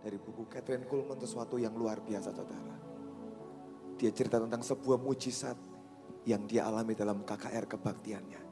dari 0.00 0.16
buku 0.16 0.48
Catherine 0.48 0.88
Kuhlman 0.88 1.20
sesuatu 1.20 1.60
yang 1.60 1.76
luar 1.76 2.00
biasa 2.00 2.32
saudara. 2.32 2.76
Dia 4.00 4.10
cerita 4.16 4.40
tentang 4.40 4.64
sebuah 4.64 4.96
mujizat 4.96 5.56
yang 6.24 6.48
dia 6.48 6.64
alami 6.64 6.96
dalam 6.96 7.20
KKR 7.20 7.68
kebaktiannya. 7.68 8.42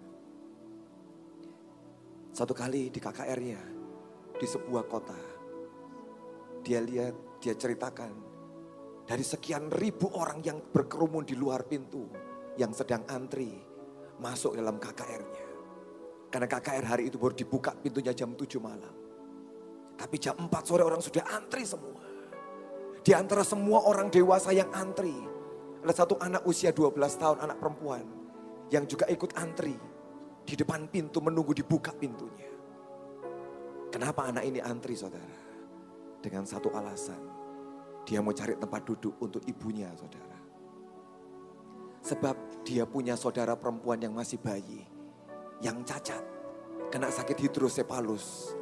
Satu 2.36 2.52
kali 2.52 2.92
di 2.92 3.00
KKR-nya, 3.00 3.60
di 4.36 4.46
sebuah 4.46 4.84
kota, 4.86 5.16
dia 6.60 6.84
lihat, 6.84 7.40
dia 7.40 7.56
ceritakan 7.56 8.12
dari 9.08 9.24
sekian 9.24 9.72
ribu 9.72 10.12
orang 10.12 10.44
yang 10.44 10.60
berkerumun 10.60 11.24
di 11.24 11.32
luar 11.32 11.64
pintu, 11.64 12.04
yang 12.60 12.76
sedang 12.76 13.08
antri 13.08 13.56
masuk 14.20 14.52
dalam 14.52 14.76
KKR-nya. 14.76 15.46
Karena 16.28 16.44
KKR 16.44 16.84
hari 16.84 17.08
itu 17.08 17.16
baru 17.16 17.32
dibuka 17.32 17.72
pintunya 17.72 18.12
jam 18.12 18.36
7 18.36 18.60
malam. 18.60 19.07
Tapi 19.98 20.16
jam 20.22 20.38
4 20.38 20.48
sore 20.62 20.86
orang 20.86 21.02
sudah 21.02 21.26
antri 21.34 21.66
semua. 21.66 21.98
Di 23.02 23.10
antara 23.10 23.42
semua 23.42 23.82
orang 23.82 24.08
dewasa 24.08 24.54
yang 24.54 24.70
antri, 24.70 25.14
ada 25.82 25.90
satu 25.90 26.14
anak 26.22 26.46
usia 26.46 26.70
12 26.70 26.94
tahun, 27.18 27.38
anak 27.42 27.58
perempuan, 27.58 28.04
yang 28.70 28.86
juga 28.86 29.10
ikut 29.10 29.34
antri 29.34 29.74
di 30.46 30.54
depan 30.54 30.86
pintu 30.86 31.18
menunggu 31.18 31.50
dibuka 31.56 31.90
pintunya. 31.90 32.46
Kenapa 33.88 34.28
anak 34.28 34.44
ini 34.44 34.60
antri 34.60 34.94
saudara? 34.94 35.48
Dengan 36.20 36.44
satu 36.44 36.68
alasan, 36.74 37.20
dia 38.04 38.20
mau 38.20 38.36
cari 38.36 38.54
tempat 38.54 38.82
duduk 38.84 39.16
untuk 39.18 39.42
ibunya 39.48 39.88
saudara. 39.96 40.38
Sebab 42.04 42.62
dia 42.62 42.84
punya 42.86 43.16
saudara 43.16 43.56
perempuan 43.56 43.98
yang 43.98 44.14
masih 44.14 44.38
bayi 44.38 44.84
yang 45.58 45.82
cacat, 45.82 46.22
kena 46.90 47.10
sakit 47.10 47.48
hidrosepalus. 47.48 48.54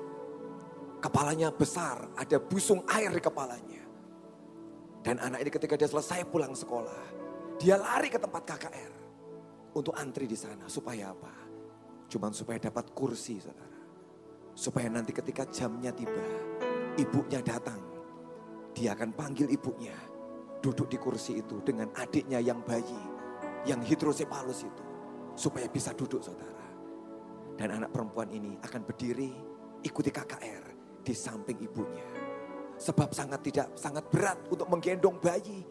Kepalanya 1.06 1.54
besar, 1.54 2.02
ada 2.18 2.42
busung 2.42 2.82
air 2.90 3.14
di 3.14 3.22
kepalanya. 3.22 3.78
Dan 5.06 5.22
anak 5.22 5.38
ini 5.38 5.54
ketika 5.54 5.78
dia 5.78 5.86
selesai 5.86 6.26
pulang 6.26 6.50
sekolah, 6.50 7.02
dia 7.62 7.78
lari 7.78 8.10
ke 8.10 8.18
tempat 8.18 8.42
KKR 8.42 8.94
untuk 9.78 9.94
antri 9.94 10.26
di 10.26 10.34
sana. 10.34 10.66
Supaya 10.66 11.14
apa? 11.14 11.30
Cuman 12.10 12.34
supaya 12.34 12.58
dapat 12.58 12.90
kursi 12.90 13.38
saudara. 13.38 13.78
Supaya 14.50 14.90
nanti 14.90 15.14
ketika 15.14 15.46
jamnya 15.46 15.94
tiba, 15.94 16.26
ibunya 16.98 17.38
datang. 17.38 17.78
Dia 18.74 18.98
akan 18.98 19.14
panggil 19.14 19.46
ibunya, 19.46 19.94
duduk 20.58 20.90
di 20.90 20.98
kursi 20.98 21.38
itu 21.38 21.62
dengan 21.62 21.86
adiknya 22.02 22.42
yang 22.42 22.66
bayi, 22.66 23.02
yang 23.62 23.78
hidrosepalus 23.78 24.66
itu. 24.66 24.84
Supaya 25.38 25.70
bisa 25.70 25.94
duduk 25.94 26.18
saudara. 26.18 26.66
Dan 27.54 27.78
anak 27.78 27.94
perempuan 27.94 28.26
ini 28.26 28.58
akan 28.58 28.82
berdiri 28.82 29.30
ikuti 29.86 30.10
KKR 30.10 30.65
di 31.06 31.14
samping 31.14 31.62
ibunya. 31.62 32.02
Sebab 32.76 33.14
sangat 33.14 33.40
tidak 33.46 33.78
sangat 33.78 34.04
berat 34.10 34.42
untuk 34.50 34.66
menggendong 34.66 35.22
bayi 35.22 35.62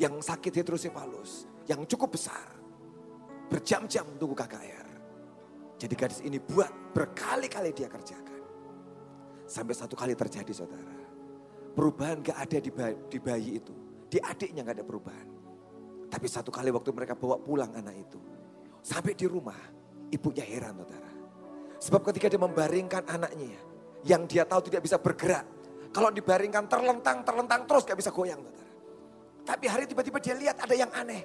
yang 0.00 0.16
sakit 0.18 0.64
hidrosefalus, 0.64 1.44
yang 1.68 1.84
cukup 1.84 2.16
besar. 2.16 2.56
Berjam-jam 3.52 4.08
tunggu 4.16 4.32
KKR. 4.32 4.88
Jadi 5.76 5.94
gadis 5.94 6.20
ini 6.24 6.40
buat 6.40 6.72
berkali-kali 6.96 7.76
dia 7.76 7.92
kerjakan. 7.92 8.40
Sampai 9.44 9.74
satu 9.76 9.94
kali 9.98 10.16
terjadi 10.16 10.52
saudara. 10.54 10.96
Perubahan 11.70 12.22
gak 12.22 12.38
ada 12.38 12.58
di 12.58 12.70
bayi, 12.70 12.96
di 13.10 13.18
bayi 13.18 13.50
itu. 13.58 13.74
Di 14.10 14.18
adiknya 14.22 14.66
gak 14.66 14.82
ada 14.82 14.86
perubahan. 14.86 15.28
Tapi 16.10 16.26
satu 16.26 16.50
kali 16.50 16.70
waktu 16.74 16.90
mereka 16.90 17.14
bawa 17.14 17.38
pulang 17.38 17.70
anak 17.74 17.94
itu. 17.94 18.18
Sampai 18.82 19.14
di 19.14 19.26
rumah 19.26 19.58
ibunya 20.10 20.46
heran 20.46 20.78
saudara. 20.82 21.12
Sebab 21.80 22.00
ketika 22.12 22.26
dia 22.28 22.40
membaringkan 22.42 23.08
anaknya 23.08 23.69
yang 24.06 24.24
dia 24.24 24.46
tahu 24.48 24.70
tidak 24.70 24.82
bisa 24.84 24.96
bergerak. 24.96 25.44
Kalau 25.90 26.14
dibaringkan 26.14 26.70
terlentang, 26.70 27.26
terlentang 27.26 27.66
terus 27.66 27.82
gak 27.82 27.98
bisa 27.98 28.14
goyang 28.14 28.38
saudara. 28.38 28.72
Tapi 29.42 29.64
hari 29.66 29.84
tiba-tiba 29.90 30.18
dia 30.22 30.34
lihat 30.38 30.56
ada 30.62 30.74
yang 30.74 30.90
aneh. 30.94 31.22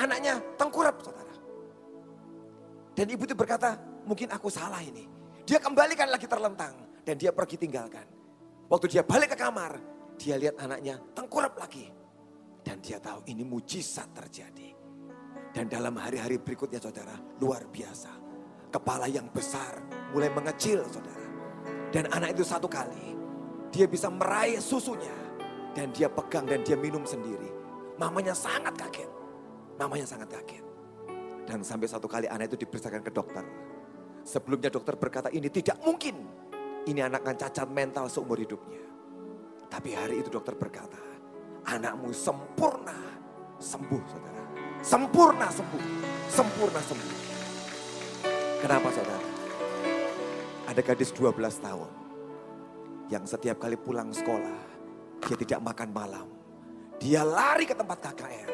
Anaknya 0.00 0.40
tengkurap 0.56 0.96
saudara. 1.04 1.34
Dan 2.96 3.06
ibu 3.12 3.28
itu 3.28 3.36
berkata, 3.36 3.76
mungkin 4.08 4.32
aku 4.32 4.48
salah 4.48 4.80
ini. 4.80 5.04
Dia 5.44 5.60
kembalikan 5.60 6.08
lagi 6.08 6.24
terlentang. 6.24 6.72
Dan 7.04 7.20
dia 7.20 7.34
pergi 7.34 7.60
tinggalkan. 7.60 8.06
Waktu 8.70 8.86
dia 8.88 9.02
balik 9.04 9.34
ke 9.34 9.38
kamar, 9.44 9.76
dia 10.16 10.40
lihat 10.40 10.56
anaknya 10.56 10.96
tengkurap 11.12 11.60
lagi. 11.60 11.92
Dan 12.62 12.80
dia 12.80 12.96
tahu 12.96 13.26
ini 13.28 13.44
mujizat 13.44 14.08
terjadi. 14.16 14.72
Dan 15.52 15.68
dalam 15.68 16.00
hari-hari 16.00 16.40
berikutnya 16.40 16.80
saudara, 16.80 17.12
luar 17.42 17.68
biasa 17.68 18.22
kepala 18.72 19.04
yang 19.04 19.28
besar 19.28 19.84
mulai 20.16 20.32
mengecil 20.32 20.80
saudara. 20.88 21.21
Dan 21.92 22.08
anak 22.08 22.32
itu 22.32 22.42
satu 22.42 22.66
kali 22.66 23.12
dia 23.68 23.84
bisa 23.84 24.08
meraih 24.08 24.60
susunya 24.60 25.12
dan 25.76 25.92
dia 25.92 26.08
pegang 26.08 26.48
dan 26.48 26.64
dia 26.64 26.76
minum 26.76 27.04
sendiri. 27.04 27.48
Mamanya 28.00 28.32
sangat 28.32 28.72
kaget. 28.76 29.08
Mamanya 29.76 30.08
sangat 30.08 30.28
kaget. 30.32 30.64
Dan 31.44 31.60
sampai 31.60 31.88
satu 31.88 32.08
kali 32.08 32.28
anak 32.28 32.52
itu 32.52 32.64
diperiksakan 32.64 33.04
ke 33.04 33.12
dokter. 33.12 33.44
Sebelumnya 34.22 34.72
dokter 34.72 34.96
berkata 34.96 35.28
ini 35.28 35.52
tidak 35.52 35.80
mungkin. 35.84 36.16
Ini 36.82 37.06
anak 37.06 37.22
akan 37.22 37.36
cacat 37.38 37.68
mental 37.70 38.10
seumur 38.10 38.40
hidupnya. 38.40 38.82
Tapi 39.70 39.94
hari 39.94 40.20
itu 40.20 40.28
dokter 40.28 40.52
berkata, 40.58 40.98
anakmu 41.64 42.10
sempurna 42.10 42.96
sembuh 43.56 44.02
saudara. 44.04 44.44
Sempurna 44.82 45.46
sembuh. 45.48 45.84
Sempurna 46.26 46.80
sembuh. 46.82 47.16
Kenapa 48.60 48.88
saudara? 48.90 49.31
Ada 50.62 50.78
gadis 50.78 51.10
12 51.10 51.34
tahun 51.58 51.90
yang 53.10 53.26
setiap 53.26 53.58
kali 53.58 53.74
pulang 53.74 54.14
sekolah 54.14 54.62
dia 55.26 55.36
tidak 55.38 55.60
makan 55.62 55.90
malam. 55.90 56.26
Dia 57.02 57.26
lari 57.26 57.66
ke 57.66 57.74
tempat 57.74 57.98
KKR 57.98 58.50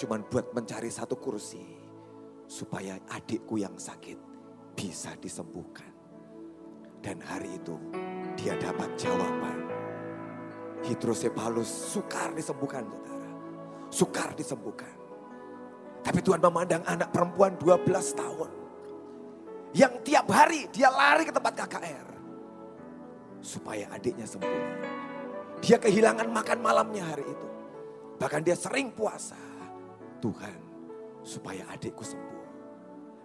cuman 0.00 0.24
buat 0.26 0.50
mencari 0.56 0.88
satu 0.88 1.20
kursi 1.20 1.62
supaya 2.48 2.96
adikku 3.12 3.60
yang 3.60 3.76
sakit 3.76 4.16
bisa 4.72 5.12
disembuhkan. 5.20 5.92
Dan 7.04 7.20
hari 7.20 7.60
itu 7.60 7.76
dia 8.40 8.56
dapat 8.56 8.88
jawaban. 8.96 9.68
Hidrosepalus 10.84 11.68
sukar 11.68 12.32
disembuhkan 12.32 12.88
saudara. 12.88 13.30
Sukar 13.92 14.30
disembuhkan. 14.32 14.96
Tapi 16.00 16.20
Tuhan 16.24 16.40
memandang 16.40 16.84
anak 16.88 17.12
perempuan 17.12 17.56
12 17.60 17.84
tahun 18.16 18.63
yang 19.74 19.98
tiap 20.06 20.30
hari 20.30 20.70
dia 20.70 20.86
lari 20.88 21.26
ke 21.26 21.34
tempat 21.34 21.54
KKR. 21.66 22.08
Supaya 23.44 23.90
adiknya 23.92 24.24
sembuh. 24.24 24.62
Dia 25.60 25.76
kehilangan 25.82 26.30
makan 26.30 26.58
malamnya 26.62 27.04
hari 27.04 27.26
itu. 27.26 27.48
Bahkan 28.16 28.40
dia 28.46 28.56
sering 28.56 28.94
puasa. 28.94 29.36
Tuhan 30.22 30.58
supaya 31.20 31.66
adikku 31.74 32.00
sembuh. 32.00 32.42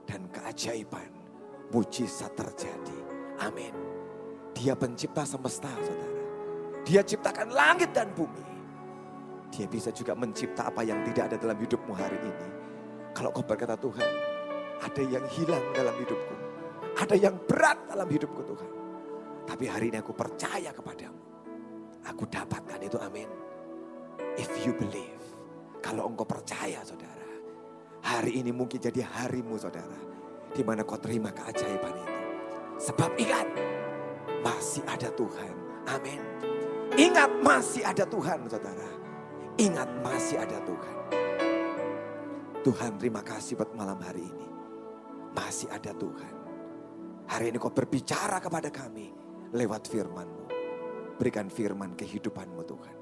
Dan 0.03 0.25
keajaiban 0.33 1.07
mujizat 1.69 2.33
terjadi. 2.33 2.97
Amin. 3.45 3.71
Dia 4.57 4.73
pencipta 4.73 5.23
semesta 5.23 5.69
saudara. 5.79 6.19
Dia 6.83 7.05
ciptakan 7.05 7.53
langit 7.53 7.93
dan 7.93 8.09
bumi. 8.11 8.43
Dia 9.53 9.69
bisa 9.69 9.93
juga 9.93 10.17
mencipta 10.17 10.67
apa 10.67 10.81
yang 10.81 11.05
tidak 11.05 11.31
ada 11.31 11.37
dalam 11.37 11.57
hidupmu 11.61 11.93
hari 11.93 12.17
ini. 12.17 12.49
Kalau 13.13 13.29
kau 13.29 13.45
berkata 13.45 13.77
Tuhan, 13.77 14.09
ada 14.79 15.03
yang 15.03 15.25
hilang 15.35 15.63
dalam 15.75 15.95
hidupku. 15.99 16.35
Ada 16.99 17.15
yang 17.15 17.35
berat 17.47 17.79
dalam 17.87 18.07
hidupku 18.07 18.41
Tuhan. 18.43 18.71
Tapi 19.47 19.65
hari 19.67 19.91
ini 19.91 19.97
aku 19.99 20.11
percaya 20.15 20.71
kepadamu. 20.71 21.21
Aku 22.07 22.23
dapatkan 22.27 22.79
itu 22.79 22.97
amin. 22.99 23.27
If 24.39 24.51
you 24.63 24.75
believe. 24.75 25.19
Kalau 25.79 26.11
engkau 26.11 26.27
percaya 26.27 26.83
saudara. 26.83 27.27
Hari 28.03 28.39
ini 28.43 28.51
mungkin 28.51 28.79
jadi 28.79 29.03
harimu 29.03 29.55
saudara. 29.59 30.11
di 30.49 30.65
mana 30.65 30.81
kau 30.81 30.97
terima 30.97 31.29
keajaiban 31.29 31.93
itu. 31.93 32.17
Sebab 32.89 33.13
ingat. 33.21 33.47
Masih 34.41 34.81
ada 34.89 35.13
Tuhan. 35.13 35.53
Amin. 35.85 36.21
Ingat 36.97 37.29
masih 37.45 37.85
ada 37.85 38.01
Tuhan 38.01 38.49
saudara. 38.49 38.89
Ingat 39.61 39.89
masih 40.01 40.41
ada 40.41 40.57
Tuhan. 40.65 40.95
Tuhan 42.65 42.91
terima 42.97 43.21
kasih 43.21 43.55
buat 43.55 43.71
malam 43.77 44.01
hari 44.01 44.25
ini. 44.25 44.48
Masih 45.33 45.69
ada 45.69 45.93
Tuhan. 45.93 46.33
Hari 47.29 47.53
ini 47.53 47.57
kau 47.61 47.69
berbicara 47.69 48.41
kepada 48.41 48.73
kami 48.73 49.13
lewat 49.53 49.85
firman-Mu. 49.85 50.45
Berikan 51.21 51.45
firman 51.51 51.93
kehidupan-Mu 51.93 52.61
Tuhan. 52.65 52.97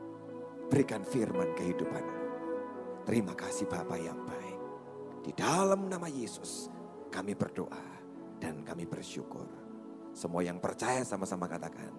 Berikan 0.68 1.08
firman 1.08 1.56
kehidupan-Mu. 1.56 2.24
Terima 3.08 3.32
kasih 3.32 3.72
Bapak 3.72 4.00
yang 4.04 4.20
baik. 4.28 4.60
Di 5.24 5.32
dalam 5.32 5.88
nama 5.88 6.12
Yesus 6.12 6.68
kami 7.08 7.40
berdoa 7.40 7.88
dan 8.44 8.68
kami 8.68 8.84
bersyukur. 8.84 9.48
Semua 10.12 10.44
yang 10.44 10.60
percaya 10.60 11.08
sama-sama 11.08 11.48
katakan. 11.48 11.94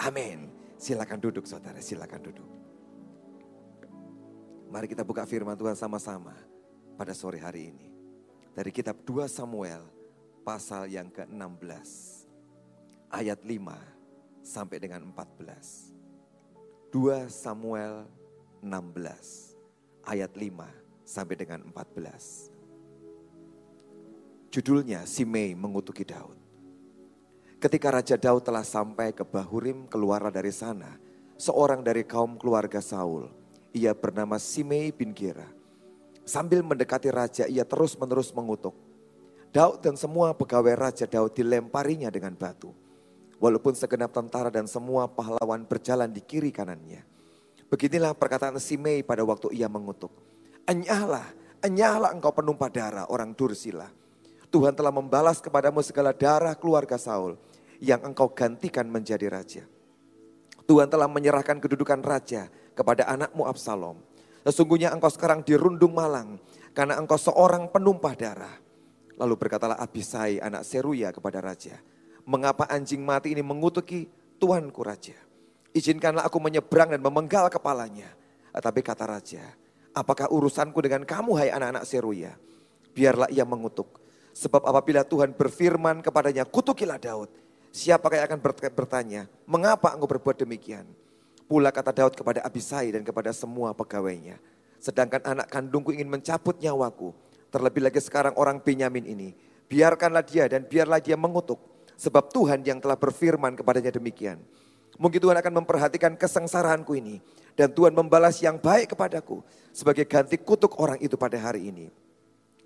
Amin. 0.00 0.48
Silakan 0.78 1.20
duduk 1.20 1.44
saudara, 1.44 1.82
silakan 1.82 2.22
duduk. 2.22 2.48
Mari 4.72 4.86
kita 4.88 5.04
buka 5.04 5.28
firman 5.28 5.56
Tuhan 5.56 5.76
sama-sama 5.76 6.32
pada 6.96 7.12
sore 7.16 7.40
hari 7.40 7.72
ini 7.72 7.87
dari 8.58 8.74
kitab 8.74 9.06
2 9.06 9.30
Samuel 9.30 9.86
pasal 10.42 10.90
yang 10.90 11.06
ke-16 11.14 12.26
ayat 13.06 13.38
5 13.46 13.54
sampai 14.42 14.82
dengan 14.82 15.06
14. 15.14 15.94
2 16.90 17.30
Samuel 17.30 18.10
16 18.58 19.54
ayat 20.02 20.34
5 20.34 21.06
sampai 21.06 21.38
dengan 21.38 21.70
14. 21.70 24.50
Judulnya 24.50 25.06
Simei 25.06 25.54
mengutuki 25.54 26.02
Daud. 26.02 26.34
Ketika 27.62 27.94
Raja 27.94 28.18
Daud 28.18 28.42
telah 28.42 28.66
sampai 28.66 29.14
ke 29.14 29.22
Bahurim 29.22 29.86
keluarlah 29.86 30.34
dari 30.34 30.50
sana, 30.50 30.98
seorang 31.38 31.86
dari 31.86 32.02
kaum 32.02 32.34
keluarga 32.34 32.82
Saul. 32.82 33.30
Ia 33.70 33.94
bernama 33.94 34.34
Simei 34.42 34.90
bin 34.90 35.14
Gira. 35.14 35.57
Sambil 36.28 36.60
mendekati 36.60 37.08
raja 37.08 37.48
ia 37.48 37.64
terus-menerus 37.64 38.36
mengutuk. 38.36 38.76
Daud 39.48 39.80
dan 39.80 39.96
semua 39.96 40.36
pegawai 40.36 40.76
Raja 40.76 41.08
Daud 41.08 41.32
dilemparinya 41.32 42.12
dengan 42.12 42.36
batu. 42.36 42.68
Walaupun 43.40 43.72
segenap 43.72 44.12
tentara 44.12 44.52
dan 44.52 44.68
semua 44.68 45.08
pahlawan 45.08 45.64
berjalan 45.64 46.12
di 46.12 46.20
kiri 46.20 46.52
kanannya. 46.52 47.00
Beginilah 47.72 48.12
perkataan 48.12 48.60
Simei 48.60 49.00
pada 49.00 49.24
waktu 49.24 49.56
ia 49.56 49.72
mengutuk. 49.72 50.12
Enyahlah, 50.68 51.24
enyahlah 51.64 52.12
engkau 52.12 52.36
penumpah 52.36 52.68
darah 52.68 53.08
orang 53.08 53.32
Dursila 53.32 53.88
Tuhan 54.48 54.72
telah 54.72 54.88
membalas 54.88 55.44
kepadamu 55.44 55.84
segala 55.84 56.16
darah 56.16 56.56
keluarga 56.56 56.96
Saul 56.96 57.36
yang 57.84 58.00
engkau 58.00 58.32
gantikan 58.32 58.88
menjadi 58.88 59.28
raja. 59.28 59.64
Tuhan 60.64 60.88
telah 60.88 61.08
menyerahkan 61.08 61.60
kedudukan 61.60 62.00
raja 62.00 62.48
kepada 62.72 63.04
anakmu 63.08 63.44
Absalom. 63.44 64.00
Sesungguhnya 64.46 64.94
engkau 64.94 65.10
sekarang 65.10 65.42
dirundung 65.42 65.96
malang 65.96 66.38
karena 66.76 66.98
engkau 67.00 67.18
seorang 67.18 67.70
penumpah 67.72 68.14
darah. 68.14 68.56
Lalu 69.18 69.34
berkatalah 69.34 69.78
Abisai 69.82 70.38
anak 70.38 70.62
Seruya 70.62 71.10
kepada 71.10 71.42
raja, 71.42 71.74
mengapa 72.22 72.70
anjing 72.70 73.02
mati 73.02 73.34
ini 73.34 73.42
mengutuki 73.42 74.06
Tuanku 74.38 74.86
raja? 74.86 75.18
Izinkanlah 75.74 76.22
aku 76.22 76.38
menyeberang 76.38 76.94
dan 76.94 77.02
memenggal 77.02 77.50
kepalanya. 77.50 78.14
Tapi 78.54 78.82
kata 78.82 79.04
raja, 79.10 79.42
apakah 79.90 80.30
urusanku 80.30 80.78
dengan 80.78 81.02
kamu 81.02 81.34
hai 81.34 81.50
anak-anak 81.50 81.84
Seruya? 81.86 82.32
Biarlah 82.94 83.30
ia 83.30 83.42
mengutuk 83.42 83.98
Sebab 84.38 84.62
apabila 84.62 85.02
Tuhan 85.02 85.34
berfirman 85.34 85.98
kepadanya, 85.98 86.46
kutukilah 86.46 86.94
Daud. 86.94 87.26
Siapakah 87.74 88.22
yang 88.22 88.26
akan 88.30 88.40
bertanya, 88.70 89.26
mengapa 89.50 89.90
engkau 89.90 90.06
berbuat 90.06 90.38
demikian? 90.46 90.86
Pula 91.48 91.72
kata 91.72 91.96
Daud 91.96 92.12
kepada 92.12 92.44
Abisai 92.44 92.92
dan 92.92 93.00
kepada 93.00 93.32
semua 93.32 93.72
pegawainya. 93.72 94.36
Sedangkan 94.76 95.24
anak 95.24 95.48
kandungku 95.48 95.96
ingin 95.96 96.04
mencabut 96.04 96.60
nyawaku. 96.60 97.16
Terlebih 97.48 97.88
lagi 97.88 98.04
sekarang 98.04 98.36
orang 98.36 98.60
Benyamin 98.60 99.08
ini. 99.08 99.32
Biarkanlah 99.64 100.20
dia 100.28 100.44
dan 100.44 100.68
biarlah 100.68 101.00
dia 101.00 101.16
mengutuk. 101.16 101.56
Sebab 101.96 102.28
Tuhan 102.36 102.60
yang 102.68 102.84
telah 102.84 103.00
berfirman 103.00 103.56
kepadanya 103.56 103.96
demikian. 103.96 104.44
Mungkin 105.00 105.24
Tuhan 105.24 105.40
akan 105.40 105.52
memperhatikan 105.64 106.12
kesengsaraanku 106.20 106.92
ini. 107.00 107.16
Dan 107.56 107.72
Tuhan 107.72 107.96
membalas 107.96 108.44
yang 108.44 108.60
baik 108.60 108.92
kepadaku. 108.92 109.40
Sebagai 109.72 110.04
ganti 110.04 110.36
kutuk 110.36 110.76
orang 110.76 111.00
itu 111.00 111.16
pada 111.16 111.40
hari 111.40 111.72
ini. 111.72 111.88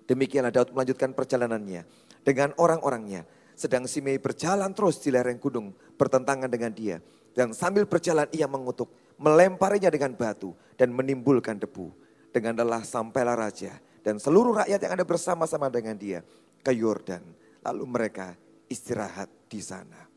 Demikianlah 0.03 0.51
Daud 0.51 0.75
melanjutkan 0.75 1.15
perjalanannya 1.15 1.87
dengan 2.27 2.51
orang-orangnya. 2.59 3.23
Sedang 3.55 3.87
Simei 3.87 4.19
berjalan 4.19 4.75
terus 4.75 4.99
di 4.99 5.07
lereng 5.07 5.39
gunung 5.39 5.71
bertentangan 5.95 6.51
dengan 6.51 6.75
dia. 6.75 6.99
Dan 7.33 7.51
sambil 7.51 7.89
berjalan 7.89 8.29
ia 8.29 8.45
mengutuk, 8.45 8.93
melemparinya 9.17 9.89
dengan 9.89 10.13
batu 10.13 10.53
dan 10.77 10.93
menimbulkan 10.93 11.57
debu. 11.57 11.89
Dengan 12.33 12.57
lelah 12.65 12.81
sampailah 12.81 13.37
raja 13.37 13.77
dan 14.01 14.17
seluruh 14.17 14.65
rakyat 14.65 14.79
yang 14.81 14.93
ada 14.97 15.05
bersama-sama 15.05 15.69
dengan 15.69 15.93
dia 15.93 16.25
ke 16.65 16.73
Yordan. 16.73 17.21
Lalu 17.61 17.83
mereka 17.85 18.33
istirahat 18.65 19.29
di 19.45 19.61
sana. 19.61 20.09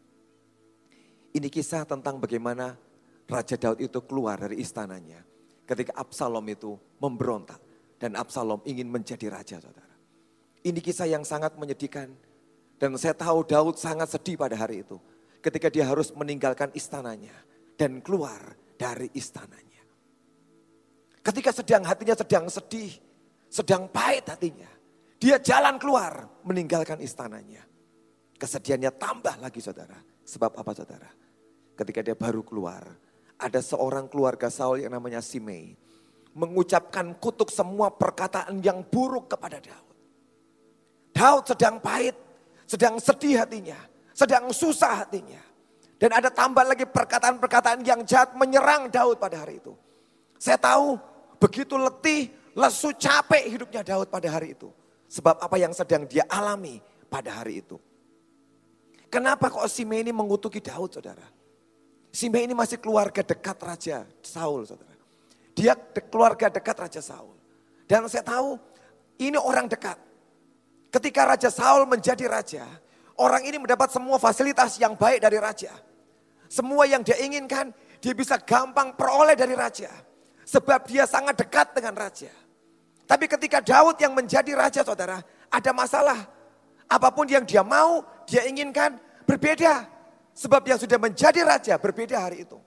Ini 1.37 1.53
kisah 1.53 1.85
tentang 1.85 2.17
bagaimana 2.17 2.73
Raja 3.29 3.61
Daud 3.61 3.85
itu 3.85 4.01
keluar 4.09 4.41
dari 4.41 4.65
istananya. 4.65 5.21
Ketika 5.69 5.93
Absalom 5.99 6.47
itu 6.49 6.79
memberontak 6.97 7.61
dan 8.01 8.17
Absalom 8.17 8.65
ingin 8.65 8.89
menjadi 8.89 9.29
raja, 9.29 9.61
saudara. 9.61 9.93
Ini 10.65 10.81
kisah 10.81 11.11
yang 11.11 11.27
sangat 11.27 11.59
menyedihkan. 11.61 12.11
Dan 12.77 12.93
saya 13.01 13.13
tahu 13.13 13.45
Daud 13.45 13.77
sangat 13.77 14.09
sedih 14.09 14.41
pada 14.41 14.57
hari 14.57 14.85
itu. 14.85 14.97
Ketika 15.47 15.71
dia 15.71 15.87
harus 15.87 16.11
meninggalkan 16.11 16.75
istananya 16.75 17.31
dan 17.79 18.03
keluar 18.03 18.59
dari 18.75 19.07
istananya. 19.15 19.87
Ketika 21.23 21.55
sedang 21.55 21.87
hatinya 21.87 22.19
sedang 22.19 22.51
sedih, 22.51 22.91
sedang 23.47 23.87
pahit 23.87 24.27
hatinya. 24.27 24.67
Dia 25.23 25.39
jalan 25.39 25.79
keluar 25.79 26.43
meninggalkan 26.43 26.99
istananya. 26.99 27.63
Kesedihannya 28.35 28.91
tambah 28.99 29.39
lagi 29.39 29.63
saudara. 29.63 29.95
Sebab 30.27 30.59
apa 30.59 30.73
saudara? 30.75 31.07
Ketika 31.79 32.03
dia 32.03 32.19
baru 32.19 32.43
keluar, 32.43 32.83
ada 33.39 33.61
seorang 33.63 34.11
keluarga 34.11 34.51
Saul 34.51 34.83
yang 34.83 34.99
namanya 34.99 35.23
Simei 35.23 35.79
mengucapkan 36.37 37.17
kutuk 37.17 37.55
semua 37.55 37.95
perkataan 37.95 38.59
yang 38.61 38.83
buruk 38.83 39.31
kepada 39.31 39.63
Daud. 39.63 39.95
Daud 41.17 41.45
sedang 41.49 41.81
pahit, 41.81 42.19
sedang 42.69 43.01
sedih 43.01 43.41
hatinya, 43.41 43.79
sedang 44.17 44.49
susah 44.49 45.05
hatinya. 45.05 45.45
Dan 46.01 46.13
ada 46.13 46.33
tambah 46.33 46.65
lagi 46.65 46.89
perkataan-perkataan 46.89 47.85
yang 47.85 48.01
jahat 48.09 48.33
menyerang 48.37 48.89
Daud 48.89 49.21
pada 49.21 49.45
hari 49.45 49.61
itu. 49.61 49.77
Saya 50.37 50.57
tahu 50.61 50.97
begitu 51.41 51.77
letih, 51.77 52.33
lesu, 52.57 52.93
capek 52.97 53.49
hidupnya 53.49 53.85
Daud 53.85 54.09
pada 54.09 54.29
hari 54.29 54.57
itu. 54.57 54.73
Sebab 55.09 55.41
apa 55.41 55.57
yang 55.57 55.73
sedang 55.73 56.05
dia 56.05 56.25
alami 56.29 56.81
pada 57.09 57.41
hari 57.41 57.65
itu. 57.65 57.81
Kenapa 59.09 59.49
kok 59.49 59.65
Simei 59.73 60.05
ini 60.05 60.13
mengutuki 60.13 60.61
Daud 60.61 60.93
saudara? 61.01 61.25
Simei 62.13 62.45
ini 62.45 62.53
masih 62.53 62.77
keluarga 62.77 63.25
dekat 63.25 63.57
Raja 63.61 64.05
Saul 64.21 64.69
saudara. 64.69 64.97
Dia 65.57 65.73
keluarga 66.13 66.53
dekat 66.53 66.77
Raja 66.77 67.01
Saul. 67.01 67.33
Dan 67.89 68.05
saya 68.13 68.27
tahu 68.27 68.61
ini 69.17 69.41
orang 69.41 69.65
dekat. 69.65 69.97
Ketika 70.93 71.25
Raja 71.25 71.49
Saul 71.49 71.89
menjadi 71.89 72.29
raja, 72.29 72.65
orang 73.21 73.43
ini 73.45 73.57
mendapat 73.61 73.93
semua 73.93 74.17
fasilitas 74.21 74.77
yang 74.81 74.97
baik 74.97 75.23
dari 75.25 75.39
raja. 75.41 75.73
Semua 76.47 76.87
yang 76.87 77.03
dia 77.03 77.19
inginkan, 77.19 77.75
dia 77.99 78.15
bisa 78.15 78.39
gampang 78.39 78.95
peroleh 78.95 79.35
dari 79.35 79.57
raja. 79.57 79.91
Sebab 80.47 80.87
dia 80.87 81.05
sangat 81.11 81.43
dekat 81.43 81.75
dengan 81.75 81.99
raja. 81.99 82.31
Tapi 83.07 83.27
ketika 83.27 83.59
Daud 83.59 83.99
yang 83.99 84.15
menjadi 84.15 84.55
raja 84.55 84.87
saudara, 84.87 85.19
ada 85.51 85.71
masalah. 85.75 86.27
Apa 86.87 87.11
pun 87.11 87.27
yang 87.27 87.43
dia 87.43 87.67
mau, 87.67 88.07
dia 88.31 88.47
inginkan 88.47 88.95
berbeda. 89.27 89.91
Sebab 90.39 90.63
yang 90.71 90.79
sudah 90.79 90.99
menjadi 91.03 91.43
raja 91.43 91.75
berbeda 91.83 92.15
hari 92.15 92.47
itu. 92.47 92.59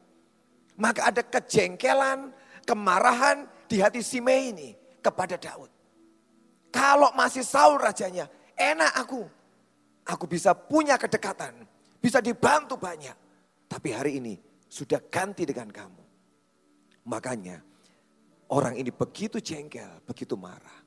Maka 0.75 1.11
ada 1.11 1.23
kejengkelan, 1.23 2.35
kemarahan 2.67 3.47
di 3.67 3.79
hati 3.79 4.03
Simei 4.03 4.51
ini 4.51 4.75
kepada 4.99 5.39
Daud. 5.39 5.71
Kalau 6.71 7.11
masih 7.15 7.43
Saul 7.43 7.79
rajanya, 7.79 8.27
enak 8.59 8.91
aku. 8.95 9.23
Aku 10.09 10.25
bisa 10.25 10.57
punya 10.57 10.97
kedekatan, 10.97 11.53
bisa 12.01 12.17
dibantu 12.17 12.81
banyak. 12.81 13.13
Tapi 13.69 13.89
hari 13.93 14.17
ini 14.17 14.33
sudah 14.65 14.97
ganti 15.05 15.45
dengan 15.45 15.69
kamu. 15.69 16.03
Makanya 17.05 17.61
orang 18.49 18.73
ini 18.73 18.89
begitu 18.89 19.37
jengkel, 19.37 20.01
begitu 20.09 20.33
marah. 20.33 20.81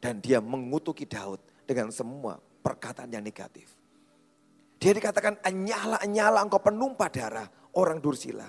Dan 0.00 0.20
dia 0.20 0.44
mengutuki 0.44 1.08
Daud 1.08 1.40
dengan 1.64 1.88
semua 1.88 2.36
perkataan 2.36 3.08
yang 3.08 3.24
negatif. 3.24 3.68
Dia 4.80 4.96
dikatakan, 4.96 5.44
nyala 5.44 6.00
nyala 6.08 6.40
engkau 6.40 6.60
penumpah 6.60 7.08
darah 7.12 7.48
orang 7.76 8.00
Dursila. 8.00 8.48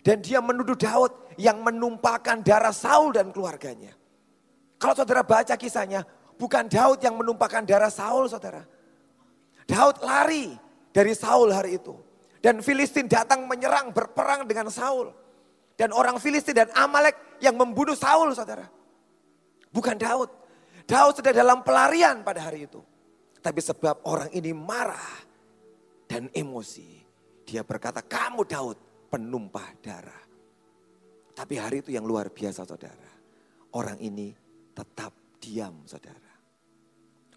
Dan 0.00 0.24
dia 0.24 0.40
menuduh 0.40 0.76
Daud 0.76 1.36
yang 1.36 1.60
menumpahkan 1.60 2.40
darah 2.44 2.72
Saul 2.72 3.12
dan 3.12 3.32
keluarganya. 3.32 3.92
Kalau 4.80 4.96
saudara 4.96 5.20
baca 5.20 5.56
kisahnya, 5.60 6.04
bukan 6.40 6.68
Daud 6.68 7.04
yang 7.04 7.16
menumpahkan 7.20 7.68
darah 7.68 7.92
Saul 7.92 8.28
saudara. 8.28 8.64
Daud 9.70 10.02
lari 10.02 10.50
dari 10.90 11.14
Saul 11.14 11.54
hari 11.54 11.78
itu. 11.78 11.94
Dan 12.42 12.58
Filistin 12.64 13.06
datang 13.06 13.46
menyerang 13.46 13.94
berperang 13.94 14.48
dengan 14.50 14.66
Saul. 14.66 15.14
Dan 15.78 15.94
orang 15.94 16.18
Filistin 16.18 16.58
dan 16.58 16.68
Amalek 16.74 17.38
yang 17.38 17.54
membunuh 17.54 17.94
Saul 17.94 18.34
saudara. 18.34 18.66
Bukan 19.70 19.94
Daud. 19.94 20.30
Daud 20.90 21.14
sudah 21.22 21.30
dalam 21.30 21.62
pelarian 21.62 22.26
pada 22.26 22.50
hari 22.50 22.66
itu. 22.66 22.82
Tapi 23.38 23.60
sebab 23.62 24.02
orang 24.04 24.28
ini 24.34 24.50
marah 24.50 25.22
dan 26.10 26.26
emosi. 26.34 27.00
Dia 27.46 27.62
berkata, 27.62 28.02
kamu 28.02 28.42
Daud 28.44 28.76
penumpah 29.08 29.68
darah. 29.80 30.24
Tapi 31.32 31.56
hari 31.56 31.80
itu 31.80 31.94
yang 31.94 32.04
luar 32.04 32.28
biasa 32.28 32.68
saudara. 32.68 33.10
Orang 33.72 33.96
ini 34.02 34.34
tetap 34.76 35.14
diam 35.40 35.86
saudara. 35.88 36.30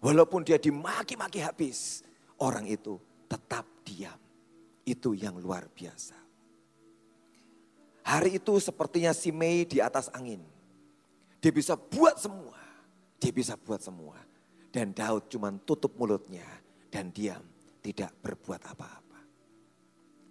Walaupun 0.04 0.44
dia 0.44 0.60
dimaki-maki 0.60 1.40
habis, 1.40 2.03
orang 2.40 2.66
itu 2.66 2.98
tetap 3.28 3.66
diam. 3.86 4.18
Itu 4.84 5.16
yang 5.16 5.40
luar 5.40 5.68
biasa. 5.72 6.16
Hari 8.04 8.36
itu 8.36 8.60
sepertinya 8.60 9.16
si 9.16 9.32
Mei 9.32 9.64
di 9.64 9.80
atas 9.80 10.12
angin. 10.12 10.44
Dia 11.40 11.48
bisa 11.48 11.72
buat 11.72 12.20
semua. 12.20 12.60
Dia 13.16 13.32
bisa 13.32 13.56
buat 13.56 13.80
semua. 13.80 14.20
Dan 14.68 14.92
Daud 14.92 15.32
cuma 15.32 15.48
tutup 15.64 15.96
mulutnya 15.96 16.44
dan 16.92 17.08
diam. 17.08 17.40
Tidak 17.80 18.20
berbuat 18.20 18.60
apa-apa. 18.64 19.20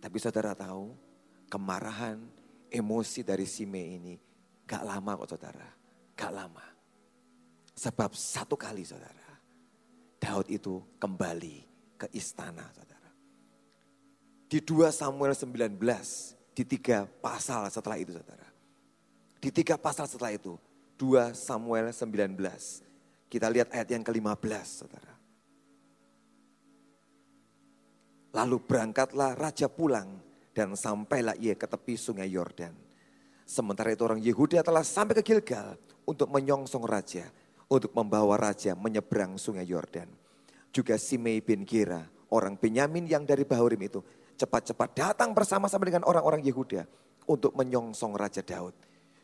Tapi 0.02 0.18
saudara 0.22 0.54
tahu, 0.54 0.94
kemarahan, 1.50 2.22
emosi 2.70 3.22
dari 3.22 3.46
Simei 3.46 3.98
ini 3.98 4.18
gak 4.66 4.86
lama 4.86 5.22
kok 5.22 5.38
saudara. 5.38 5.70
Gak 6.14 6.34
lama. 6.34 6.66
Sebab 7.74 8.14
satu 8.14 8.54
kali 8.54 8.86
saudara, 8.86 9.38
Daud 10.22 10.46
itu 10.50 10.82
kembali 11.02 11.73
ke 12.04 12.12
istana 12.20 12.68
saudara. 12.76 13.08
Di 14.52 14.60
2 14.60 14.92
Samuel 14.92 15.32
19, 15.32 15.80
di 16.52 16.64
tiga 16.68 17.08
pasal 17.08 17.72
setelah 17.72 17.96
itu 17.96 18.12
saudara. 18.12 18.46
Di 19.40 19.50
tiga 19.50 19.80
pasal 19.80 20.06
setelah 20.06 20.36
itu, 20.36 20.60
2 21.00 21.32
Samuel 21.32 21.96
19. 21.96 22.36
Kita 23.32 23.48
lihat 23.50 23.74
ayat 23.74 23.88
yang 23.90 24.04
ke-15 24.06 24.68
saudara. 24.68 25.14
Lalu 28.34 28.58
berangkatlah 28.62 29.34
raja 29.34 29.66
pulang 29.66 30.22
dan 30.54 30.78
sampailah 30.78 31.34
ia 31.42 31.58
ke 31.58 31.66
tepi 31.66 31.98
sungai 31.98 32.30
Yordan. 32.30 32.74
Sementara 33.46 33.90
itu 33.94 34.06
orang 34.06 34.22
Yehuda 34.22 34.62
telah 34.62 34.86
sampai 34.86 35.18
ke 35.18 35.24
Gilgal 35.26 35.78
untuk 36.06 36.30
menyongsong 36.30 36.86
raja, 36.86 37.26
untuk 37.66 37.90
membawa 37.98 38.38
raja 38.38 38.78
menyeberang 38.78 39.38
sungai 39.42 39.66
Yordan. 39.66 40.23
Juga 40.74 40.98
Simei 40.98 41.38
bin 41.38 41.70
Gira, 41.70 42.02
orang 42.34 42.58
Benyamin 42.58 43.06
yang 43.06 43.30
dari 43.30 43.46
Bahurim 43.46 43.78
itu, 43.86 44.02
cepat-cepat 44.42 44.90
datang 44.98 45.30
bersama-sama 45.38 45.86
dengan 45.86 46.02
orang-orang 46.10 46.42
Yehuda 46.42 46.90
untuk 47.30 47.54
menyongsong 47.54 48.18
Raja 48.18 48.42
Daud. 48.42 48.74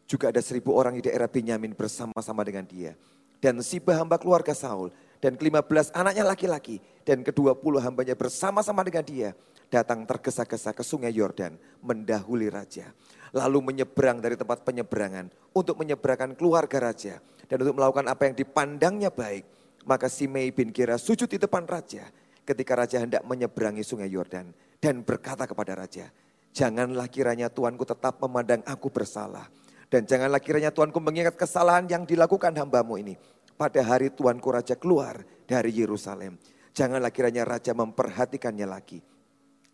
Juga 0.05 0.29
ada 0.29 0.45
seribu 0.45 0.77
orang 0.77 1.01
di 1.01 1.09
daerah 1.09 1.25
Benyamin 1.25 1.73
bersama-sama 1.73 2.45
dengan 2.45 2.69
dia. 2.69 2.93
Dan 3.41 3.65
Siba 3.65 3.97
hamba 3.97 4.21
keluarga 4.21 4.53
Saul 4.53 4.93
dan 5.17 5.41
kelima 5.41 5.65
belas 5.65 5.89
anaknya 5.95 6.27
laki-laki 6.27 6.77
dan 7.01 7.25
kedua 7.25 7.57
puluh 7.57 7.81
hambanya 7.81 8.13
bersama-sama 8.13 8.85
dengan 8.85 9.01
dia 9.01 9.29
datang 9.73 10.05
tergesa-gesa 10.05 10.75
ke 10.75 10.85
sungai 10.85 11.15
Yordan 11.15 11.57
mendahului 11.81 12.51
raja. 12.51 12.93
Lalu 13.33 13.73
menyeberang 13.73 14.21
dari 14.21 14.37
tempat 14.37 14.61
penyeberangan 14.61 15.33
untuk 15.55 15.81
menyeberangkan 15.81 16.37
keluarga 16.37 16.93
raja. 16.93 17.17
Dan 17.49 17.65
untuk 17.65 17.81
melakukan 17.81 18.05
apa 18.05 18.29
yang 18.29 18.35
dipandangnya 18.37 19.09
baik. 19.09 19.45
Maka 19.89 20.05
Simei 20.05 20.53
bin 20.53 20.69
Kira 20.69 21.01
sujud 21.01 21.25
di 21.25 21.41
depan 21.41 21.65
raja 21.65 22.05
ketika 22.45 22.77
raja 22.77 23.01
hendak 23.01 23.25
menyeberangi 23.25 23.81
sungai 23.81 24.13
Yordan. 24.13 24.53
Dan 24.77 25.01
berkata 25.01 25.49
kepada 25.49 25.73
raja, 25.73 26.13
janganlah 26.53 27.09
kiranya 27.09 27.49
Tuanku 27.49 27.89
tetap 27.89 28.21
memandang 28.21 28.61
aku 28.69 28.93
bersalah. 28.93 29.49
Dan 29.89 30.05
janganlah 30.05 30.37
kiranya 30.37 30.69
Tuanku 30.69 31.01
mengingat 31.01 31.33
kesalahan 31.33 31.89
yang 31.89 32.05
dilakukan 32.05 32.53
hambamu 32.53 33.01
ini. 33.01 33.17
Pada 33.57 33.81
hari 33.81 34.13
Tuanku 34.13 34.53
Raja 34.53 34.77
keluar 34.77 35.25
dari 35.49 35.73
Yerusalem. 35.73 36.37
Janganlah 36.71 37.09
kiranya 37.11 37.43
Raja 37.43 37.75
memperhatikannya 37.75 38.63
lagi 38.69 39.03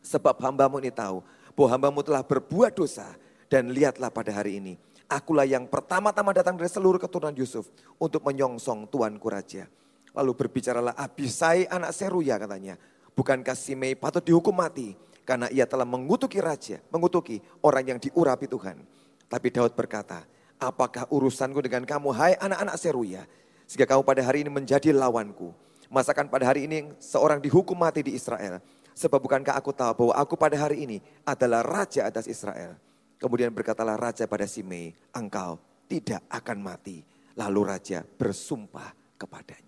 Sebab 0.05 0.37
hambamu 0.37 0.77
ini 0.77 0.93
tahu 0.93 1.25
bahwa 1.57 1.69
hambamu 1.73 1.99
telah 2.05 2.21
berbuat 2.21 2.77
dosa. 2.77 3.17
Dan 3.45 3.69
lihatlah 3.69 4.09
pada 4.09 4.33
hari 4.33 4.57
ini, 4.57 4.73
akulah 5.05 5.45
yang 5.45 5.69
pertama-tama 5.69 6.33
datang 6.33 6.57
dari 6.57 6.65
seluruh 6.65 6.97
keturunan 6.97 7.33
Yusuf 7.37 7.69
untuk 8.01 8.25
menyongsong 8.25 8.89
tuanku 8.89 9.29
raja. 9.29 9.69
Lalu 10.15 10.31
berbicaralah 10.33 10.95
Abisai 10.95 11.67
anak 11.67 11.91
Seruya 11.91 12.39
katanya. 12.39 12.79
Bukankah 13.11 13.55
Simei 13.55 13.95
patut 13.99 14.23
dihukum 14.23 14.55
mati 14.55 14.95
karena 15.27 15.51
ia 15.51 15.67
telah 15.67 15.83
mengutuki 15.83 16.39
raja, 16.39 16.79
mengutuki 16.87 17.43
orang 17.59 17.95
yang 17.95 17.99
diurapi 17.99 18.47
Tuhan. 18.47 18.79
Tapi 19.27 19.47
Daud 19.51 19.75
berkata, 19.75 20.23
apakah 20.59 21.07
urusanku 21.11 21.59
dengan 21.59 21.83
kamu 21.83 22.09
hai 22.15 22.33
anak-anak 22.39 22.75
Seruya. 22.79 23.23
Sehingga 23.65 23.89
kamu 23.89 24.05
pada 24.05 24.21
hari 24.21 24.45
ini 24.45 24.51
menjadi 24.53 24.93
lawanku. 24.93 25.49
Masakan 25.89 26.29
pada 26.29 26.45
hari 26.45 26.69
ini 26.69 26.93
seorang 27.01 27.41
dihukum 27.41 27.77
mati 27.77 28.05
di 28.05 28.13
Israel. 28.13 28.61
Sebab 28.95 29.19
bukankah 29.19 29.57
aku 29.57 29.75
tahu 29.75 29.91
bahwa 30.05 30.13
aku 30.15 30.33
pada 30.37 30.55
hari 30.55 30.85
ini 30.85 30.97
adalah 31.27 31.65
raja 31.65 32.07
atas 32.07 32.29
Israel. 32.29 32.77
Kemudian 33.17 33.49
berkatalah 33.49 33.97
raja 33.97 34.29
pada 34.29 34.45
Simei, 34.45 34.93
engkau 35.11 35.57
tidak 35.89 36.21
akan 36.29 36.57
mati. 36.61 37.01
Lalu 37.35 37.61
raja 37.67 38.05
bersumpah 38.05 38.93
kepadanya. 39.17 39.64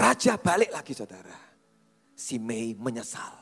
Raja 0.00 0.40
balik 0.40 0.72
lagi 0.72 0.96
saudara. 0.96 1.36
Simei 2.16 2.72
menyesal. 2.72 3.36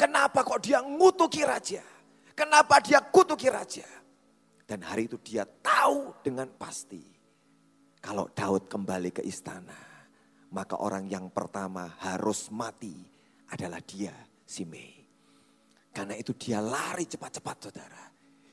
Kenapa 0.00 0.40
kok 0.40 0.64
dia 0.64 0.80
ngutuki 0.80 1.44
raja? 1.44 1.84
Kenapa 2.32 2.80
dia 2.80 3.04
kutuki 3.04 3.52
raja? 3.52 3.84
Dan 4.64 4.80
hari 4.80 5.12
itu 5.12 5.20
dia 5.20 5.44
tahu 5.44 6.24
dengan 6.24 6.48
pasti. 6.56 7.04
Kalau 8.00 8.32
Daud 8.32 8.64
kembali 8.64 9.12
ke 9.12 9.22
istana, 9.28 9.76
maka 10.56 10.80
orang 10.80 11.04
yang 11.04 11.28
pertama 11.28 12.00
harus 12.00 12.48
mati 12.48 12.96
adalah 13.52 13.80
dia, 13.84 14.12
Simei. 14.48 15.04
Karena 15.92 16.16
itu 16.16 16.32
dia 16.32 16.64
lari 16.64 17.04
cepat-cepat 17.04 17.56
saudara. 17.60 18.04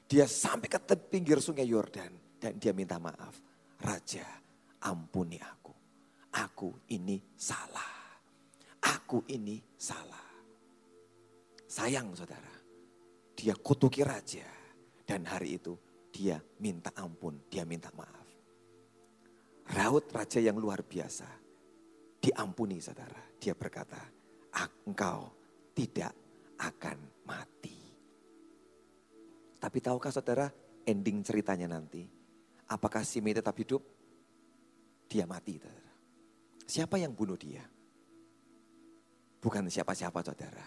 Dia 0.04 0.28
sampai 0.28 0.68
ke 0.68 0.80
pinggir 1.08 1.40
sungai 1.40 1.64
Yordan 1.64 2.12
dan 2.44 2.60
dia 2.60 2.76
minta 2.76 3.00
maaf. 3.00 3.40
Raja, 3.80 4.28
ampuni 4.84 5.40
aku. 5.40 5.61
Aku 6.32 6.72
ini 6.92 7.20
salah. 7.36 8.16
Aku 8.82 9.24
ini 9.28 9.60
salah. 9.76 10.32
Sayang 11.68 12.16
saudara, 12.16 12.56
dia 13.36 13.56
kutuki 13.56 14.04
raja. 14.04 14.48
Dan 15.04 15.28
hari 15.28 15.60
itu 15.60 15.76
dia 16.08 16.40
minta 16.64 16.96
ampun, 16.96 17.44
dia 17.52 17.68
minta 17.68 17.92
maaf. 17.92 18.28
Raut 19.76 20.08
raja 20.12 20.40
yang 20.40 20.56
luar 20.56 20.84
biasa. 20.88 21.28
Diampuni 22.22 22.80
saudara. 22.80 23.20
Dia 23.36 23.52
berkata, 23.56 24.00
engkau 24.88 25.32
tidak 25.76 26.14
akan 26.60 26.98
mati. 27.26 27.80
Tapi 29.62 29.78
tahukah 29.80 30.12
saudara 30.12 30.48
ending 30.84 31.24
ceritanya 31.24 31.78
nanti? 31.78 32.04
Apakah 32.68 33.06
Simei 33.06 33.36
tetap 33.36 33.56
hidup? 33.58 33.82
Dia 35.08 35.28
mati. 35.28 35.60
Saudara. 35.60 35.91
Siapa 36.72 36.96
yang 36.96 37.12
bunuh 37.12 37.36
dia? 37.36 37.60
Bukan 39.44 39.68
siapa-siapa 39.68 40.24
saudara. 40.24 40.64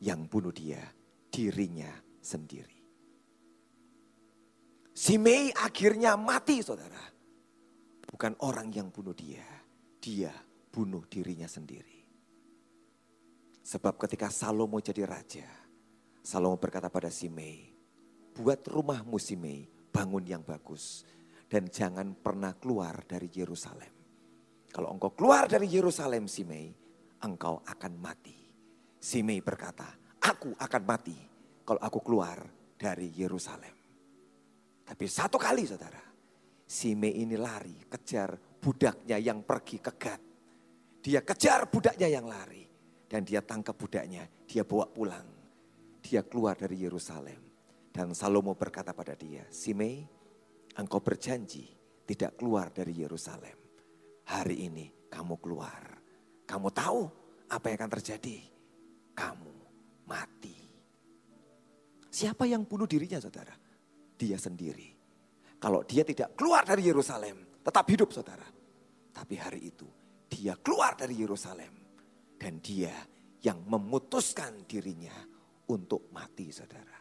Yang 0.00 0.20
bunuh 0.32 0.54
dia 0.56 0.80
dirinya 1.28 1.92
sendiri. 2.16 2.80
Simei 4.96 5.52
akhirnya 5.52 6.16
mati 6.16 6.64
saudara. 6.64 7.12
Bukan 8.08 8.40
orang 8.40 8.72
yang 8.72 8.88
bunuh 8.88 9.12
dia. 9.12 9.44
Dia 10.00 10.32
bunuh 10.72 11.04
dirinya 11.12 11.44
sendiri. 11.44 12.00
Sebab 13.60 14.00
ketika 14.00 14.32
Salomo 14.32 14.80
jadi 14.80 15.04
raja, 15.04 15.48
Salomo 16.24 16.56
berkata 16.56 16.88
pada 16.88 17.12
Simei, 17.12 17.68
buat 18.32 18.64
rumahmu 18.64 19.20
Simei, 19.20 19.68
bangun 19.92 20.24
yang 20.24 20.40
bagus. 20.40 21.04
Dan 21.44 21.68
jangan 21.68 22.16
pernah 22.16 22.56
keluar 22.56 23.04
dari 23.04 23.28
Yerusalem. 23.28 23.93
Kalau 24.74 24.90
engkau 24.90 25.14
keluar 25.14 25.46
dari 25.46 25.70
Yerusalem 25.70 26.26
Simei, 26.26 26.74
engkau 27.22 27.62
akan 27.62 27.92
mati. 27.94 28.34
Simei 28.98 29.38
berkata, 29.38 29.86
aku 30.18 30.50
akan 30.58 30.82
mati 30.82 31.14
kalau 31.62 31.78
aku 31.78 32.02
keluar 32.02 32.42
dari 32.74 33.14
Yerusalem. 33.14 33.70
Tapi 34.82 35.04
satu 35.06 35.38
kali 35.38 35.62
saudara, 35.62 36.02
Simei 36.66 37.22
ini 37.22 37.38
lari 37.38 37.86
kejar 37.86 38.34
budaknya 38.58 39.14
yang 39.22 39.46
pergi 39.46 39.78
ke 39.78 39.92
Gad. 39.94 40.22
Dia 40.98 41.22
kejar 41.22 41.70
budaknya 41.70 42.10
yang 42.10 42.26
lari. 42.26 42.66
Dan 43.04 43.22
dia 43.22 43.46
tangkap 43.46 43.78
budaknya, 43.78 44.26
dia 44.42 44.66
bawa 44.66 44.90
pulang. 44.90 45.28
Dia 46.02 46.26
keluar 46.26 46.58
dari 46.58 46.82
Yerusalem. 46.82 47.38
Dan 47.94 48.10
Salomo 48.10 48.58
berkata 48.58 48.90
pada 48.90 49.14
dia, 49.14 49.46
Simei, 49.54 50.02
engkau 50.74 50.98
berjanji 50.98 51.62
tidak 52.02 52.34
keluar 52.34 52.74
dari 52.74 52.90
Yerusalem. 52.90 53.63
Hari 54.24 54.56
ini 54.68 54.86
kamu 55.12 55.36
keluar. 55.40 56.00
Kamu 56.44 56.68
tahu 56.72 57.00
apa 57.50 57.64
yang 57.68 57.78
akan 57.84 57.92
terjadi? 58.00 58.38
Kamu 59.12 59.52
mati. 60.08 60.56
Siapa 62.08 62.46
yang 62.46 62.64
bunuh 62.64 62.88
dirinya 62.88 63.20
saudara? 63.20 63.52
Dia 64.14 64.38
sendiri. 64.38 64.94
Kalau 65.58 65.82
dia 65.82 66.04
tidak 66.04 66.36
keluar 66.36 66.62
dari 66.62 66.84
Yerusalem, 66.84 67.60
tetap 67.64 67.84
hidup 67.88 68.12
saudara. 68.12 68.46
Tapi 69.14 69.34
hari 69.38 69.70
itu 69.70 69.88
dia 70.28 70.58
keluar 70.60 70.98
dari 70.98 71.16
Yerusalem 71.16 71.72
dan 72.36 72.60
dia 72.60 72.92
yang 73.40 73.62
memutuskan 73.64 74.66
dirinya 74.68 75.14
untuk 75.70 76.12
mati 76.12 76.52
saudara. 76.52 77.00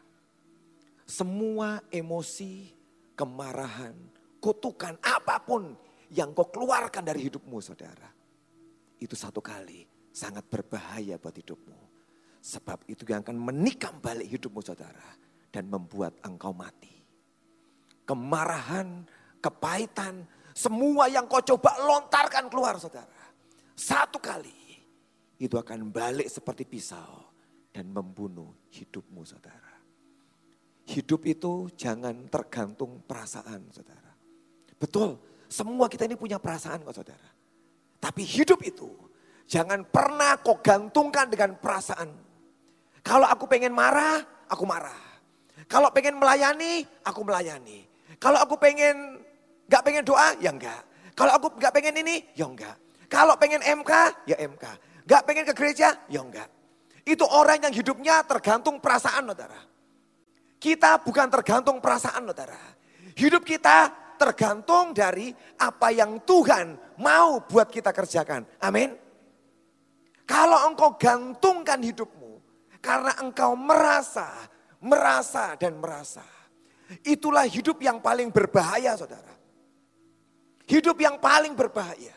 Semua 1.03 1.83
emosi, 1.91 2.71
kemarahan, 3.17 3.95
kutukan, 4.39 4.95
apa 5.03 5.43
pun 5.43 5.75
yang 6.13 6.31
kau 6.37 6.47
keluarkan 6.47 7.01
dari 7.01 7.25
hidupmu 7.25 7.57
saudara. 7.59 8.07
Itu 9.01 9.17
satu 9.17 9.41
kali 9.41 9.83
sangat 10.13 10.45
berbahaya 10.45 11.17
buat 11.17 11.33
hidupmu. 11.33 11.81
Sebab 12.43 12.85
itu 12.87 13.03
yang 13.09 13.25
akan 13.25 13.35
menikam 13.39 13.97
balik 13.97 14.29
hidupmu 14.29 14.61
saudara. 14.61 15.17
Dan 15.53 15.69
membuat 15.69 16.17
engkau 16.25 16.49
mati. 16.49 16.89
Kemarahan, 18.09 19.05
kepahitan, 19.37 20.25
semua 20.53 21.09
yang 21.09 21.29
kau 21.29 21.41
coba 21.41 21.77
lontarkan 21.77 22.49
keluar 22.49 22.77
saudara. 22.81 23.21
Satu 23.73 24.17
kali 24.17 24.81
itu 25.41 25.53
akan 25.57 25.89
balik 25.93 26.29
seperti 26.29 26.65
pisau 26.65 27.25
dan 27.73 27.89
membunuh 27.89 28.53
hidupmu 28.69 29.21
saudara. 29.25 29.73
Hidup 30.83 31.25
itu 31.25 31.73
jangan 31.73 32.27
tergantung 32.29 33.01
perasaan, 33.07 33.65
saudara. 33.73 34.13
Betul, 34.77 35.15
semua 35.53 35.85
kita 35.85 36.09
ini 36.09 36.17
punya 36.17 36.41
perasaan 36.41 36.81
kok 36.81 36.97
saudara. 36.97 37.29
Tapi 38.01 38.25
hidup 38.25 38.65
itu 38.65 38.89
jangan 39.45 39.85
pernah 39.85 40.41
kau 40.41 40.57
gantungkan 40.57 41.29
dengan 41.29 41.53
perasaan. 41.61 42.09
Kalau 43.05 43.29
aku 43.29 43.45
pengen 43.45 43.69
marah, 43.69 44.17
aku 44.49 44.65
marah. 44.65 44.97
Kalau 45.69 45.93
pengen 45.93 46.17
melayani, 46.17 46.81
aku 47.05 47.21
melayani. 47.21 47.85
Kalau 48.17 48.41
aku 48.41 48.57
pengen 48.57 49.21
gak 49.69 49.85
pengen 49.85 50.01
doa, 50.01 50.33
ya 50.41 50.49
enggak. 50.49 50.81
Kalau 51.13 51.37
aku 51.37 51.53
gak 51.61 51.69
pengen 51.75 52.01
ini, 52.01 52.25
ya 52.33 52.49
enggak. 52.49 52.73
Kalau 53.05 53.37
pengen 53.37 53.61
MK, 53.61 53.91
ya 54.25 54.35
MK. 54.41 54.65
Gak 55.05 55.21
pengen 55.29 55.45
ke 55.45 55.53
gereja, 55.53 55.93
ya 56.09 56.21
enggak. 56.23 56.49
Itu 57.03 57.27
orang 57.27 57.61
yang 57.61 57.73
hidupnya 57.75 58.23
tergantung 58.25 58.79
perasaan, 58.81 59.29
saudara. 59.29 59.61
Kita 60.57 61.03
bukan 61.03 61.27
tergantung 61.27 61.77
perasaan 61.83 62.23
saudara. 62.23 62.59
Hidup 63.13 63.43
kita 63.43 64.02
tergantung 64.23 64.95
dari 64.95 65.35
apa 65.59 65.91
yang 65.91 66.23
Tuhan 66.23 66.95
mau 67.03 67.43
buat 67.43 67.67
kita 67.67 67.91
kerjakan. 67.91 68.47
Amin. 68.63 68.95
Kalau 70.23 70.71
engkau 70.71 70.95
gantungkan 70.95 71.83
hidupmu 71.83 72.39
karena 72.79 73.19
engkau 73.19 73.59
merasa, 73.59 74.47
merasa 74.79 75.59
dan 75.59 75.75
merasa. 75.75 76.23
Itulah 77.03 77.43
hidup 77.43 77.83
yang 77.83 77.99
paling 77.99 78.31
berbahaya 78.31 78.95
saudara. 78.95 79.35
Hidup 80.63 80.95
yang 81.03 81.19
paling 81.19 81.51
berbahaya. 81.51 82.15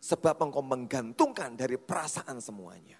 Sebab 0.00 0.40
engkau 0.40 0.64
menggantungkan 0.64 1.52
dari 1.52 1.76
perasaan 1.76 2.40
semuanya. 2.40 2.96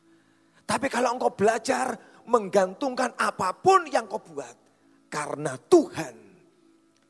Tapi 0.64 0.88
kalau 0.92 1.16
engkau 1.16 1.32
belajar 1.32 1.96
menggantungkan 2.28 3.16
apa 3.16 3.56
pun 3.56 3.88
yang 3.88 4.04
kau 4.08 4.20
buat. 4.20 4.56
Karena 5.08 5.56
Tuhan 5.56 6.23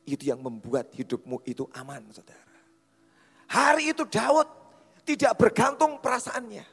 itu 0.05 0.29
yang 0.29 0.39
membuat 0.39 0.93
hidupmu 0.93 1.41
itu 1.49 1.65
aman 1.73 2.05
saudara. 2.13 2.55
Hari 3.49 3.93
itu 3.93 4.05
Daud 4.05 4.47
tidak 5.05 5.37
bergantung 5.37 6.01
perasaannya. 6.01 6.65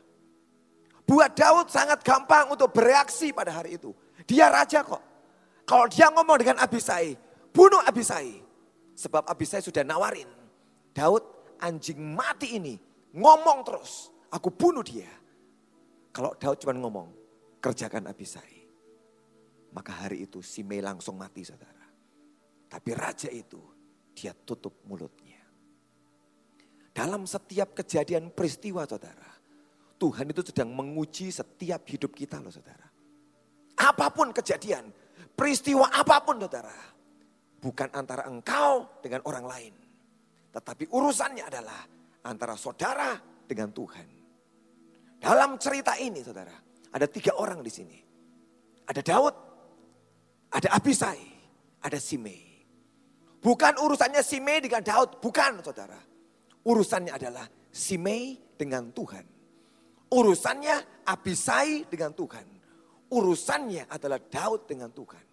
Buat 1.05 1.37
Daud 1.37 1.69
sangat 1.69 2.01
gampang 2.01 2.53
untuk 2.53 2.73
bereaksi 2.73 3.35
pada 3.35 3.53
hari 3.53 3.77
itu. 3.77 3.93
Dia 4.25 4.49
raja 4.49 4.81
kok. 4.81 5.03
Kalau 5.69 5.89
dia 5.89 6.09
ngomong 6.09 6.39
dengan 6.41 6.57
Abisai, 6.63 7.17
bunuh 7.53 7.83
Abisai. 7.85 8.41
Sebab 8.97 9.29
Abisai 9.29 9.61
sudah 9.61 9.85
nawarin. 9.85 10.29
Daud 10.93 11.25
anjing 11.61 12.01
mati 12.01 12.57
ini 12.57 12.75
ngomong 13.13 13.65
terus. 13.67 14.09
Aku 14.33 14.49
bunuh 14.49 14.81
dia. 14.81 15.11
Kalau 16.13 16.33
Daud 16.37 16.61
cuma 16.61 16.73
ngomong, 16.77 17.09
kerjakan 17.61 18.09
Abisai. 18.09 18.65
Maka 19.73 19.93
hari 20.05 20.29
itu 20.29 20.45
si 20.45 20.61
Mei 20.65 20.85
langsung 20.85 21.17
mati 21.17 21.45
saudara. 21.45 21.82
Tapi 22.73 22.91
raja 22.97 23.29
itu 23.29 23.61
dia 24.17 24.33
tutup 24.33 24.81
mulutnya. 24.89 25.37
Dalam 26.93 27.29
setiap 27.29 27.77
kejadian 27.77 28.33
peristiwa 28.33 28.89
saudara. 28.89 29.29
Tuhan 30.01 30.33
itu 30.33 30.43
sedang 30.43 30.73
menguji 30.73 31.31
setiap 31.31 31.85
hidup 31.87 32.17
kita 32.17 32.41
loh 32.43 32.51
saudara. 32.51 32.89
Apa 33.77 34.11
pun 34.11 34.35
kejadian, 34.35 34.91
peristiwa 35.37 35.89
apa 35.93 36.25
pun 36.25 36.41
saudara. 36.43 36.75
Bukan 37.63 37.89
antara 37.95 38.27
engkau 38.27 38.99
dengan 38.99 39.23
orang 39.29 39.47
lain. 39.47 39.75
Tetapi 40.51 40.91
urusannya 40.91 41.45
adalah 41.47 41.81
antara 42.27 42.59
saudara 42.59 43.15
dengan 43.47 43.71
Tuhan. 43.71 44.09
Dalam 45.23 45.55
cerita 45.63 45.95
ini 46.03 46.19
saudara, 46.19 46.57
ada 46.91 47.07
tiga 47.07 47.39
orang 47.39 47.63
di 47.63 47.71
sini. 47.71 47.99
Ada 48.91 49.01
Daud, 49.07 49.37
ada 50.51 50.69
Abisai, 50.75 51.23
ada 51.79 51.97
Simei. 52.03 52.52
Bukan 53.43 53.75
urusannya 53.83 54.23
Simei 54.23 54.63
dengan 54.63 54.87
Daud, 54.87 55.19
bukan 55.19 55.59
saudara. 55.67 55.99
Urusannya 56.63 57.11
adalah 57.11 57.47
Simei 57.75 58.39
dengan 58.55 58.95
Tuhan. 58.95 59.27
Urusannya 60.15 61.03
Abisai 61.03 61.91
dengan 61.91 62.15
Tuhan. 62.15 62.47
Urusannya 63.11 63.91
adalah 63.91 64.23
Daud 64.23 64.71
dengan 64.71 64.95
Tuhan. 64.95 65.27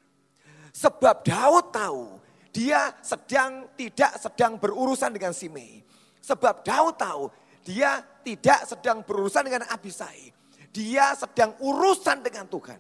Sebab 0.74 1.22
Daud 1.22 1.70
tahu 1.70 2.18
dia 2.50 2.98
sedang 3.06 3.70
tidak 3.78 4.18
sedang 4.18 4.58
berurusan 4.58 5.14
dengan 5.14 5.32
Simei. 5.38 5.86
Sebab 6.26 6.66
Daud 6.66 6.98
tahu 6.98 7.30
dia 7.62 8.02
tidak 8.26 8.66
sedang 8.66 9.06
berurusan 9.06 9.46
dengan 9.46 9.70
Abisai 9.70 10.40
dia 10.70 11.18
sedang 11.18 11.58
urusan 11.60 12.22
dengan 12.22 12.46
Tuhan. 12.46 12.80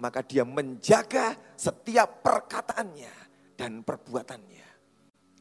Maka 0.00 0.24
dia 0.24 0.42
menjaga 0.42 1.36
setiap 1.54 2.24
perkataannya 2.24 3.21
dan 3.56 3.84
perbuatannya. 3.84 4.68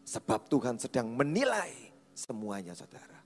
Sebab 0.05 0.51
Tuhan 0.51 0.75
sedang 0.75 1.07
menilai 1.13 1.71
semuanya 2.11 2.75
saudara. 2.75 3.19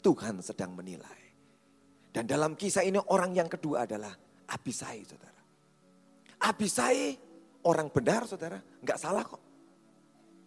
Tuhan 0.00 0.40
sedang 0.40 0.72
menilai. 0.72 1.20
Dan 2.10 2.26
dalam 2.26 2.58
kisah 2.58 2.82
ini 2.82 2.98
orang 3.10 3.36
yang 3.36 3.46
kedua 3.46 3.86
adalah 3.86 4.10
Abisai 4.50 5.06
saudara. 5.06 5.40
Abisai 6.40 7.14
orang 7.68 7.92
benar 7.92 8.26
saudara, 8.26 8.58
nggak 8.58 8.98
salah 8.98 9.22
kok. 9.22 9.42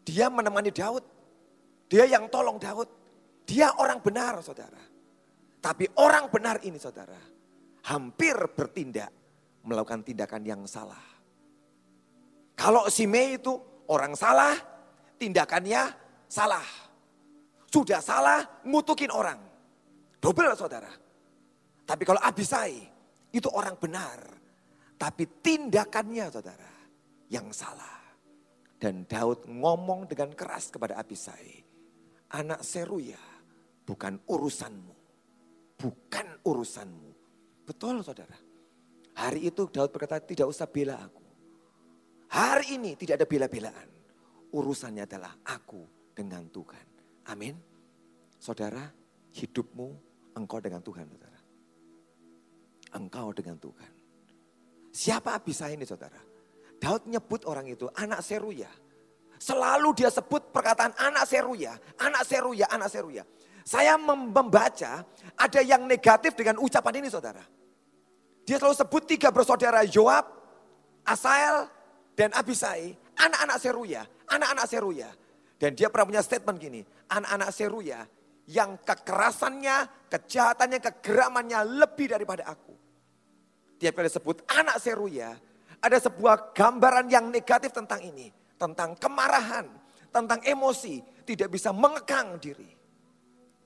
Dia 0.03 0.27
menemani 0.27 0.73
Daud. 0.73 1.06
Dia 1.88 2.03
yang 2.10 2.27
tolong 2.27 2.60
Daud. 2.60 2.89
Dia 3.47 3.71
orang 3.79 4.03
benar 4.03 4.43
saudara. 4.43 4.82
Tapi 5.63 5.88
orang 5.95 6.27
benar 6.27 6.60
ini 6.67 6.75
saudara, 6.75 7.15
hampir 7.88 8.36
bertindak 8.51 9.08
melakukan 9.63 10.03
tindakan 10.03 10.43
yang 10.43 10.62
salah. 10.67 11.12
Kalau 12.53 12.87
si 12.87 13.09
Mei 13.09 13.41
itu 13.41 13.53
orang 13.89 14.13
salah, 14.13 14.53
tindakannya 15.17 15.89
salah. 16.29 16.65
Sudah 17.67 17.99
salah, 17.99 18.61
ngutukin 18.63 19.09
orang. 19.09 19.41
Double 20.21 20.53
saudara. 20.53 20.89
Tapi 21.83 22.03
kalau 22.05 22.21
Abisai, 22.21 22.79
itu 23.33 23.49
orang 23.49 23.75
benar. 23.75 24.21
Tapi 24.95 25.41
tindakannya 25.41 26.29
saudara, 26.29 26.71
yang 27.27 27.49
salah. 27.49 27.99
Dan 28.77 29.09
Daud 29.09 29.49
ngomong 29.49 30.05
dengan 30.05 30.31
keras 30.37 30.69
kepada 30.69 30.95
Abisai. 31.01 31.65
Anak 32.33 32.61
Seruya, 32.61 33.19
bukan 33.83 34.21
urusanmu 34.29 35.03
bukan 35.83 36.27
urusanmu. 36.47 37.11
Betul 37.67 37.99
saudara. 37.99 38.39
Hari 39.19 39.51
itu 39.51 39.67
Daud 39.67 39.91
berkata 39.91 40.23
tidak 40.23 40.47
usah 40.47 40.63
bela 40.63 40.95
aku. 40.95 41.22
Hari 42.33 42.81
ini 42.81 42.97
tidak 42.97 43.21
ada 43.21 43.27
bela-belaan. 43.29 43.87
Urusannya 44.57 45.05
adalah 45.05 45.37
aku 45.45 46.09
dengan 46.17 46.49
Tuhan. 46.49 46.85
Amin. 47.29 47.53
Saudara, 48.41 48.89
hidupmu 49.37 49.87
engkau 50.33 50.57
dengan 50.57 50.81
Tuhan 50.81 51.05
saudara. 51.05 51.39
Engkau 52.97 53.29
dengan 53.37 53.57
Tuhan. 53.61 53.91
Siapa 54.93 55.37
Abisa 55.37 55.69
ini 55.69 55.85
saudara? 55.85 56.17
Daud 56.81 57.05
nyebut 57.05 57.45
orang 57.45 57.69
itu 57.69 57.85
anak 57.97 58.25
Seruya. 58.25 58.69
Selalu 59.37 59.93
dia 59.93 60.09
sebut 60.09 60.49
perkataan 60.49 60.93
anak 60.97 61.29
Seruya, 61.29 61.77
anak 62.01 62.25
Seruya, 62.25 62.65
anak 62.69 62.89
Seruya. 62.89 63.23
Saya 63.63 63.95
membaca 63.95 65.05
ada 65.37 65.61
yang 65.63 65.85
negatif 65.85 66.35
dengan 66.35 66.59
ucapan 66.59 66.99
ini 66.99 67.07
saudara. 67.13 67.41
Dia 68.43 68.59
selalu 68.59 68.75
sebut 68.75 69.03
tiga 69.07 69.31
bersaudara 69.31 69.87
Yoab, 69.87 70.27
Asael, 71.07 71.71
dan 72.13 72.34
Abisai. 72.34 72.95
Anak-anak 73.13 73.58
Seruya, 73.62 74.02
anak-anak 74.26 74.65
Seruya. 74.65 75.10
Dan 75.54 75.78
dia 75.78 75.93
pernah 75.93 76.10
punya 76.10 76.23
statement 76.26 76.58
gini, 76.58 76.82
anak-anak 77.13 77.49
Seruya 77.54 78.02
yang 78.49 78.82
kekerasannya, 78.82 80.10
kejahatannya, 80.10 80.80
kegeramannya 80.82 81.60
lebih 81.78 82.12
daripada 82.12 82.49
aku. 82.49 82.73
Dia 83.78 83.93
pernah 83.93 84.12
sebut 84.12 84.43
anak 84.49 84.82
Seruya, 84.82 85.30
ada 85.84 85.97
sebuah 85.99 86.56
gambaran 86.56 87.12
yang 87.12 87.28
negatif 87.30 87.76
tentang 87.76 87.99
ini. 88.02 88.32
Tentang 88.58 88.95
kemarahan, 88.95 89.67
tentang 90.08 90.39
emosi, 90.39 91.04
tidak 91.28 91.52
bisa 91.52 91.76
mengekang 91.76 92.39
diri. 92.39 92.71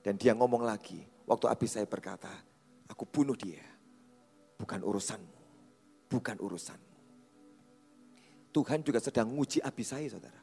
Dan 0.02 0.18
dia 0.18 0.34
ngomong 0.34 0.66
lagi, 0.66 0.98
waktu 1.28 1.46
Abisai 1.46 1.86
berkata, 1.86 2.30
aku 2.90 3.06
bunuh 3.06 3.38
dia. 3.38 3.62
Bukan 4.58 4.82
urusanmu, 4.82 5.38
bukan 6.10 6.36
urusanmu. 6.42 6.87
Tuhan 8.58 8.82
juga 8.82 8.98
sedang 8.98 9.30
nguji 9.30 9.62
Abisai 9.62 10.10
saudara. 10.10 10.42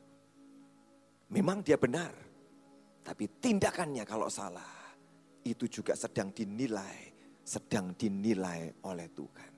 Memang 1.36 1.60
dia 1.60 1.76
benar, 1.76 2.16
tapi 3.04 3.28
tindakannya 3.28 4.08
kalau 4.08 4.32
salah, 4.32 4.96
itu 5.44 5.68
juga 5.68 6.00
sedang 6.00 6.32
dinilai, 6.32 7.12
sedang 7.44 7.92
dinilai 7.92 8.72
oleh 8.88 9.12
Tuhan. 9.12 9.52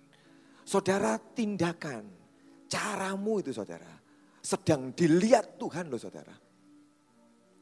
Saudara 0.66 1.22
tindakan, 1.22 2.10
caramu 2.66 3.46
itu 3.46 3.54
saudara, 3.54 3.94
sedang 4.42 4.90
dilihat 4.98 5.62
Tuhan 5.62 5.86
loh 5.86 6.02
saudara. 6.02 6.34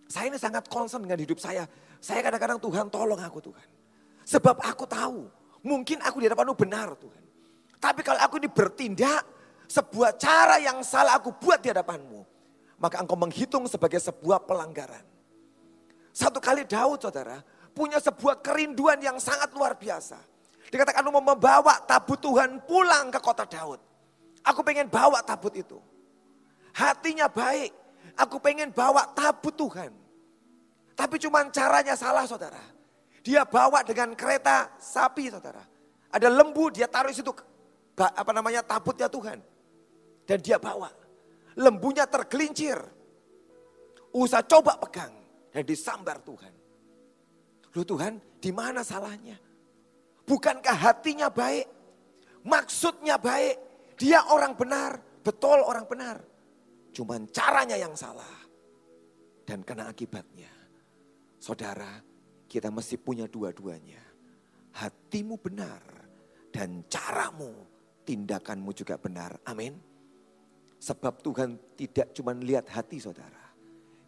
Saya 0.07 0.31
ini 0.31 0.39
sangat 0.39 0.71
concern 0.71 1.03
dengan 1.03 1.19
hidup 1.19 1.43
saya. 1.43 1.67
Saya 1.99 2.23
kadang-kadang 2.23 2.61
Tuhan 2.63 2.87
tolong 2.87 3.19
aku 3.19 3.51
Tuhan. 3.51 3.67
Sebab 4.23 4.63
aku 4.63 4.87
tahu 4.87 5.27
mungkin 5.65 5.99
aku 5.99 6.23
di 6.23 6.31
hadapanmu 6.31 6.55
benar 6.55 6.95
Tuhan. 6.95 7.23
Tapi 7.83 7.99
kalau 7.99 8.21
aku 8.21 8.39
ini 8.39 8.47
bertindak 8.47 9.34
sebuah 9.69 10.17
cara 10.17 10.61
yang 10.61 10.81
salah 10.85 11.17
aku 11.17 11.33
buat 11.35 11.61
di 11.61 11.73
hadapanmu. 11.73 12.21
Maka 12.75 12.99
engkau 12.99 13.15
menghitung 13.15 13.65
sebagai 13.71 13.99
sebuah 14.03 14.43
pelanggaran. 14.43 15.03
Satu 16.15 16.39
kali 16.39 16.63
Daud 16.63 16.99
saudara 17.03 17.43
punya 17.75 17.99
sebuah 17.99 18.39
kerinduan 18.39 18.99
yang 19.03 19.19
sangat 19.19 19.51
luar 19.51 19.75
biasa. 19.75 20.19
Dikatakan 20.71 21.03
mau 21.11 21.23
membawa 21.23 21.79
tabut 21.83 22.19
Tuhan 22.19 22.63
pulang 22.63 23.11
ke 23.11 23.19
kota 23.19 23.43
Daud. 23.43 23.79
Aku 24.45 24.63
pengen 24.63 24.87
bawa 24.87 25.19
tabut 25.23 25.51
itu. 25.55 25.79
Hatinya 26.75 27.27
baik. 27.31 27.71
Aku 28.15 28.39
pengen 28.39 28.71
bawa 28.71 29.07
tabut 29.11 29.51
Tuhan. 29.55 29.91
Tapi 30.95 31.19
cuma 31.19 31.43
caranya 31.51 31.99
salah 31.99 32.23
saudara. 32.23 32.61
Dia 33.25 33.43
bawa 33.43 33.83
dengan 33.83 34.15
kereta 34.15 34.71
sapi 34.79 35.27
saudara. 35.27 35.63
Ada 36.13 36.31
lembu 36.31 36.71
dia 36.71 36.87
taruh 36.87 37.11
situ 37.11 37.35
apa 37.97 38.31
namanya 38.31 38.63
tabutnya 38.63 39.11
Tuhan. 39.11 39.43
Dan 40.25 40.41
dia 40.41 40.57
bawa. 40.57 40.89
Lembunya 41.55 42.09
tergelincir. 42.09 42.75
Usah 44.15 44.43
coba 44.43 44.75
pegang 44.81 45.13
dan 45.53 45.63
disambar 45.63 46.19
Tuhan. 46.23 46.53
Loh 47.75 47.85
Tuhan, 47.85 48.19
di 48.39 48.51
mana 48.55 48.81
salahnya? 48.81 49.35
Bukankah 50.25 50.75
hatinya 50.75 51.27
baik? 51.29 51.67
Maksudnya 52.47 53.19
baik. 53.19 53.55
Dia 53.95 54.23
orang 54.31 54.55
benar, 54.55 54.99
betul 55.23 55.59
orang 55.63 55.87
benar. 55.87 56.17
Cuman 56.95 57.27
caranya 57.31 57.75
yang 57.75 57.95
salah. 57.95 58.43
Dan 59.45 59.61
kena 59.61 59.91
akibatnya. 59.91 60.51
Saudara, 61.37 62.01
kita 62.49 62.71
mesti 62.71 62.95
punya 62.97 63.29
dua-duanya. 63.29 64.01
Hatimu 64.75 65.37
benar 65.39 65.83
dan 66.49 66.87
caramu, 66.87 67.51
tindakanmu 68.07 68.71
juga 68.71 68.95
benar. 68.95 69.37
Amin. 69.45 69.75
Sebab 70.85 71.17
Tuhan 71.25 71.57
tidak 71.73 72.13
cuma 72.13 72.37
lihat 72.37 72.69
hati 72.69 73.01
saudara. 73.01 73.41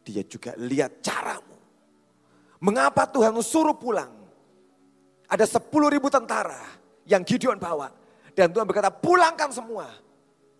Dia 0.05 0.21
juga 0.29 0.53
lihat 0.61 1.01
caramu. 1.01 1.57
Mengapa 2.61 3.09
Tuhan 3.09 3.33
suruh 3.41 3.73
pulang? 3.73 4.13
Ada 5.25 5.57
10 5.57 5.73
ribu 5.89 6.05
tentara 6.13 6.61
yang 7.09 7.25
Gideon 7.25 7.57
bawa. 7.57 7.89
Dan 8.37 8.53
Tuhan 8.53 8.69
berkata 8.69 8.93
pulangkan 8.93 9.49
semua. 9.49 9.89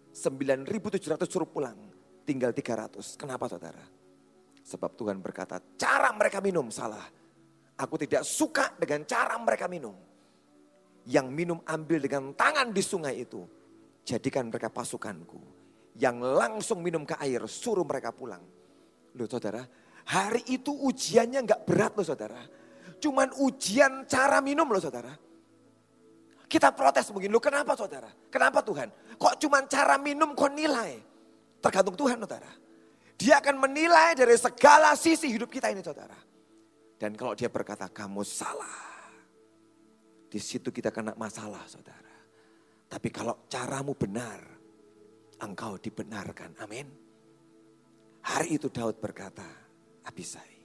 9.700 0.10 1.22
suruh 1.30 1.46
pulang. 1.46 1.78
Tinggal 2.26 2.50
300. 2.50 3.14
Kenapa 3.14 3.46
saudara? 3.46 3.86
Sebab 4.66 4.98
Tuhan 4.98 5.22
berkata 5.22 5.62
cara 5.78 6.10
mereka 6.18 6.42
minum 6.42 6.74
salah. 6.74 7.06
Aku 7.78 7.94
tidak 8.02 8.26
suka 8.26 8.74
dengan 8.74 9.06
cara 9.06 9.38
mereka 9.38 9.70
minum. 9.70 9.94
Yang 11.06 11.28
minum 11.30 11.62
ambil 11.62 12.02
dengan 12.02 12.34
tangan 12.34 12.74
di 12.74 12.82
sungai 12.82 13.22
itu. 13.22 13.46
Jadikan 14.02 14.50
mereka 14.50 14.74
pasukanku. 14.74 15.57
Yang 15.98 16.18
langsung 16.38 16.80
minum 16.86 17.04
ke 17.04 17.18
air 17.18 17.42
suruh 17.50 17.82
mereka 17.82 18.14
pulang. 18.14 18.42
Loh 19.18 19.26
saudara, 19.26 19.66
hari 20.14 20.46
itu 20.54 20.70
ujiannya 20.70 21.42
nggak 21.42 21.62
berat 21.66 21.94
loh 21.98 22.06
saudara. 22.06 22.42
Cuman 23.02 23.34
ujian 23.42 24.06
cara 24.06 24.38
minum 24.42 24.70
loh 24.70 24.82
saudara. 24.82 25.10
Kita 26.48 26.72
protes 26.72 27.12
mungkin, 27.12 27.34
loh 27.34 27.44
kenapa 27.44 27.76
saudara? 27.76 28.08
Kenapa 28.32 28.64
Tuhan? 28.64 28.88
Kok 29.20 29.36
cuman 29.42 29.68
cara 29.68 30.00
minum 30.00 30.32
kok 30.32 30.54
nilai? 30.54 30.96
Tergantung 31.60 31.98
Tuhan 31.98 32.24
saudara. 32.24 32.52
Dia 33.18 33.42
akan 33.42 33.58
menilai 33.58 34.14
dari 34.14 34.38
segala 34.38 34.94
sisi 34.94 35.34
hidup 35.34 35.50
kita 35.50 35.74
ini 35.74 35.82
saudara. 35.82 36.16
Dan 36.98 37.18
kalau 37.18 37.34
dia 37.34 37.50
berkata 37.50 37.90
kamu 37.90 38.22
salah. 38.22 38.86
Di 40.30 40.38
situ 40.38 40.70
kita 40.70 40.94
kena 40.94 41.18
masalah 41.18 41.66
saudara. 41.66 42.14
Tapi 42.88 43.10
kalau 43.12 43.44
caramu 43.52 43.92
benar, 43.98 44.57
engkau 45.42 45.78
dibenarkan. 45.78 46.58
Amin. 46.62 46.88
Hari 48.28 48.60
itu 48.60 48.68
Daud 48.68 49.00
berkata, 49.00 49.46
Abisai, 50.04 50.56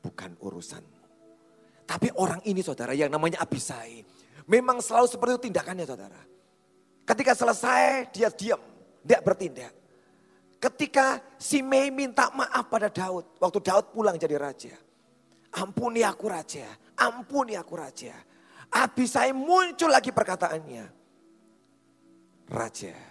bukan 0.00 0.36
urusanmu. 0.40 1.00
Tapi 1.88 2.12
orang 2.20 2.44
ini 2.44 2.60
saudara 2.60 2.92
yang 2.92 3.08
namanya 3.08 3.40
Abisai, 3.40 4.04
memang 4.44 4.84
selalu 4.84 5.06
seperti 5.08 5.30
itu 5.32 5.44
tindakannya 5.48 5.86
saudara. 5.88 6.20
Ketika 7.08 7.32
selesai 7.32 8.12
dia 8.12 8.28
diam, 8.28 8.60
tidak 9.00 9.22
bertindak. 9.24 9.72
Ketika 10.60 11.22
si 11.40 11.64
Mei 11.64 11.88
minta 11.88 12.28
maaf 12.34 12.68
pada 12.68 12.92
Daud, 12.92 13.40
waktu 13.40 13.58
Daud 13.64 13.94
pulang 13.94 14.20
jadi 14.20 14.36
raja. 14.36 14.76
Ampuni 15.56 16.04
aku 16.04 16.28
raja, 16.28 16.68
ampuni 16.98 17.56
aku 17.56 17.72
raja. 17.72 18.12
Abisai 18.68 19.32
muncul 19.32 19.88
lagi 19.88 20.12
perkataannya. 20.12 20.84
Raja, 22.52 23.07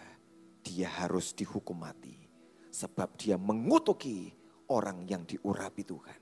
dia 0.68 0.92
harus 0.92 1.32
dihukum 1.32 1.80
mati. 1.80 2.20
Sebab 2.68 3.16
dia 3.16 3.40
mengutuki 3.40 4.28
orang 4.68 5.08
yang 5.08 5.24
diurapi 5.24 5.88
Tuhan. 5.88 6.20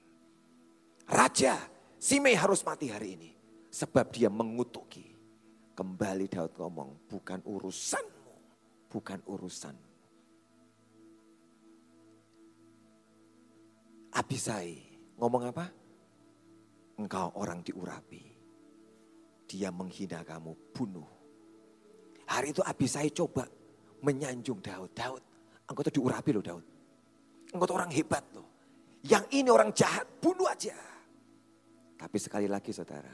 Raja, 1.09 1.57
Simei 1.97 2.37
harus 2.37 2.61
mati 2.61 2.93
hari 2.93 3.17
ini. 3.17 3.31
Sebab 3.73 4.13
dia 4.13 4.29
mengutuki. 4.29 5.09
Kembali 5.75 6.29
Daud 6.29 6.53
ngomong, 6.55 7.09
bukan 7.09 7.41
urusanmu. 7.43 8.33
Bukan 8.87 9.19
urusan. 9.27 9.75
Abisai 14.15 14.79
ngomong 15.19 15.43
apa? 15.51 15.67
Engkau 16.95 17.35
orang 17.35 17.59
diurapi. 17.59 18.23
Dia 19.43 19.67
menghina 19.75 20.23
kamu, 20.23 20.55
bunuh. 20.71 21.09
Hari 22.23 22.55
itu 22.55 22.63
Abisai 22.63 23.11
coba 23.11 23.43
menyanjung 24.05 24.61
Daud. 24.61 24.93
Daud, 24.93 25.23
engkau 25.65 25.81
tuh 25.81 25.95
diurapi 25.97 26.29
loh 26.29 26.45
Daud. 26.45 26.65
Engkau 27.49 27.65
tuh 27.65 27.77
orang 27.81 27.89
hebat 27.89 28.23
loh. 28.37 28.47
Yang 29.05 29.25
ini 29.33 29.49
orang 29.49 29.73
jahat, 29.73 30.05
bunuh 30.21 30.45
aja. 30.45 30.77
Tapi 31.97 32.17
sekali 32.21 32.45
lagi 32.45 32.69
saudara, 32.69 33.13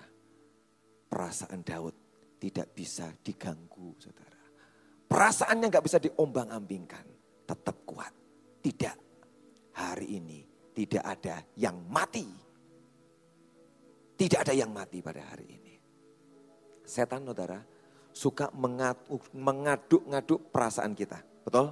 perasaan 1.08 1.64
Daud 1.64 1.96
tidak 2.40 2.76
bisa 2.76 3.12
diganggu 3.24 3.96
saudara. 4.00 4.40
Perasaannya 5.08 5.68
nggak 5.68 5.86
bisa 5.86 6.00
diombang-ambingkan, 6.00 7.06
tetap 7.44 7.84
kuat. 7.84 8.14
Tidak, 8.64 8.96
hari 9.76 10.16
ini 10.16 10.40
tidak 10.72 11.04
ada 11.04 11.44
yang 11.60 11.76
mati. 11.92 12.28
Tidak 14.16 14.40
ada 14.40 14.54
yang 14.56 14.72
mati 14.72 15.04
pada 15.04 15.22
hari 15.34 15.46
ini. 15.50 15.76
Setan 16.86 17.28
saudara 17.28 17.60
suka 18.12 18.52
mengaduk-ngaduk 19.32 20.52
perasaan 20.52 20.92
kita. 20.96 21.20
Betul? 21.44 21.72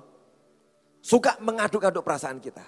Suka 1.00 1.40
mengaduk-aduk 1.40 2.04
perasaan 2.04 2.40
kita. 2.44 2.64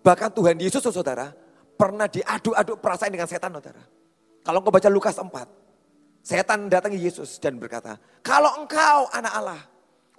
Bahkan 0.00 0.30
Tuhan 0.32 0.56
Yesus 0.56 0.80
saudara 0.80 1.28
pernah 1.76 2.08
diaduk-aduk 2.08 2.80
perasaan 2.80 3.12
dengan 3.12 3.28
setan 3.28 3.52
saudara. 3.52 3.84
Kalau 4.40 4.64
engkau 4.64 4.72
baca 4.72 4.88
Lukas 4.88 5.16
4. 5.16 5.32
Setan 6.20 6.68
datangi 6.68 7.00
Yesus 7.00 7.40
dan 7.40 7.56
berkata, 7.56 7.96
kalau 8.20 8.60
engkau 8.60 9.08
anak 9.08 9.32
Allah, 9.32 9.60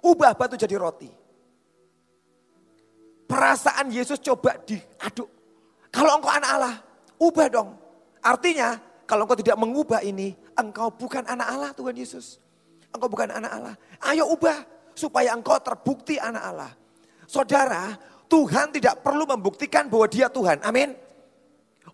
ubah 0.02 0.34
batu 0.34 0.58
jadi 0.58 0.74
roti. 0.74 1.10
Perasaan 3.30 3.86
Yesus 3.94 4.18
coba 4.18 4.58
diaduk. 4.66 5.30
Kalau 5.94 6.18
engkau 6.18 6.34
anak 6.34 6.50
Allah, 6.58 6.74
ubah 7.22 7.46
dong. 7.46 7.70
Artinya, 8.18 8.82
kalau 9.06 9.26
engkau 9.26 9.38
tidak 9.38 9.54
mengubah 9.54 10.02
ini, 10.02 10.34
engkau 10.58 10.90
bukan 10.90 11.22
anak 11.26 11.46
Allah 11.46 11.70
Tuhan 11.70 11.94
Yesus. 11.94 12.41
Engkau 12.92 13.08
bukan 13.08 13.32
anak 13.32 13.50
Allah. 13.50 13.74
Ayo 14.04 14.28
ubah 14.28 14.68
supaya 14.92 15.32
engkau 15.32 15.56
terbukti 15.60 16.20
anak 16.20 16.44
Allah. 16.44 16.72
Saudara, 17.24 17.96
Tuhan 18.28 18.72
tidak 18.72 19.00
perlu 19.00 19.24
membuktikan 19.24 19.88
bahwa 19.88 20.06
dia 20.08 20.28
Tuhan. 20.28 20.60
Amin. 20.64 20.92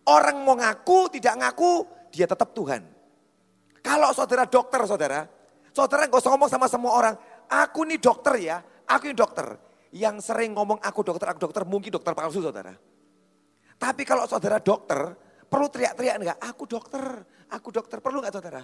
Orang 0.09 0.43
mau 0.43 0.59
ngaku, 0.59 1.15
tidak 1.15 1.35
ngaku, 1.39 1.87
dia 2.11 2.27
tetap 2.27 2.51
Tuhan. 2.57 2.83
Kalau 3.85 4.11
saudara 4.13 4.45
dokter, 4.49 4.81
saudara, 4.85 5.25
saudara 5.71 6.09
gak 6.11 6.21
usah 6.21 6.31
ngomong 6.35 6.51
sama 6.51 6.67
semua 6.67 6.93
orang, 6.97 7.15
aku 7.47 7.87
nih 7.87 8.01
dokter 8.01 8.35
ya, 8.43 8.57
aku 8.89 9.13
ini 9.13 9.17
dokter. 9.17 9.47
Yang 9.89 10.29
sering 10.29 10.53
ngomong 10.53 10.83
aku 10.85 11.01
dokter, 11.01 11.33
aku 11.33 11.49
dokter, 11.49 11.63
mungkin 11.65 11.89
dokter 11.89 12.13
palsu 12.13 12.45
saudara. 12.45 12.77
Tapi 13.79 14.03
kalau 14.05 14.29
saudara 14.29 14.61
dokter, 14.61 15.17
perlu 15.49 15.71
teriak-teriak 15.73 16.17
enggak? 16.21 16.39
Aku 16.45 16.69
dokter, 16.69 17.05
aku 17.49 17.69
dokter, 17.73 17.99
perlu 18.03 18.21
enggak 18.21 18.35
saudara? 18.37 18.63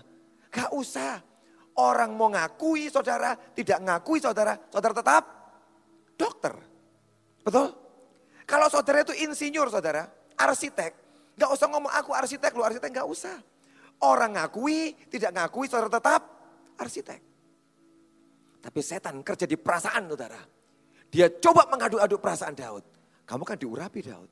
Gak 0.53 0.71
usah. 0.75 1.34
Orang 1.75 2.15
mau 2.15 2.31
ngakui 2.31 2.87
saudara, 2.87 3.35
tidak 3.35 3.83
ngakui 3.83 4.23
saudara, 4.23 4.55
saudara 4.71 4.95
tetap 4.95 5.23
dokter. 6.15 6.55
Betul? 7.43 7.75
Kalau 8.47 8.69
saudara 8.71 9.03
itu 9.03 9.11
insinyur 9.11 9.67
saudara, 9.67 10.07
arsitek, 10.39 10.93
gak 11.35 11.51
usah 11.51 11.67
ngomong 11.67 11.91
aku 11.91 12.15
arsitek, 12.15 12.55
lu 12.55 12.63
arsitek 12.63 12.91
gak 12.95 13.09
usah. 13.09 13.37
Orang 14.07 14.39
ngakui, 14.39 14.95
tidak 15.11 15.35
ngakui, 15.35 15.67
saudara 15.67 15.91
tetap 15.91 16.23
arsitek. 16.79 17.21
Tapi 18.63 18.81
setan 18.81 19.21
kerja 19.27 19.45
di 19.45 19.59
perasaan 19.59 20.09
saudara. 20.09 20.41
Dia 21.11 21.27
coba 21.43 21.69
mengadu-adu 21.69 22.17
perasaan 22.23 22.55
Daud. 22.57 22.85
Kamu 23.27 23.43
kan 23.43 23.59
diurapi 23.59 24.01
Daud. 24.03 24.31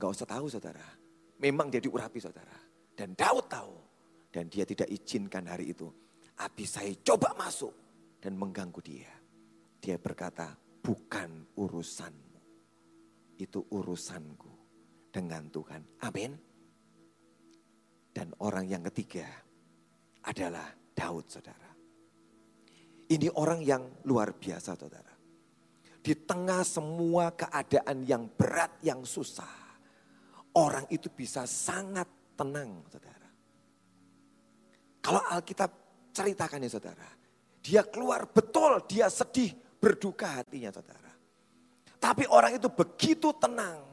Gak 0.00 0.10
usah 0.10 0.26
tahu 0.26 0.48
saudara. 0.48 0.84
Memang 1.40 1.68
dia 1.68 1.84
diurapi 1.84 2.16
saudara. 2.16 2.56
Dan 2.96 3.12
Daud 3.12 3.46
tahu. 3.46 3.74
Dan 4.30 4.46
dia 4.48 4.64
tidak 4.64 4.88
izinkan 4.88 5.46
hari 5.46 5.74
itu. 5.74 5.88
Abisai 6.40 7.04
coba 7.04 7.36
masuk 7.36 7.72
dan 8.16 8.32
mengganggu 8.36 8.80
dia. 8.80 9.12
Dia 9.80 10.00
berkata, 10.00 10.56
bukan 10.80 11.56
urusanmu. 11.56 12.40
Itu 13.36 13.64
urusanku 13.72 14.52
dengan 15.12 15.48
Tuhan. 15.52 16.04
Amin. 16.04 16.32
Dan 18.12 18.32
orang 18.40 18.68
yang 18.68 18.84
ketiga 18.88 19.28
adalah 20.24 20.68
Daud 20.92 21.24
saudara. 21.28 21.70
Ini 23.10 23.28
orang 23.36 23.60
yang 23.64 23.82
luar 24.06 24.36
biasa 24.36 24.76
saudara. 24.76 25.12
Di 26.00 26.14
tengah 26.16 26.64
semua 26.64 27.36
keadaan 27.36 28.04
yang 28.08 28.28
berat, 28.32 28.80
yang 28.80 29.04
susah. 29.04 29.76
Orang 30.56 30.88
itu 30.88 31.12
bisa 31.12 31.44
sangat 31.44 32.08
tenang 32.36 32.84
saudara. 32.88 33.28
Kalau 35.00 35.22
Alkitab 35.32 35.89
ceritakan 36.10 36.66
ya 36.66 36.70
saudara. 36.70 37.08
Dia 37.60 37.82
keluar 37.84 38.28
betul, 38.30 38.82
dia 38.88 39.06
sedih, 39.12 39.52
berduka 39.78 40.40
hatinya 40.40 40.72
saudara. 40.72 41.12
Tapi 42.00 42.24
orang 42.32 42.56
itu 42.56 42.68
begitu 42.72 43.30
tenang. 43.36 43.84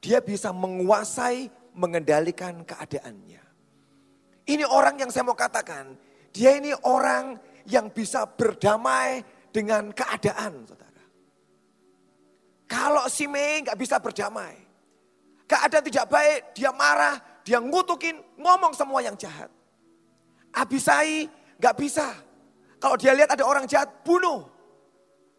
Dia 0.00 0.20
bisa 0.20 0.52
menguasai, 0.52 1.48
mengendalikan 1.72 2.62
keadaannya. 2.62 3.42
Ini 4.46 4.64
orang 4.68 5.00
yang 5.00 5.10
saya 5.10 5.26
mau 5.26 5.34
katakan. 5.34 5.96
Dia 6.30 6.60
ini 6.60 6.70
orang 6.84 7.40
yang 7.66 7.90
bisa 7.90 8.28
berdamai 8.28 9.24
dengan 9.50 9.90
keadaan 9.90 10.68
saudara. 10.68 11.02
Kalau 12.68 13.08
si 13.08 13.24
Mei 13.24 13.64
nggak 13.64 13.78
bisa 13.80 13.96
berdamai. 13.96 14.54
Keadaan 15.46 15.84
tidak 15.86 16.06
baik, 16.10 16.38
dia 16.58 16.74
marah, 16.74 17.16
dia 17.46 17.62
ngutukin, 17.62 18.18
ngomong 18.36 18.74
semua 18.74 18.98
yang 18.98 19.14
jahat. 19.14 19.46
Abisai 20.50 21.30
nggak 21.60 21.76
bisa. 21.76 22.06
Kalau 22.76 22.96
dia 23.00 23.16
lihat 23.16 23.32
ada 23.32 23.44
orang 23.44 23.64
jahat, 23.64 24.04
bunuh. 24.04 24.44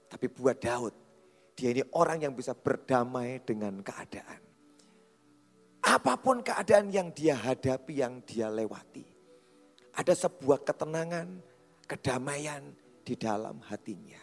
Tapi 0.09 0.25
buat 0.31 0.57
Daud, 0.57 0.93
dia 1.53 1.73
ini 1.73 1.83
orang 1.93 2.21
yang 2.25 2.33
bisa 2.33 2.57
berdamai 2.57 3.41
dengan 3.45 3.81
keadaan. 3.81 4.41
Apa 5.87 6.19
pun 6.19 6.41
keadaan 6.43 6.91
yang 6.91 7.13
dia 7.13 7.37
hadapi, 7.37 8.01
yang 8.01 8.19
dia 8.25 8.51
lewati. 8.51 9.05
Ada 9.97 10.13
sebuah 10.27 10.65
ketenangan, 10.65 11.39
kedamaian 11.87 12.61
di 13.05 13.15
dalam 13.15 13.61
hatinya. 13.65 14.19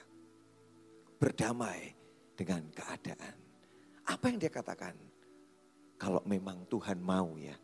Berdamai 1.16 1.94
dengan 2.36 2.68
keadaan. 2.74 3.36
Apa 4.04 4.28
yang 4.28 4.38
dia 4.38 4.52
katakan? 4.52 4.92
Kalau 5.96 6.20
memang 6.28 6.68
Tuhan 6.68 7.00
mau 7.00 7.38
ya. 7.40 7.56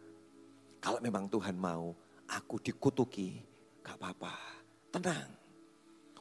Kalau 0.80 0.96
memang 1.04 1.28
Tuhan 1.28 1.60
mau, 1.60 1.92
aku 2.24 2.56
dikutuki, 2.56 3.44
gak 3.80 3.96
apa-apa. 4.00 4.34
Tenang. 4.90 5.30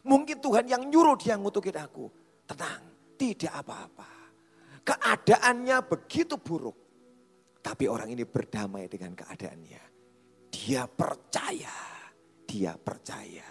Mungkin 0.05 0.37
Tuhan 0.39 0.65
yang 0.65 0.83
nyuruh 0.87 1.19
dia 1.19 1.35
ngutukin 1.35 1.75
aku. 1.75 2.07
Tenang, 2.47 3.13
tidak 3.19 3.53
apa-apa. 3.61 4.11
Keadaannya 4.83 5.77
begitu 5.85 6.39
buruk. 6.39 6.77
Tapi 7.59 7.85
orang 7.91 8.09
ini 8.15 8.23
berdamai 8.23 8.87
dengan 8.87 9.13
keadaannya. 9.13 9.83
Dia 10.49 10.87
percaya, 10.87 11.75
dia 12.47 12.73
percaya 12.79 13.45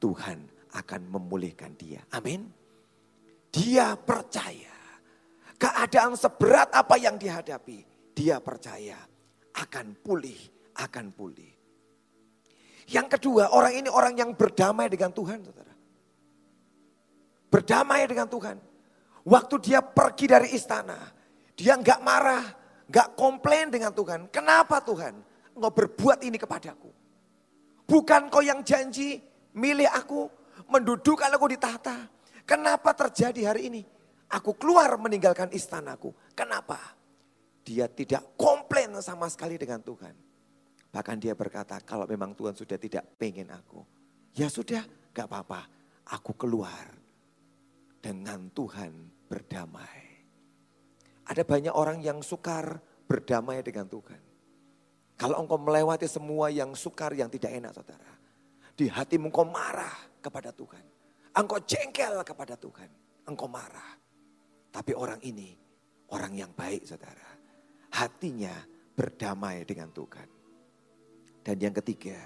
Tuhan 0.00 0.38
akan 0.74 1.00
memulihkan 1.06 1.76
dia. 1.76 2.02
Amin. 2.16 2.48
Dia 3.52 3.94
percaya. 3.94 4.74
Keadaan 5.60 6.16
seberat 6.16 6.72
apa 6.72 6.96
yang 6.96 7.20
dihadapi, 7.20 7.84
dia 8.16 8.40
percaya 8.40 8.96
akan 9.60 9.92
pulih, 10.00 10.40
akan 10.80 11.12
pulih. 11.12 11.59
Yang 12.90 13.06
kedua, 13.16 13.54
orang 13.54 13.72
ini 13.78 13.88
orang 13.88 14.18
yang 14.18 14.34
berdamai 14.34 14.90
dengan 14.90 15.14
Tuhan, 15.14 15.46
saudara. 15.46 15.74
Berdamai 17.46 18.02
dengan 18.10 18.26
Tuhan. 18.26 18.58
Waktu 19.22 19.54
dia 19.62 19.78
pergi 19.78 20.26
dari 20.26 20.48
istana, 20.58 20.98
dia 21.54 21.78
nggak 21.78 22.00
marah, 22.02 22.42
nggak 22.90 23.14
komplain 23.14 23.70
dengan 23.70 23.94
Tuhan. 23.94 24.26
Kenapa 24.34 24.82
Tuhan? 24.82 25.14
Engkau 25.54 25.70
berbuat 25.70 26.26
ini 26.26 26.34
kepadaku. 26.34 26.90
Bukan 27.86 28.26
kau 28.26 28.42
yang 28.42 28.66
janji 28.66 29.22
milih 29.54 29.86
aku, 29.86 30.26
mendudukkan 30.66 31.30
aku 31.30 31.46
di 31.46 31.58
tahta. 31.62 32.10
Kenapa 32.42 32.90
terjadi 32.94 33.54
hari 33.54 33.70
ini? 33.70 33.82
Aku 34.34 34.58
keluar 34.58 34.94
meninggalkan 34.98 35.50
istanaku. 35.54 36.10
Kenapa? 36.34 36.78
Dia 37.62 37.86
tidak 37.86 38.34
komplain 38.34 38.94
sama 38.98 39.30
sekali 39.30 39.54
dengan 39.58 39.78
Tuhan. 39.82 40.29
Bahkan 40.90 41.16
dia 41.22 41.38
berkata, 41.38 41.78
kalau 41.86 42.04
memang 42.04 42.34
Tuhan 42.34 42.54
sudah 42.58 42.74
tidak 42.74 43.06
pengen 43.14 43.50
aku. 43.54 43.86
Ya 44.34 44.50
sudah, 44.50 44.82
gak 45.14 45.30
apa-apa. 45.30 45.70
Aku 46.10 46.34
keluar 46.34 46.90
dengan 48.02 48.50
Tuhan 48.50 48.90
berdamai. 49.30 50.26
Ada 51.30 51.46
banyak 51.46 51.70
orang 51.70 52.02
yang 52.02 52.18
sukar 52.26 52.82
berdamai 53.06 53.62
dengan 53.62 53.86
Tuhan. 53.86 54.18
Kalau 55.14 55.38
engkau 55.38 55.60
melewati 55.60 56.10
semua 56.10 56.50
yang 56.50 56.74
sukar, 56.74 57.14
yang 57.14 57.30
tidak 57.30 57.54
enak 57.54 57.70
saudara. 57.70 58.10
Di 58.74 58.90
hatimu 58.90 59.30
engkau 59.30 59.46
marah 59.46 59.94
kepada 60.18 60.50
Tuhan. 60.50 60.82
Engkau 61.36 61.62
jengkel 61.62 62.18
kepada 62.26 62.58
Tuhan. 62.58 62.90
Engkau 63.30 63.46
marah. 63.46 63.94
Tapi 64.74 64.90
orang 64.96 65.22
ini 65.22 65.54
orang 66.10 66.34
yang 66.34 66.50
baik 66.50 66.82
saudara. 66.82 67.30
Hatinya 67.94 68.54
berdamai 68.96 69.62
dengan 69.62 69.94
Tuhan. 69.94 70.39
Dan 71.40 71.56
yang 71.56 71.74
ketiga, 71.76 72.16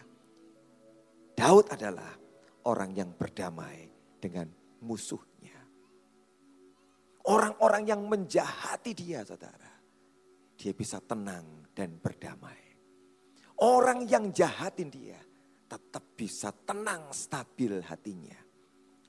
Daud 1.34 1.70
adalah 1.70 2.14
orang 2.66 2.90
yang 2.94 3.10
berdamai 3.14 3.86
dengan 4.18 4.50
musuh 4.82 5.34
Orang-orang 7.24 7.88
yang 7.88 8.04
menjahati 8.04 8.92
dia 8.92 9.24
saudara. 9.24 9.72
Dia 10.60 10.76
bisa 10.76 11.00
tenang 11.00 11.72
dan 11.72 11.96
berdamai. 11.96 12.60
Orang 13.64 14.04
yang 14.04 14.28
jahatin 14.28 14.92
dia 14.92 15.16
tetap 15.64 16.04
bisa 16.12 16.52
tenang 16.52 17.08
stabil 17.16 17.80
hatinya. 17.80 18.36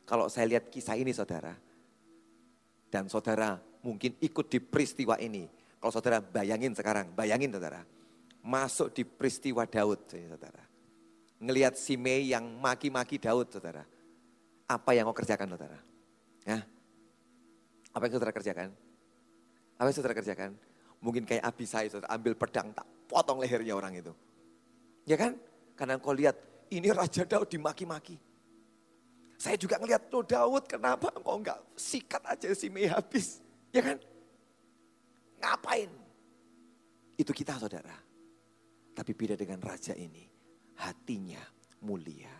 Kalau 0.08 0.32
saya 0.32 0.56
lihat 0.56 0.72
kisah 0.72 0.96
ini 0.96 1.12
saudara. 1.12 1.52
Dan 2.88 3.12
saudara 3.12 3.60
mungkin 3.84 4.16
ikut 4.24 4.48
di 4.48 4.64
peristiwa 4.64 5.20
ini. 5.20 5.44
Kalau 5.76 5.92
saudara 5.92 6.24
bayangin 6.24 6.72
sekarang, 6.72 7.12
bayangin 7.12 7.52
saudara. 7.52 7.84
Masuk 8.46 8.94
di 8.94 9.02
peristiwa 9.02 9.66
Daud 9.66 10.06
saudara. 10.06 10.62
Ngelihat 11.42 11.74
si 11.82 11.98
Mei 11.98 12.30
yang 12.30 12.46
maki-maki 12.62 13.18
Daud 13.18 13.50
saudara. 13.50 13.82
Apa 14.70 14.94
yang 14.94 15.10
mau 15.10 15.18
kerjakan 15.18 15.50
saudara? 15.50 15.82
Ya, 16.46 16.62
apa 17.96 18.12
yang 18.12 18.14
saudara 18.20 18.36
kerjakan? 18.36 18.70
Apa 19.80 19.88
yang 19.88 19.96
saudara 19.96 20.16
kerjakan? 20.20 20.52
Mungkin 21.00 21.24
kayak 21.24 21.48
Abisai, 21.48 21.88
saudara 21.88 22.12
ambil 22.12 22.36
pedang, 22.36 22.76
tak 22.76 22.84
potong 23.08 23.40
lehernya 23.40 23.72
orang 23.72 23.96
itu. 23.96 24.12
Ya 25.08 25.16
kan? 25.16 25.40
Karena 25.80 25.96
kau 25.96 26.12
lihat, 26.12 26.36
ini 26.76 26.92
Raja 26.92 27.24
Daud 27.24 27.48
dimaki-maki. 27.48 28.20
Saya 29.40 29.56
juga 29.56 29.80
ngelihat, 29.80 30.12
tuh 30.12 30.28
Daud 30.28 30.68
kenapa 30.68 31.08
engkau 31.16 31.40
enggak 31.40 31.60
sikat 31.80 32.20
aja 32.28 32.52
si 32.52 32.68
Mei 32.68 32.92
habis. 32.92 33.40
Ya 33.72 33.80
kan? 33.80 33.96
Ngapain? 35.40 35.92
Itu 37.16 37.32
kita 37.32 37.56
saudara. 37.56 37.96
Tapi 38.96 39.12
beda 39.12 39.36
dengan 39.36 39.60
raja 39.60 39.92
ini. 39.92 40.24
Hatinya 40.80 41.44
mulia. 41.84 42.32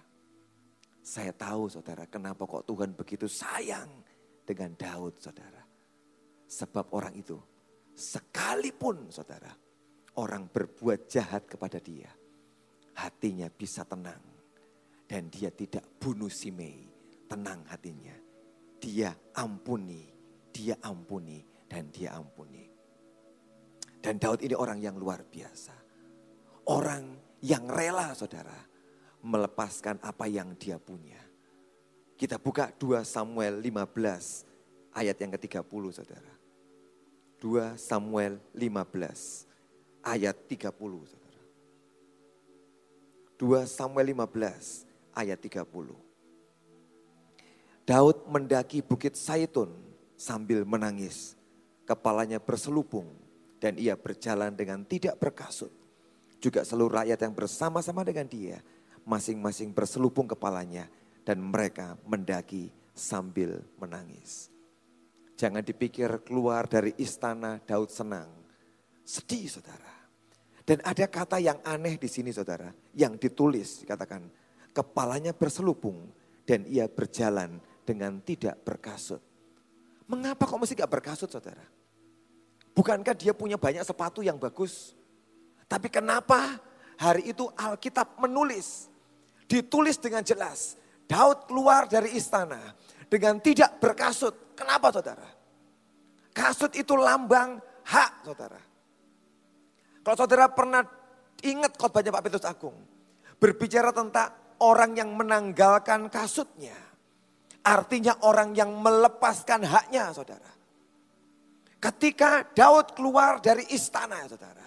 Saya 1.06 1.36
tahu 1.36 1.70
saudara 1.70 2.08
kenapa 2.10 2.48
kok 2.48 2.66
Tuhan 2.66 2.96
begitu 2.96 3.30
sayang 3.30 4.02
dengan 4.42 4.74
Daud 4.74 5.22
saudara. 5.22 5.62
Sebab 6.48 6.96
orang 6.96 7.14
itu 7.14 7.38
sekalipun 7.94 9.12
saudara 9.14 9.54
orang 10.18 10.50
berbuat 10.50 11.06
jahat 11.12 11.46
kepada 11.46 11.78
dia. 11.78 12.10
Hatinya 12.96 13.52
bisa 13.52 13.84
tenang 13.84 14.24
dan 15.06 15.30
dia 15.30 15.52
tidak 15.52 16.00
bunuh 16.02 16.32
Simei. 16.32 16.90
Tenang 17.26 17.66
hatinya. 17.70 18.14
Dia 18.78 19.14
ampuni, 19.36 20.06
dia 20.54 20.78
ampuni 20.86 21.42
dan 21.66 21.90
dia 21.90 22.14
ampuni. 22.14 22.66
Dan 23.98 24.22
Daud 24.22 24.46
ini 24.46 24.54
orang 24.54 24.78
yang 24.78 24.94
luar 24.98 25.26
biasa. 25.26 25.85
Orang 26.66 27.22
yang 27.46 27.70
rela 27.70 28.14
saudara 28.18 28.58
melepaskan 29.22 30.02
apa 30.02 30.26
yang 30.26 30.58
dia 30.58 30.82
punya 30.82 31.26
kita 32.16 32.40
buka 32.40 32.72
2 32.72 33.04
Samuel 33.04 33.60
15 33.60 34.96
ayat 34.96 35.20
yang 35.20 35.36
ke-30 35.36 35.84
saudara. 35.92 36.34
2 37.44 37.76
Samuel 37.76 38.40
15 38.56 40.08
ayat 40.08 40.36
30 40.48 40.72
saudara. 41.12 41.44
2 43.36 43.68
Samuel 43.68 44.08
15 44.16 44.88
ayat 45.12 45.36
30. 45.44 45.92
Daud 47.86 48.18
mendaki 48.32 48.80
bukit 48.80 49.20
Saitun 49.20 49.76
sambil 50.16 50.64
menangis. 50.64 51.36
Kepalanya 51.84 52.40
berselubung 52.40 53.12
dan 53.60 53.76
ia 53.76 54.00
berjalan 54.00 54.56
dengan 54.56 54.88
tidak 54.88 55.20
berkasut. 55.20 55.70
Juga 56.46 56.62
seluruh 56.62 57.02
rakyat 57.02 57.26
yang 57.26 57.34
bersama-sama 57.34 58.06
dengan 58.06 58.30
dia 58.30 58.62
masing-masing 59.02 59.74
berselubung 59.74 60.30
kepalanya 60.30 60.86
dan 61.26 61.42
mereka 61.42 61.98
mendaki 62.06 62.70
sambil 62.94 63.66
menangis. 63.82 64.54
Jangan 65.42 65.66
dipikir 65.66 66.22
keluar 66.22 66.70
dari 66.70 66.94
istana 67.02 67.58
Daud 67.66 67.90
senang. 67.90 68.30
Sedih 69.02 69.50
saudara. 69.50 69.90
Dan 70.62 70.86
ada 70.86 71.10
kata 71.10 71.42
yang 71.42 71.58
aneh 71.66 71.98
di 71.98 72.06
sini 72.06 72.30
saudara. 72.30 72.70
Yang 72.94 73.26
ditulis 73.26 73.82
katakan 73.82 74.30
kepalanya 74.70 75.34
berselubung 75.34 76.14
dan 76.46 76.62
ia 76.70 76.86
berjalan 76.86 77.58
dengan 77.82 78.22
tidak 78.22 78.62
berkasut. 78.62 79.22
Mengapa 80.06 80.46
kok 80.46 80.62
mesti 80.62 80.78
gak 80.78 80.94
berkasut 80.94 81.30
saudara? 81.34 81.66
Bukankah 82.78 83.18
dia 83.18 83.34
punya 83.34 83.58
banyak 83.58 83.82
sepatu 83.82 84.22
yang 84.22 84.38
bagus? 84.38 84.94
Tapi 85.66 85.88
kenapa 85.90 86.62
hari 87.02 87.34
itu 87.34 87.50
Alkitab 87.58 88.22
menulis, 88.22 88.88
ditulis 89.50 89.98
dengan 89.98 90.22
jelas. 90.22 90.78
Daud 91.06 91.46
keluar 91.46 91.86
dari 91.86 92.18
istana 92.18 92.74
dengan 93.10 93.38
tidak 93.42 93.78
berkasut. 93.78 94.58
Kenapa 94.58 94.90
saudara? 94.90 95.28
Kasut 96.34 96.74
itu 96.74 96.98
lambang 96.98 97.62
hak 97.86 98.12
saudara. 98.26 98.62
Kalau 100.02 100.18
saudara 100.18 100.46
pernah 100.50 100.82
ingat 101.42 101.78
khotbahnya 101.78 102.14
Pak 102.14 102.24
Petrus 102.26 102.46
Agung. 102.46 102.78
Berbicara 103.36 103.94
tentang 103.94 104.58
orang 104.62 104.98
yang 104.98 105.14
menanggalkan 105.14 106.10
kasutnya. 106.10 106.78
Artinya 107.66 108.22
orang 108.26 108.54
yang 108.54 108.70
melepaskan 108.78 109.66
haknya 109.66 110.14
saudara. 110.14 110.52
Ketika 111.82 112.46
Daud 112.54 112.94
keluar 112.98 113.42
dari 113.42 113.66
istana 113.74 114.26
saudara. 114.26 114.65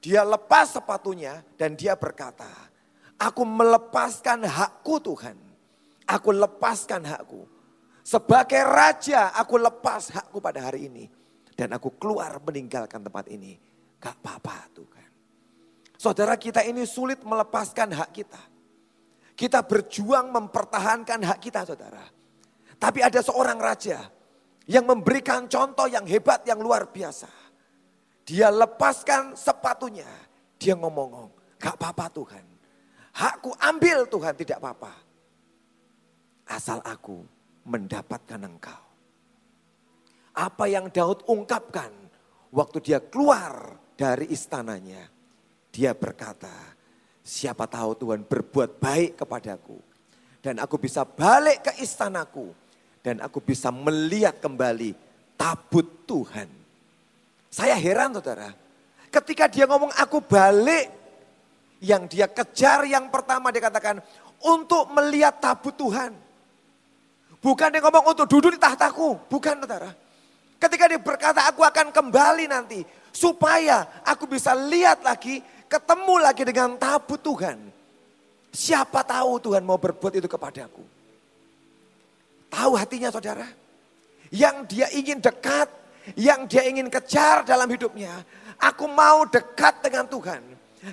Dia 0.00 0.24
lepas 0.24 0.80
sepatunya 0.80 1.44
dan 1.60 1.76
dia 1.76 1.92
berkata, 1.92 2.48
aku 3.20 3.44
melepaskan 3.44 4.48
hakku 4.48 4.96
Tuhan. 5.00 5.36
Aku 6.08 6.32
lepaskan 6.32 7.04
hakku. 7.04 7.44
Sebagai 8.00 8.64
raja 8.64 9.30
aku 9.36 9.60
lepas 9.60 10.08
hakku 10.10 10.40
pada 10.40 10.64
hari 10.64 10.88
ini. 10.88 11.04
Dan 11.52 11.76
aku 11.76 12.00
keluar 12.00 12.40
meninggalkan 12.40 13.04
tempat 13.04 13.28
ini. 13.28 13.60
Gak 14.00 14.16
apa-apa 14.24 14.72
Tuhan. 14.72 15.08
Saudara 16.00 16.32
kita 16.40 16.64
ini 16.64 16.88
sulit 16.88 17.20
melepaskan 17.20 17.92
hak 17.92 18.10
kita. 18.16 18.40
Kita 19.36 19.60
berjuang 19.60 20.32
mempertahankan 20.32 21.20
hak 21.28 21.38
kita 21.44 21.68
saudara. 21.68 22.00
Tapi 22.80 23.04
ada 23.04 23.20
seorang 23.20 23.60
raja 23.60 24.08
yang 24.64 24.88
memberikan 24.88 25.44
contoh 25.44 25.84
yang 25.84 26.08
hebat, 26.08 26.40
yang 26.48 26.56
luar 26.64 26.88
biasa. 26.88 27.39
Dia 28.30 28.46
lepaskan 28.54 29.34
sepatunya. 29.34 30.06
Dia 30.54 30.78
ngomong, 30.78 31.34
gak 31.58 31.74
apa-apa 31.74 32.06
Tuhan. 32.14 32.46
Hakku 33.10 33.50
ambil 33.58 34.06
Tuhan, 34.06 34.38
tidak 34.38 34.62
apa-apa. 34.62 34.94
Asal 36.46 36.78
aku 36.86 37.26
mendapatkan 37.66 38.38
engkau. 38.38 38.82
Apa 40.30 40.70
yang 40.70 40.94
Daud 40.94 41.26
ungkapkan 41.26 41.90
waktu 42.54 42.78
dia 42.78 43.02
keluar 43.02 43.74
dari 43.98 44.30
istananya. 44.30 45.10
Dia 45.74 45.90
berkata, 45.98 46.54
siapa 47.26 47.66
tahu 47.66 47.98
Tuhan 47.98 48.22
berbuat 48.30 48.78
baik 48.78 49.26
kepadaku. 49.26 49.82
Dan 50.38 50.62
aku 50.62 50.78
bisa 50.78 51.02
balik 51.02 51.66
ke 51.66 51.82
istanaku 51.82 52.54
dan 53.02 53.18
aku 53.26 53.42
bisa 53.42 53.74
melihat 53.74 54.38
kembali 54.38 54.94
tabut 55.34 56.06
Tuhan. 56.06 56.59
Saya 57.50 57.74
heran 57.74 58.14
saudara, 58.14 58.54
ketika 59.10 59.50
dia 59.50 59.66
ngomong 59.66 59.90
aku 59.98 60.22
balik, 60.22 60.86
yang 61.82 62.06
dia 62.06 62.30
kejar 62.30 62.86
yang 62.86 63.10
pertama 63.10 63.50
dia 63.50 63.66
katakan 63.66 63.98
untuk 64.38 64.86
melihat 64.94 65.42
tabut 65.42 65.74
Tuhan. 65.74 66.14
Bukan 67.40 67.68
dia 67.72 67.80
ngomong 67.80 68.14
untuk 68.14 68.28
duduk 68.30 68.54
di 68.54 68.60
tahtaku, 68.60 69.16
bukan 69.26 69.64
saudara. 69.64 69.90
Ketika 70.60 70.84
dia 70.92 71.00
berkata 71.00 71.48
aku 71.48 71.64
akan 71.64 71.88
kembali 71.88 72.44
nanti, 72.46 72.84
supaya 73.10 74.04
aku 74.04 74.28
bisa 74.28 74.52
lihat 74.52 75.00
lagi, 75.00 75.40
ketemu 75.66 76.14
lagi 76.20 76.42
dengan 76.44 76.76
tabut 76.76 77.18
Tuhan. 77.18 77.58
Siapa 78.52 79.00
tahu 79.02 79.40
Tuhan 79.40 79.64
mau 79.64 79.80
berbuat 79.80 80.20
itu 80.20 80.28
kepadaku. 80.28 80.84
Tahu 82.52 82.72
hatinya 82.76 83.08
saudara? 83.08 83.46
Yang 84.28 84.56
dia 84.68 84.86
ingin 84.92 85.18
dekat, 85.22 85.70
yang 86.16 86.48
dia 86.48 86.66
ingin 86.66 86.88
kejar 86.88 87.44
dalam 87.44 87.68
hidupnya. 87.68 88.24
Aku 88.60 88.88
mau 88.88 89.24
dekat 89.28 89.80
dengan 89.84 90.04
Tuhan. 90.08 90.42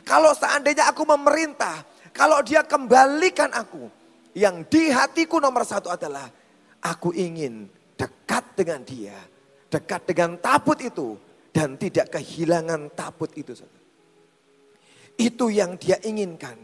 Kalau 0.03 0.35
seandainya 0.35 0.91
aku 0.91 1.07
memerintah, 1.07 1.83
kalau 2.11 2.43
dia 2.43 2.63
kembalikan 2.63 3.51
aku. 3.51 3.87
Yang 4.37 4.69
di 4.69 4.83
hatiku 4.93 5.41
nomor 5.41 5.65
satu 5.65 5.89
adalah, 5.89 6.29
aku 6.85 7.09
ingin 7.15 7.65
dekat 7.97 8.53
dengan 8.53 8.85
dia. 8.85 9.17
Dekat 9.67 10.05
dengan 10.05 10.37
tabut 10.37 10.77
itu. 10.79 11.17
Dan 11.49 11.73
tidak 11.75 12.13
kehilangan 12.13 12.93
tabut 12.93 13.33
itu. 13.33 13.57
Itu 15.17 15.49
yang 15.49 15.75
dia 15.81 15.97
inginkan. 16.05 16.55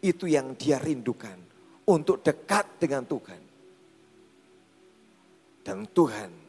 Itu 0.00 0.24
yang 0.24 0.56
dia 0.56 0.80
rindukan. 0.80 1.36
Untuk 1.84 2.24
dekat 2.24 2.80
dengan 2.80 3.04
Tuhan. 3.04 3.42
Dan 5.60 5.84
Tuhan, 5.92 6.47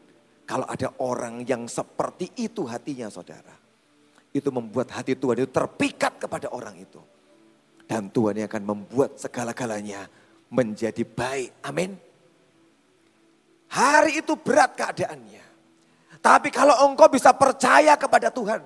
kalau 0.50 0.66
ada 0.66 0.89
orang 1.06 1.45
yang 1.45 1.70
seperti 1.70 2.34
itu 2.41 2.66
hatinya 2.66 3.06
saudara. 3.06 3.54
Itu 4.34 4.50
membuat 4.50 4.89
hati 4.89 5.14
Tuhan 5.14 5.45
itu 5.45 5.50
terpikat 5.54 6.18
kepada 6.18 6.50
orang 6.50 6.74
itu. 6.74 6.97
Dan 7.86 8.10
Tuhan 8.10 8.34
yang 8.34 8.50
akan 8.50 8.66
membuat 8.66 9.22
segala-galanya 9.22 10.10
menjadi 10.50 11.06
baik. 11.06 11.54
Amin. 11.62 11.93
Hari 13.70 14.26
itu 14.26 14.34
berat 14.41 14.74
keadaannya. 14.74 15.45
Tapi 16.18 16.50
kalau 16.50 16.82
engkau 16.89 17.06
bisa 17.14 17.30
percaya 17.30 17.93
kepada 17.93 18.34
Tuhan. 18.34 18.66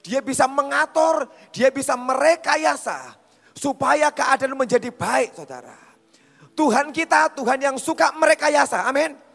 Dia 0.00 0.24
bisa 0.24 0.48
mengatur, 0.48 1.28
dia 1.52 1.68
bisa 1.68 1.92
merekayasa. 1.92 3.20
Supaya 3.52 4.08
keadaan 4.08 4.56
menjadi 4.56 4.88
baik 4.88 5.36
saudara. 5.36 5.76
Tuhan 6.56 6.88
kita, 6.88 7.36
Tuhan 7.36 7.60
yang 7.60 7.76
suka 7.76 8.16
merekayasa. 8.16 8.88
Amin. 8.88 9.25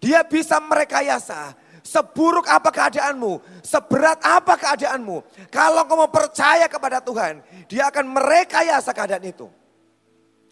Dia 0.00 0.24
bisa 0.24 0.58
merekayasa. 0.58 1.54
Seburuk 1.80 2.44
apa 2.44 2.68
keadaanmu, 2.68 3.64
seberat 3.64 4.20
apa 4.20 4.56
keadaanmu. 4.56 5.48
Kalau 5.48 5.88
kamu 5.88 6.12
percaya 6.12 6.68
kepada 6.68 7.00
Tuhan, 7.00 7.40
dia 7.72 7.88
akan 7.88 8.04
merekayasa 8.04 8.92
keadaan 8.92 9.24
itu. 9.24 9.48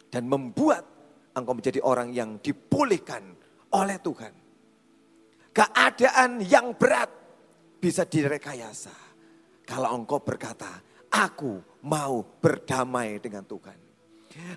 Dan 0.08 0.24
membuat 0.24 0.88
engkau 1.36 1.52
menjadi 1.52 1.84
orang 1.84 2.16
yang 2.16 2.40
dipulihkan 2.40 3.20
oleh 3.76 4.00
Tuhan. 4.00 4.32
Keadaan 5.52 6.40
yang 6.48 6.72
berat 6.72 7.12
bisa 7.76 8.08
direkayasa. 8.08 8.94
Kalau 9.68 10.00
engkau 10.00 10.24
berkata, 10.24 10.80
aku 11.12 11.60
mau 11.84 12.24
berdamai 12.40 13.20
dengan 13.20 13.44
Tuhan. 13.44 13.78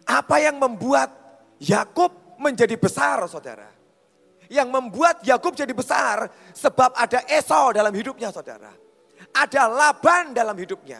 Apa 0.08 0.40
yang 0.40 0.56
membuat 0.56 1.12
Yakub 1.60 2.40
menjadi 2.40 2.80
besar 2.80 3.20
saudara? 3.28 3.81
Yang 4.52 4.68
membuat 4.68 5.24
Yakub 5.24 5.56
jadi 5.56 5.72
besar 5.72 6.28
sebab 6.52 6.92
ada 6.92 7.24
Esau 7.32 7.72
dalam 7.72 7.96
hidupnya 7.96 8.36
saudara. 8.36 8.76
Ada 9.32 9.72
Laban 9.72 10.36
dalam 10.36 10.60
hidupnya. 10.60 11.00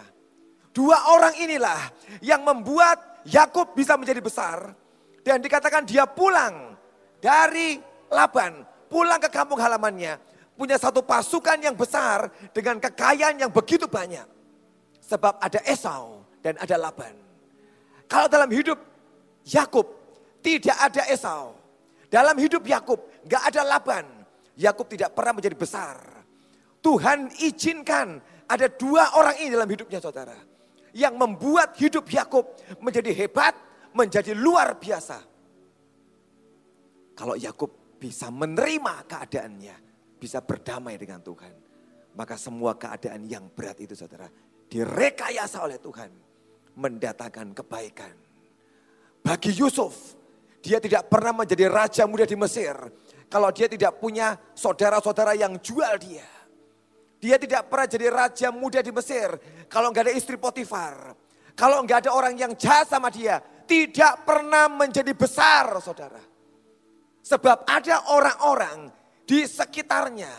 Dua 0.72 1.12
orang 1.12 1.36
inilah 1.36 1.92
yang 2.24 2.48
membuat 2.48 3.28
Yakub 3.28 3.76
bisa 3.76 4.00
menjadi 4.00 4.24
besar 4.24 4.72
dan 5.20 5.44
dikatakan 5.44 5.84
dia 5.84 6.08
pulang 6.08 6.80
dari 7.20 7.76
Laban, 8.08 8.64
pulang 8.88 9.20
ke 9.20 9.28
kampung 9.28 9.60
halamannya, 9.60 10.16
punya 10.56 10.80
satu 10.80 11.04
pasukan 11.04 11.60
yang 11.60 11.76
besar 11.76 12.32
dengan 12.56 12.80
kekayaan 12.80 13.36
yang 13.36 13.52
begitu 13.52 13.84
banyak. 13.84 14.24
Sebab 15.04 15.44
ada 15.44 15.60
Esau 15.68 16.24
dan 16.40 16.56
ada 16.56 16.80
Laban. 16.80 17.20
Kalau 18.08 18.32
dalam 18.32 18.48
hidup 18.48 18.80
Yakub 19.44 19.92
tidak 20.40 20.78
ada 20.80 21.04
Esau. 21.12 21.60
Dalam 22.12 22.36
hidup 22.40 22.64
Yakub 22.68 23.11
Gak 23.26 23.44
ada 23.54 23.62
Laban. 23.66 24.06
Yakub 24.58 24.88
tidak 24.90 25.16
pernah 25.16 25.38
menjadi 25.38 25.56
besar. 25.58 25.98
Tuhan 26.82 27.30
izinkan 27.46 28.18
ada 28.50 28.68
dua 28.68 29.16
orang 29.16 29.38
ini 29.40 29.54
dalam 29.54 29.70
hidupnya 29.70 30.02
saudara. 30.02 30.36
Yang 30.92 31.14
membuat 31.16 31.78
hidup 31.80 32.04
Yakub 32.10 32.58
menjadi 32.84 33.16
hebat, 33.16 33.56
menjadi 33.96 34.36
luar 34.36 34.76
biasa. 34.76 35.24
Kalau 37.16 37.38
Yakub 37.38 37.96
bisa 38.02 38.28
menerima 38.28 39.08
keadaannya, 39.08 39.76
bisa 40.20 40.44
berdamai 40.44 41.00
dengan 41.00 41.24
Tuhan. 41.24 41.54
Maka 42.12 42.36
semua 42.36 42.76
keadaan 42.76 43.24
yang 43.24 43.48
berat 43.56 43.80
itu 43.80 43.96
saudara, 43.96 44.28
direkayasa 44.68 45.64
oleh 45.64 45.80
Tuhan. 45.80 46.12
Mendatangkan 46.72 47.52
kebaikan. 47.56 48.16
Bagi 49.22 49.52
Yusuf, 49.54 50.18
dia 50.64 50.80
tidak 50.80 51.08
pernah 51.08 51.44
menjadi 51.44 51.68
raja 51.68 52.04
muda 52.08 52.24
di 52.24 52.36
Mesir 52.36 52.74
kalau 53.32 53.48
dia 53.56 53.72
tidak 53.72 53.96
punya 53.96 54.36
saudara-saudara 54.52 55.40
yang 55.40 55.56
jual 55.64 55.96
dia. 55.96 56.28
Dia 57.22 57.40
tidak 57.40 57.72
pernah 57.72 57.88
jadi 57.88 58.08
raja 58.12 58.52
muda 58.52 58.84
di 58.84 58.92
Mesir. 58.92 59.30
Kalau 59.72 59.88
nggak 59.96 60.12
ada 60.12 60.14
istri 60.14 60.36
Potifar. 60.36 61.16
Kalau 61.56 61.80
nggak 61.88 62.04
ada 62.04 62.12
orang 62.12 62.36
yang 62.36 62.52
jahat 62.60 62.92
sama 62.92 63.08
dia. 63.08 63.40
Tidak 63.64 64.28
pernah 64.28 64.68
menjadi 64.68 65.16
besar 65.16 65.80
saudara. 65.80 66.20
Sebab 67.24 67.64
ada 67.70 68.12
orang-orang 68.12 68.92
di 69.24 69.48
sekitarnya 69.48 70.34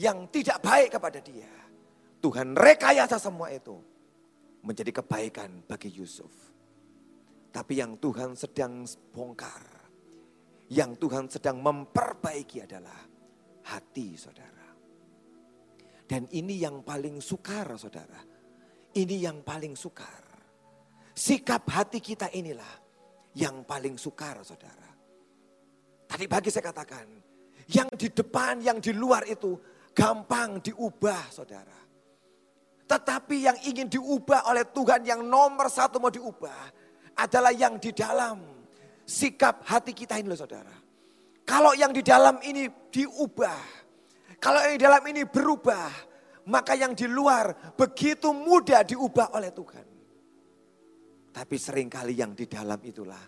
yang 0.00 0.24
tidak 0.32 0.64
baik 0.64 0.96
kepada 0.96 1.20
dia. 1.20 1.52
Tuhan 2.22 2.56
rekayasa 2.56 3.20
semua 3.20 3.52
itu 3.52 3.76
menjadi 4.62 5.02
kebaikan 5.02 5.66
bagi 5.66 5.90
Yusuf. 5.90 6.30
Tapi 7.52 7.82
yang 7.82 7.98
Tuhan 8.00 8.32
sedang 8.38 8.86
bongkar, 9.12 9.60
yang 10.72 10.96
Tuhan 10.96 11.28
sedang 11.28 11.60
memperbaiki 11.60 12.64
adalah 12.64 12.96
hati 13.68 14.16
saudara. 14.16 14.68
Dan 16.08 16.24
ini 16.32 16.60
yang 16.60 16.80
paling 16.80 17.20
sukar 17.20 17.76
saudara. 17.76 18.20
Ini 18.92 19.16
yang 19.28 19.44
paling 19.44 19.76
sukar. 19.76 20.24
Sikap 21.12 21.68
hati 21.68 22.00
kita 22.00 22.32
inilah 22.32 22.72
yang 23.36 23.64
paling 23.68 24.00
sukar 24.00 24.40
saudara. 24.44 24.88
Tadi 26.08 26.24
pagi 26.28 26.48
saya 26.52 26.68
katakan, 26.68 27.08
yang 27.72 27.88
di 27.96 28.12
depan, 28.12 28.60
yang 28.60 28.80
di 28.80 28.92
luar 28.92 29.24
itu 29.24 29.56
gampang 29.96 30.60
diubah 30.60 31.32
saudara. 31.32 31.80
Tetapi 32.84 33.36
yang 33.40 33.56
ingin 33.64 33.88
diubah 33.88 34.48
oleh 34.52 34.68
Tuhan 34.68 35.08
yang 35.08 35.24
nomor 35.24 35.72
satu 35.72 35.96
mau 35.96 36.12
diubah 36.12 36.68
adalah 37.16 37.52
yang 37.56 37.80
di 37.80 37.96
dalam 37.96 38.61
sikap 39.06 39.66
hati 39.66 39.92
kita 39.92 40.18
ini 40.18 40.28
loh 40.30 40.38
saudara. 40.38 40.74
Kalau 41.42 41.74
yang 41.74 41.90
di 41.90 42.00
dalam 42.06 42.38
ini 42.46 42.70
diubah, 42.88 43.60
kalau 44.38 44.62
yang 44.62 44.74
di 44.78 44.82
dalam 44.82 45.02
ini 45.10 45.22
berubah, 45.26 45.90
maka 46.48 46.78
yang 46.78 46.94
di 46.94 47.10
luar 47.10 47.74
begitu 47.74 48.30
mudah 48.30 48.86
diubah 48.86 49.34
oleh 49.34 49.50
Tuhan. 49.50 49.86
Tapi 51.32 51.56
sering 51.56 51.88
kali 51.88 52.14
yang 52.14 52.36
di 52.36 52.46
dalam 52.46 52.78
itulah 52.84 53.20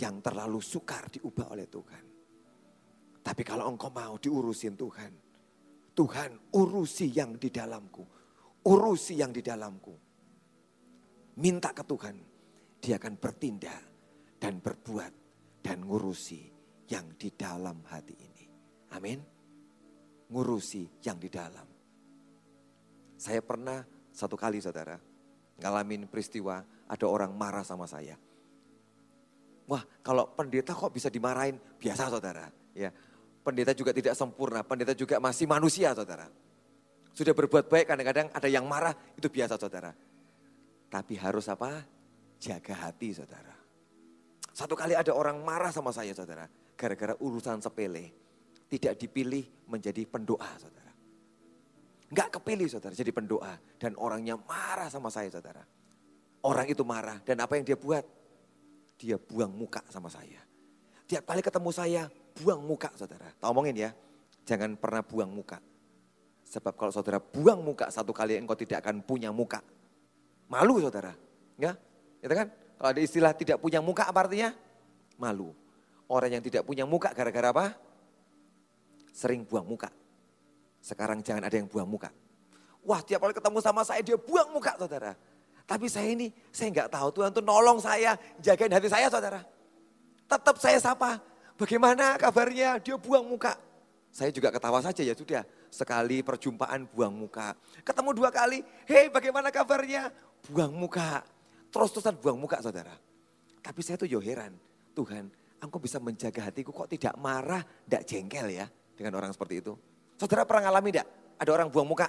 yang 0.00 0.24
terlalu 0.24 0.58
sukar 0.58 1.06
diubah 1.12 1.52
oleh 1.52 1.68
Tuhan. 1.68 2.04
Tapi 3.22 3.42
kalau 3.46 3.70
engkau 3.70 3.92
mau 3.94 4.18
diurusin 4.18 4.74
Tuhan, 4.74 5.12
Tuhan 5.94 6.30
urusi 6.58 7.12
yang 7.14 7.38
di 7.38 7.52
dalamku, 7.52 8.02
urusi 8.66 9.20
yang 9.20 9.30
di 9.30 9.44
dalamku. 9.44 9.94
Minta 11.38 11.70
ke 11.70 11.84
Tuhan, 11.86 12.16
dia 12.82 12.98
akan 12.98 13.14
bertindak 13.16 13.91
dan 14.42 14.58
berbuat 14.58 15.12
dan 15.62 15.86
ngurusi 15.86 16.42
yang 16.90 17.14
di 17.14 17.30
dalam 17.30 17.86
hati 17.86 18.18
ini. 18.18 18.44
Amin. 18.98 19.22
Ngurusi 20.34 20.98
yang 21.06 21.22
di 21.22 21.30
dalam. 21.30 21.70
Saya 23.14 23.38
pernah 23.38 23.86
satu 24.10 24.34
kali 24.34 24.58
saudara, 24.58 24.98
ngalamin 25.62 26.10
peristiwa 26.10 26.58
ada 26.90 27.06
orang 27.06 27.30
marah 27.38 27.62
sama 27.62 27.86
saya. 27.86 28.18
Wah 29.70 29.86
kalau 30.02 30.34
pendeta 30.34 30.74
kok 30.74 30.90
bisa 30.90 31.06
dimarahin? 31.06 31.54
Biasa 31.78 32.10
saudara. 32.10 32.50
Ya, 32.74 32.90
Pendeta 33.42 33.74
juga 33.74 33.90
tidak 33.90 34.14
sempurna, 34.14 34.62
pendeta 34.62 34.94
juga 34.94 35.18
masih 35.18 35.50
manusia 35.50 35.90
saudara. 35.94 36.30
Sudah 37.10 37.34
berbuat 37.34 37.66
baik 37.66 37.90
kadang-kadang 37.90 38.30
ada 38.30 38.48
yang 38.48 38.66
marah, 38.70 38.94
itu 39.18 39.26
biasa 39.26 39.58
saudara. 39.58 39.90
Tapi 40.86 41.14
harus 41.18 41.50
apa? 41.50 41.82
Jaga 42.38 42.74
hati 42.86 43.10
saudara. 43.10 43.61
Satu 44.52 44.76
kali 44.76 44.92
ada 44.92 45.16
orang 45.16 45.40
marah 45.40 45.72
sama 45.72 45.90
saya 45.90 46.12
saudara. 46.12 46.44
Gara-gara 46.76 47.16
urusan 47.16 47.64
sepele. 47.64 48.12
Tidak 48.68 48.96
dipilih 48.96 49.68
menjadi 49.68 50.04
pendoa 50.08 50.48
saudara. 50.60 50.92
Enggak 52.12 52.28
kepilih 52.40 52.68
saudara 52.68 52.92
jadi 52.92 53.12
pendoa. 53.12 53.56
Dan 53.80 53.96
orangnya 53.96 54.36
marah 54.36 54.92
sama 54.92 55.08
saya 55.08 55.32
saudara. 55.32 55.64
Orang 56.42 56.66
itu 56.66 56.82
marah 56.82 57.22
dan 57.22 57.38
apa 57.40 57.54
yang 57.56 57.64
dia 57.64 57.78
buat? 57.78 58.02
Dia 58.98 59.16
buang 59.16 59.50
muka 59.50 59.80
sama 59.88 60.10
saya. 60.10 60.42
Tiap 61.06 61.22
kali 61.22 61.38
ketemu 61.38 61.70
saya, 61.70 62.02
buang 62.38 62.60
muka 62.62 62.90
saudara. 62.98 63.30
Tahu 63.38 63.50
omongin 63.50 63.76
ya, 63.78 63.90
jangan 64.42 64.74
pernah 64.74 65.06
buang 65.06 65.30
muka. 65.30 65.62
Sebab 66.42 66.74
kalau 66.74 66.92
saudara 66.92 67.22
buang 67.22 67.62
muka 67.62 67.88
satu 67.88 68.10
kali 68.10 68.36
engkau 68.36 68.58
tidak 68.58 68.82
akan 68.84 69.06
punya 69.06 69.30
muka. 69.30 69.62
Malu 70.50 70.82
saudara. 70.82 71.14
Ya, 71.56 71.78
itu 72.20 72.34
kan? 72.34 72.50
Kalau 72.82 72.98
ada 72.98 72.98
istilah 72.98 73.30
tidak 73.30 73.62
punya 73.62 73.78
muka 73.78 74.10
apa 74.10 74.26
artinya? 74.26 74.50
Malu. 75.14 75.54
Orang 76.10 76.34
yang 76.34 76.42
tidak 76.42 76.66
punya 76.66 76.82
muka 76.82 77.14
gara-gara 77.14 77.54
apa? 77.54 77.78
Sering 79.14 79.46
buang 79.46 79.62
muka. 79.62 79.86
Sekarang 80.82 81.22
jangan 81.22 81.46
ada 81.46 81.54
yang 81.54 81.70
buang 81.70 81.86
muka. 81.86 82.10
Wah 82.82 82.98
tiap 83.06 83.22
kali 83.22 83.38
ketemu 83.38 83.62
sama 83.62 83.86
saya 83.86 84.02
dia 84.02 84.18
buang 84.18 84.50
muka 84.50 84.74
saudara. 84.74 85.14
Tapi 85.62 85.86
saya 85.86 86.10
ini, 86.10 86.34
saya 86.50 86.74
nggak 86.74 86.90
tahu 86.90 87.22
Tuhan 87.22 87.30
tuh 87.30 87.46
nolong 87.46 87.78
saya, 87.78 88.18
jagain 88.42 88.74
hati 88.74 88.90
saya 88.90 89.06
saudara. 89.06 89.46
Tetap 90.26 90.58
saya 90.58 90.82
sapa, 90.82 91.22
bagaimana 91.54 92.18
kabarnya? 92.18 92.82
Dia 92.82 92.98
buang 92.98 93.30
muka. 93.30 93.54
Saya 94.10 94.34
juga 94.34 94.50
ketawa 94.50 94.82
saja 94.82 95.06
ya 95.06 95.14
sudah. 95.14 95.46
Sekali 95.70 96.26
perjumpaan 96.26 96.90
buang 96.90 97.14
muka. 97.14 97.54
Ketemu 97.86 98.10
dua 98.10 98.34
kali, 98.34 98.66
hei 98.90 99.06
bagaimana 99.06 99.54
kabarnya? 99.54 100.10
Buang 100.50 100.74
muka. 100.74 101.22
Terus-terusan 101.72 102.20
buang 102.20 102.36
muka 102.36 102.60
saudara. 102.60 102.92
Tapi 103.64 103.80
saya 103.80 103.96
tuh 103.96 104.10
yo 104.10 104.20
heran, 104.20 104.52
Tuhan 104.92 105.32
engkau 105.62 105.80
bisa 105.80 105.96
menjaga 106.02 106.50
hatiku 106.50 106.74
kok 106.74 106.90
tidak 106.90 107.14
marah, 107.16 107.62
tidak 107.62 108.02
jengkel 108.04 108.50
ya 108.52 108.66
dengan 108.92 109.16
orang 109.16 109.32
seperti 109.32 109.64
itu. 109.64 109.72
Saudara 110.20 110.44
pernah 110.44 110.68
ngalami 110.68 110.88
tidak? 110.92 111.08
Ada 111.40 111.50
orang 111.50 111.68
buang 111.72 111.88
muka? 111.88 112.06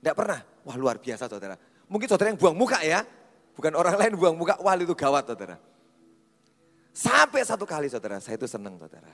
Tidak 0.00 0.14
pernah? 0.16 0.40
Wah 0.64 0.76
luar 0.80 0.96
biasa 0.96 1.28
saudara. 1.28 1.58
Mungkin 1.90 2.08
saudara 2.08 2.32
yang 2.32 2.40
buang 2.40 2.56
muka 2.56 2.80
ya. 2.80 3.04
Bukan 3.52 3.76
orang 3.76 3.98
lain 4.00 4.16
buang 4.16 4.38
muka, 4.38 4.56
wah 4.62 4.72
itu 4.78 4.96
gawat 4.96 5.28
saudara. 5.28 5.60
Sampai 6.96 7.44
satu 7.44 7.68
kali 7.68 7.92
saudara, 7.92 8.16
saya 8.22 8.40
itu 8.40 8.48
senang 8.48 8.80
saudara. 8.80 9.12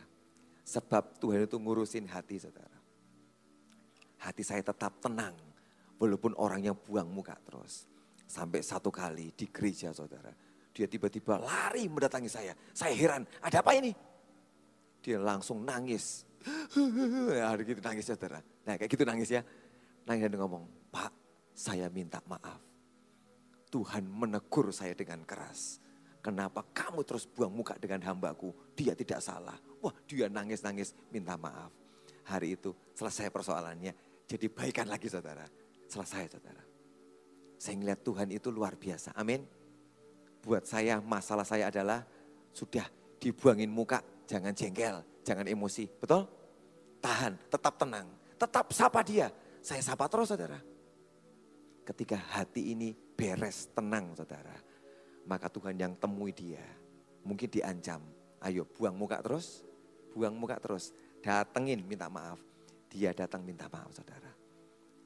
Sebab 0.63 1.19
Tuhan 1.19 1.51
itu 1.51 1.57
ngurusin 1.59 2.07
hati 2.07 2.39
saudara. 2.39 2.79
Hati 4.23 4.43
saya 4.47 4.63
tetap 4.63 5.03
tenang, 5.03 5.35
walaupun 5.99 6.37
orang 6.39 6.63
yang 6.63 6.77
buang 6.79 7.11
muka 7.11 7.35
terus. 7.43 7.91
Sampai 8.27 8.61
satu 8.61 8.91
kali 8.91 9.31
di 9.33 9.47
gereja 9.49 9.95
saudara, 9.95 10.35
dia 10.75 10.91
tiba-tiba 10.91 11.39
lari 11.39 11.87
mendatangi 11.87 12.27
saya. 12.27 12.53
Saya 12.75 12.93
heran, 12.93 13.23
ada 13.39 13.63
apa 13.63 13.73
ini? 13.79 13.95
Dia 15.01 15.23
langsung 15.23 15.63
nangis. 15.63 16.27
Ada 17.51 17.63
gitu 17.67 17.83
nangis 17.83 18.07
saudara. 18.07 18.39
Nah 18.39 18.79
kayak 18.79 18.91
gitu 18.91 19.03
nangis 19.03 19.35
ya. 19.35 19.43
Nangis 20.07 20.31
dan 20.31 20.39
ngomong, 20.39 20.63
Pak 20.95 21.11
saya 21.57 21.89
minta 21.89 22.23
maaf. 22.29 22.61
Tuhan 23.73 24.07
menegur 24.07 24.71
saya 24.71 24.95
dengan 24.95 25.25
keras. 25.27 25.83
Kenapa 26.23 26.63
kamu 26.75 27.07
terus 27.07 27.25
buang 27.27 27.55
muka 27.55 27.75
dengan 27.79 28.03
hambaku? 28.03 28.51
Dia 28.77 28.93
tidak 28.93 29.23
salah. 29.23 29.57
Wah 29.81 29.95
dia 30.07 30.27
nangis-nangis 30.27 30.95
minta 31.11 31.35
maaf. 31.39 31.73
Hari 32.27 32.59
itu 32.59 32.75
selesai 32.95 33.31
persoalannya. 33.31 33.95
Jadi 34.27 34.47
baikan 34.51 34.91
lagi 34.91 35.07
saudara. 35.07 35.47
Selesai 35.87 36.27
saudara. 36.35 36.76
Saya 37.57 37.75
melihat 37.81 38.01
Tuhan 38.05 38.29
itu 38.33 38.49
luar 38.53 38.77
biasa. 38.77 39.17
Amin. 39.17 39.45
Buat 40.45 40.69
saya 40.69 41.03
masalah 41.03 41.43
saya 41.43 41.73
adalah 41.73 42.05
sudah 42.53 42.87
dibuangin 43.19 43.73
muka. 43.73 44.01
Jangan 44.27 44.53
jengkel, 44.53 45.03
jangan 45.23 45.47
emosi. 45.49 45.87
Betul? 45.89 46.27
Tahan, 47.01 47.39
tetap 47.51 47.75
tenang. 47.79 48.07
Tetap 48.37 48.71
sapa 48.75 49.01
dia. 49.03 49.31
Saya 49.63 49.83
sapa 49.83 50.07
terus 50.07 50.31
saudara 50.31 50.77
ketika 51.87 52.19
hati 52.19 52.75
ini 52.75 52.91
beres, 52.91 53.71
tenang 53.71 54.11
saudara. 54.19 54.59
Maka 55.31 55.47
Tuhan 55.47 55.79
yang 55.79 55.95
temui 55.95 56.35
dia. 56.35 56.63
Mungkin 57.23 57.47
diancam, 57.47 58.03
ayo 58.43 58.67
buang 58.67 58.99
muka 58.99 59.23
terus, 59.23 59.63
buang 60.11 60.35
muka 60.35 60.59
terus. 60.59 60.91
Datengin 61.23 61.87
minta 61.87 62.11
maaf. 62.11 62.43
Dia 62.91 63.15
datang 63.15 63.47
minta 63.47 63.71
maaf 63.71 63.95
saudara. 63.95 64.31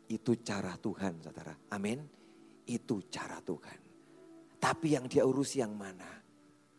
Itu 0.08 0.40
cara 0.40 0.76
Tuhan 0.80 1.20
saudara. 1.20 1.52
Amin. 1.72 2.19
Itu 2.70 3.02
cara 3.10 3.42
Tuhan. 3.42 3.78
Tapi 4.62 4.94
yang 4.94 5.10
dia 5.10 5.26
urusi 5.26 5.58
yang 5.58 5.74
mana? 5.74 6.06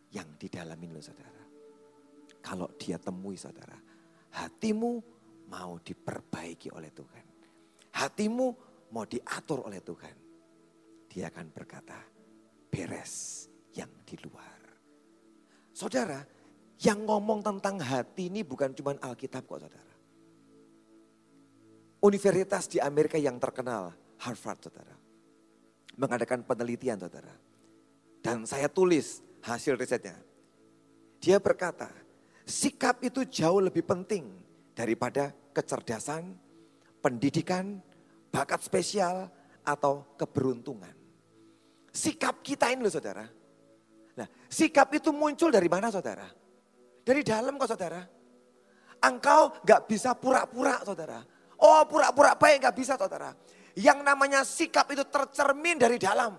Yang 0.08 0.28
di 0.40 0.48
dalam 0.48 0.78
ini 0.80 0.92
loh 0.96 1.04
saudara. 1.04 1.42
Kalau 2.40 2.72
dia 2.80 2.96
temui 2.96 3.36
saudara. 3.36 3.76
Hatimu 4.32 4.92
mau 5.52 5.76
diperbaiki 5.76 6.72
oleh 6.72 6.88
Tuhan. 6.88 7.26
Hatimu 7.92 8.72
mau 8.92 9.08
diatur 9.08 9.68
oleh 9.68 9.80
Tuhan, 9.80 10.16
dia 11.08 11.32
akan 11.32 11.46
berkata, 11.52 11.96
beres 12.68 13.48
yang 13.72 13.88
di 14.04 14.16
luar. 14.20 14.60
Saudara, 15.72 16.20
yang 16.84 17.04
ngomong 17.08 17.40
tentang 17.40 17.80
hati 17.80 18.28
ini 18.28 18.44
bukan 18.44 18.76
cuma 18.76 18.92
Alkitab 18.96 19.48
kok 19.48 19.60
saudara. 19.64 19.92
Universitas 22.02 22.68
di 22.68 22.78
Amerika 22.80 23.16
yang 23.16 23.40
terkenal, 23.40 23.92
Harvard 24.20 24.60
saudara. 24.60 25.01
Mengadakan 25.96 26.44
penelitian 26.46 26.96
saudara. 26.96 27.32
Dan 28.22 28.48
saya 28.48 28.70
tulis 28.70 29.20
hasil 29.44 29.76
risetnya. 29.76 30.16
Dia 31.22 31.38
berkata, 31.38 31.90
sikap 32.46 33.02
itu 33.04 33.22
jauh 33.26 33.62
lebih 33.62 33.86
penting 33.86 34.26
daripada 34.72 35.30
kecerdasan, 35.52 36.34
pendidikan, 37.04 37.78
bakat 38.32 38.64
spesial, 38.64 39.30
atau 39.62 40.02
keberuntungan. 40.18 40.94
Sikap 41.92 42.42
kita 42.42 42.72
ini 42.72 42.82
loh 42.82 42.92
saudara. 42.92 43.24
Nah 44.18 44.28
sikap 44.50 44.90
itu 44.96 45.14
muncul 45.14 45.52
dari 45.52 45.68
mana 45.70 45.88
saudara? 45.92 46.26
Dari 47.02 47.22
dalam 47.22 47.58
kok 47.58 47.70
saudara. 47.70 48.02
Engkau 49.02 49.58
gak 49.66 49.90
bisa 49.90 50.14
pura-pura 50.14 50.82
saudara. 50.86 51.20
Oh 51.58 51.82
pura-pura 51.86 52.34
baik 52.38 52.64
gak 52.66 52.76
bisa 52.76 52.94
saudara. 52.94 53.34
Yang 53.78 53.98
namanya 54.04 54.44
sikap 54.44 54.84
itu 54.92 55.00
tercermin 55.08 55.80
dari 55.80 55.96
dalam. 55.96 56.36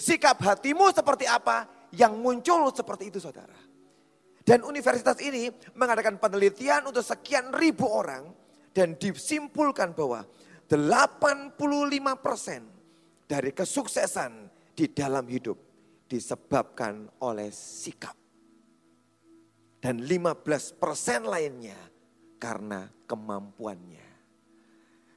Sikap 0.00 0.40
hatimu 0.40 0.88
seperti 0.90 1.28
apa, 1.28 1.68
yang 1.92 2.16
muncul 2.18 2.72
seperti 2.72 3.12
itu 3.12 3.20
saudara. 3.20 3.54
Dan 4.42 4.66
universitas 4.66 5.22
ini 5.22 5.46
mengadakan 5.78 6.18
penelitian 6.18 6.90
untuk 6.90 7.06
sekian 7.06 7.54
ribu 7.54 7.86
orang 7.86 8.26
dan 8.74 8.98
disimpulkan 8.98 9.94
bahwa 9.94 10.26
85% 10.66 13.30
dari 13.30 13.54
kesuksesan 13.54 14.50
di 14.74 14.90
dalam 14.90 15.22
hidup 15.30 15.54
disebabkan 16.10 17.06
oleh 17.22 17.54
sikap. 17.54 18.18
Dan 19.82 19.98
15% 20.02 21.26
lainnya 21.26 21.78
karena 22.38 22.86
kemampuannya. 23.06 24.11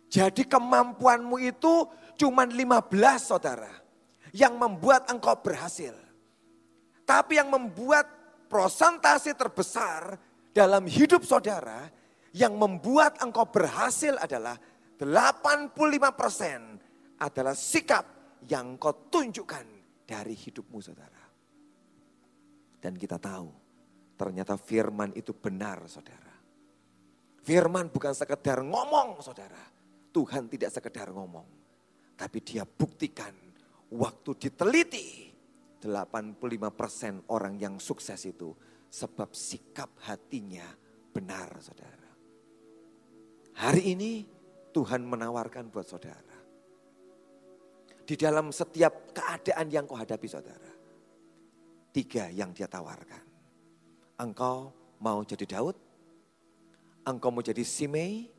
Jadi 0.10 0.46
kemampuanmu 0.46 1.38
itu 1.42 1.88
cuma 2.16 2.46
15 2.48 3.20
saudara. 3.20 3.72
Yang 4.36 4.54
membuat 4.60 5.08
engkau 5.12 5.36
berhasil. 5.40 5.96
Tapi 7.06 7.36
yang 7.40 7.54
membuat 7.54 8.08
prosentase 8.52 9.34
terbesar 9.36 10.18
dalam 10.52 10.88
hidup 10.88 11.24
saudara. 11.24 11.90
Yang 12.36 12.54
membuat 12.60 13.24
engkau 13.24 13.48
berhasil 13.48 14.20
adalah 14.20 14.60
85% 15.00 16.76
adalah 17.20 17.56
sikap 17.56 18.06
yang 18.48 18.76
kau 18.76 19.08
tunjukkan 19.08 19.66
dari 20.04 20.36
hidupmu 20.36 20.80
saudara. 20.80 21.24
Dan 22.80 23.00
kita 23.00 23.18
tahu 23.18 23.50
ternyata 24.16 24.56
firman 24.56 25.12
itu 25.18 25.34
benar 25.34 25.84
saudara. 25.90 26.34
Firman 27.46 27.90
bukan 27.90 28.14
sekedar 28.14 28.62
ngomong 28.62 29.22
saudara. 29.22 29.75
Tuhan 30.16 30.48
tidak 30.48 30.72
sekedar 30.72 31.12
ngomong. 31.12 31.44
Tapi 32.16 32.40
dia 32.40 32.64
buktikan 32.64 33.36
waktu 33.92 34.32
diteliti 34.40 35.28
85% 35.84 37.28
orang 37.36 37.60
yang 37.60 37.76
sukses 37.76 38.24
itu 38.24 38.56
sebab 38.88 39.36
sikap 39.36 39.92
hatinya 40.08 40.64
benar 41.12 41.60
saudara. 41.60 42.10
Hari 43.60 43.84
ini 43.92 44.24
Tuhan 44.72 45.04
menawarkan 45.04 45.68
buat 45.68 45.84
saudara. 45.84 46.40
Di 48.06 48.16
dalam 48.16 48.56
setiap 48.56 49.12
keadaan 49.12 49.68
yang 49.68 49.84
kau 49.84 50.00
hadapi 50.00 50.28
saudara. 50.32 50.72
Tiga 51.92 52.32
yang 52.32 52.56
dia 52.56 52.72
tawarkan. 52.72 53.24
Engkau 54.20 54.72
mau 55.00 55.20
jadi 55.28 55.60
Daud, 55.60 55.76
engkau 57.04 57.32
mau 57.32 57.44
jadi 57.44 57.64
Simei, 57.64 58.35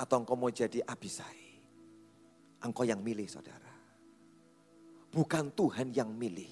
atau 0.00 0.24
engkau 0.24 0.36
mau 0.40 0.48
jadi 0.48 0.80
Abisai. 0.88 1.60
Engkau 2.64 2.88
yang 2.88 3.04
milih 3.04 3.28
saudara. 3.28 3.68
Bukan 5.12 5.52
Tuhan 5.52 5.92
yang 5.92 6.08
milih, 6.08 6.48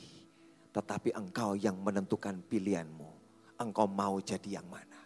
tetapi 0.77 1.17
engkau 1.17 1.57
yang 1.57 1.81
menentukan 1.81 2.45
pilihanmu. 2.45 3.09
Engkau 3.57 3.89
mau 3.89 4.21
jadi 4.21 4.61
yang 4.61 4.69
mana. 4.69 5.01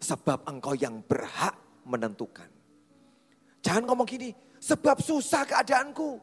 Sebab 0.00 0.44
engkau 0.48 0.76
yang 0.76 1.00
berhak 1.04 1.56
menentukan. 1.88 2.48
Jangan 3.60 3.84
ngomong 3.88 4.08
gini, 4.08 4.32
sebab 4.60 5.00
susah 5.00 5.48
keadaanku. 5.48 6.20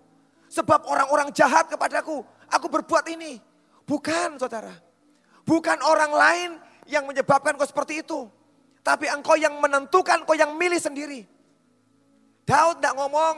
Sebab 0.48 0.88
orang-orang 0.88 1.30
jahat 1.36 1.68
kepadaku, 1.68 2.24
aku 2.48 2.68
berbuat 2.72 3.06
ini. 3.12 3.40
Bukan 3.84 4.40
saudara. 4.40 4.74
Bukan 5.48 5.80
orang 5.84 6.12
lain 6.12 6.50
yang 6.92 7.08
menyebabkan 7.08 7.56
kau 7.56 7.68
seperti 7.68 8.04
itu. 8.04 8.28
Tapi 8.88 9.12
engkau 9.12 9.36
yang 9.36 9.60
menentukan, 9.60 10.24
kau 10.24 10.32
yang 10.32 10.56
milih 10.56 10.80
sendiri. 10.80 11.28
Daud 12.48 12.80
tidak 12.80 12.96
ngomong, 12.96 13.36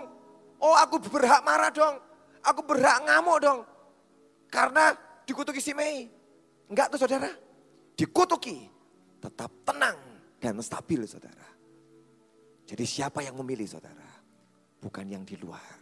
oh 0.62 0.78
aku 0.78 1.02
berhak 1.02 1.42
marah 1.42 1.74
dong. 1.74 1.98
Aku 2.46 2.62
berhak 2.62 3.02
ngamuk 3.10 3.42
dong. 3.42 3.60
Karena 4.54 4.94
dikutuki 5.26 5.58
si 5.58 5.74
Mei. 5.74 6.06
Enggak 6.70 6.94
tuh 6.94 7.02
saudara. 7.02 7.34
Dikutuki. 7.98 8.70
Tetap 9.18 9.50
tenang 9.66 9.98
dan 10.38 10.62
stabil 10.62 11.02
saudara. 11.10 11.50
Jadi 12.70 12.86
siapa 12.86 13.26
yang 13.26 13.34
memilih 13.42 13.66
saudara? 13.66 14.06
Bukan 14.78 15.10
yang 15.10 15.26
di 15.26 15.34
luar. 15.34 15.82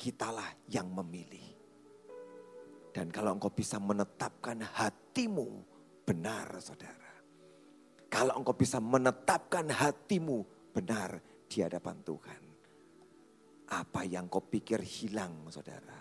Kitalah 0.00 0.48
yang 0.72 0.88
memilih. 0.88 1.44
Dan 2.96 3.12
kalau 3.12 3.36
engkau 3.36 3.52
bisa 3.52 3.76
menetapkan 3.76 4.64
hatimu 4.64 5.60
benar 6.08 6.56
saudara. 6.64 7.07
Kalau 8.08 8.40
engkau 8.40 8.56
bisa 8.56 8.80
menetapkan 8.80 9.68
hatimu 9.68 10.72
benar 10.72 11.20
di 11.44 11.60
hadapan 11.60 11.96
Tuhan. 12.02 12.42
Apa 13.68 14.00
yang 14.08 14.32
kau 14.32 14.40
pikir 14.40 14.80
hilang 14.80 15.44
saudara. 15.52 16.00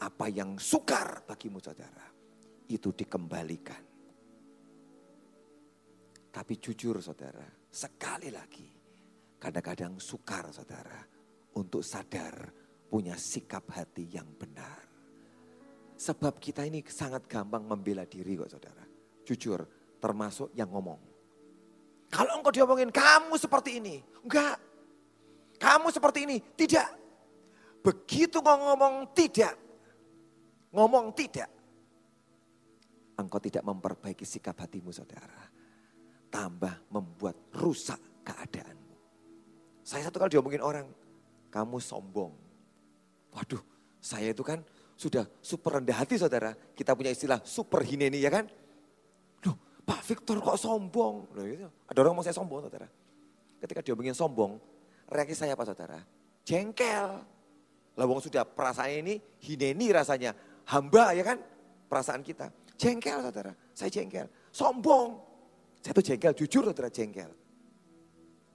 Apa 0.00 0.26
yang 0.30 0.54
sukar 0.56 1.26
bagimu 1.26 1.58
saudara. 1.58 2.06
Itu 2.70 2.94
dikembalikan. 2.94 3.82
Tapi 6.30 6.54
jujur 6.62 7.02
saudara, 7.02 7.42
sekali 7.66 8.30
lagi 8.30 8.80
Kadang-kadang 9.40 9.96
sukar 9.96 10.52
saudara 10.52 11.00
untuk 11.56 11.80
sadar 11.80 12.52
punya 12.92 13.16
sikap 13.16 13.72
hati 13.72 14.04
yang 14.12 14.28
benar. 14.36 14.84
Sebab 15.96 16.36
kita 16.36 16.68
ini 16.68 16.84
sangat 16.84 17.24
gampang 17.24 17.64
membela 17.64 18.04
diri 18.04 18.36
kok 18.36 18.52
saudara. 18.52 18.84
Jujur 19.24 19.64
termasuk 20.00 20.50
yang 20.56 20.72
ngomong. 20.72 20.98
Kalau 22.10 22.40
engkau 22.40 22.50
diomongin 22.50 22.90
kamu 22.90 23.38
seperti 23.38 23.78
ini. 23.78 24.02
Enggak. 24.26 24.58
Kamu 25.60 25.92
seperti 25.94 26.26
ini. 26.26 26.42
Tidak. 26.42 26.88
Begitu 27.84 28.42
kau 28.42 28.58
ngomong 28.58 29.14
tidak. 29.14 29.54
Ngomong 30.74 31.14
tidak. 31.14 31.48
Engkau 33.14 33.38
tidak 33.38 33.62
memperbaiki 33.62 34.26
sikap 34.26 34.58
hatimu 34.58 34.90
saudara. 34.90 35.46
Tambah 36.32 36.90
membuat 36.90 37.36
rusak 37.54 38.00
keadaan. 38.24 38.80
Saya 39.82 40.06
satu 40.06 40.22
kali 40.22 40.38
diomongin 40.38 40.62
orang, 40.62 40.86
kamu 41.50 41.82
sombong. 41.82 42.30
Waduh, 43.34 43.58
saya 43.98 44.30
itu 44.30 44.46
kan 44.46 44.62
sudah 44.94 45.26
super 45.42 45.82
rendah 45.82 45.98
hati 45.98 46.14
saudara. 46.14 46.54
Kita 46.54 46.94
punya 46.94 47.10
istilah 47.10 47.42
super 47.42 47.82
hineni 47.82 48.22
ya 48.22 48.30
kan. 48.30 48.46
Pak 49.90 50.06
Victor 50.06 50.38
kok 50.38 50.54
sombong? 50.54 51.26
Loh, 51.34 51.42
itu. 51.42 51.66
Ada 51.90 51.98
orang 52.06 52.14
mau 52.14 52.22
saya 52.22 52.38
sombong 52.38 52.62
saudara. 52.62 52.86
Ketika 53.58 53.82
diomongin 53.82 54.14
sombong, 54.14 54.62
reaksi 55.10 55.34
saya 55.34 55.58
apa 55.58 55.66
saudara? 55.66 55.98
Jengkel. 56.46 57.18
Lawang 57.98 58.22
sudah 58.22 58.46
perasaan 58.46 59.02
ini 59.02 59.18
hineni 59.42 59.90
rasanya. 59.90 60.30
Hamba 60.70 61.10
ya 61.10 61.26
kan 61.26 61.42
perasaan 61.90 62.22
kita. 62.22 62.54
Jengkel 62.78 63.18
saudara, 63.18 63.50
saya 63.74 63.90
jengkel. 63.90 64.30
Sombong. 64.54 65.18
Saya 65.82 65.90
tuh 65.98 66.06
jengkel, 66.06 66.38
jujur 66.38 66.70
saudara 66.70 66.86
jengkel. 66.86 67.34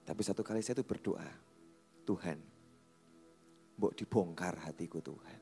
Tapi 0.08 0.20
satu 0.24 0.40
kali 0.40 0.64
saya 0.64 0.80
itu 0.80 0.88
berdoa, 0.88 1.28
Tuhan, 2.08 2.38
mbok 3.76 3.92
dibongkar 3.92 4.56
hatiku 4.64 5.04
Tuhan. 5.04 5.40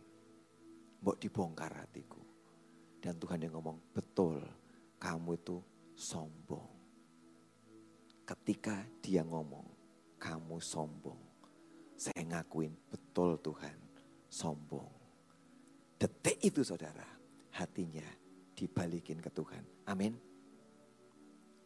Mbok 1.07 1.17
dibongkar 1.23 1.71
hatiku. 1.87 2.19
Dan 2.99 3.15
Tuhan 3.21 3.47
yang 3.47 3.55
ngomong, 3.55 3.95
betul 3.95 4.43
kamu 4.99 5.37
itu 5.39 5.61
sombong. 5.95 6.71
Ketika 8.27 8.83
dia 8.99 9.23
ngomong, 9.23 9.67
kamu 10.19 10.59
sombong. 10.59 11.21
Saya 11.95 12.23
ngakuin, 12.27 12.75
betul 12.91 13.39
Tuhan, 13.39 13.79
sombong. 14.27 14.91
Detik 15.95 16.43
itu 16.43 16.67
saudara, 16.67 17.07
hatinya 17.55 18.05
dibalikin 18.53 19.23
ke 19.23 19.31
Tuhan. 19.31 19.65
Amin. 19.89 20.15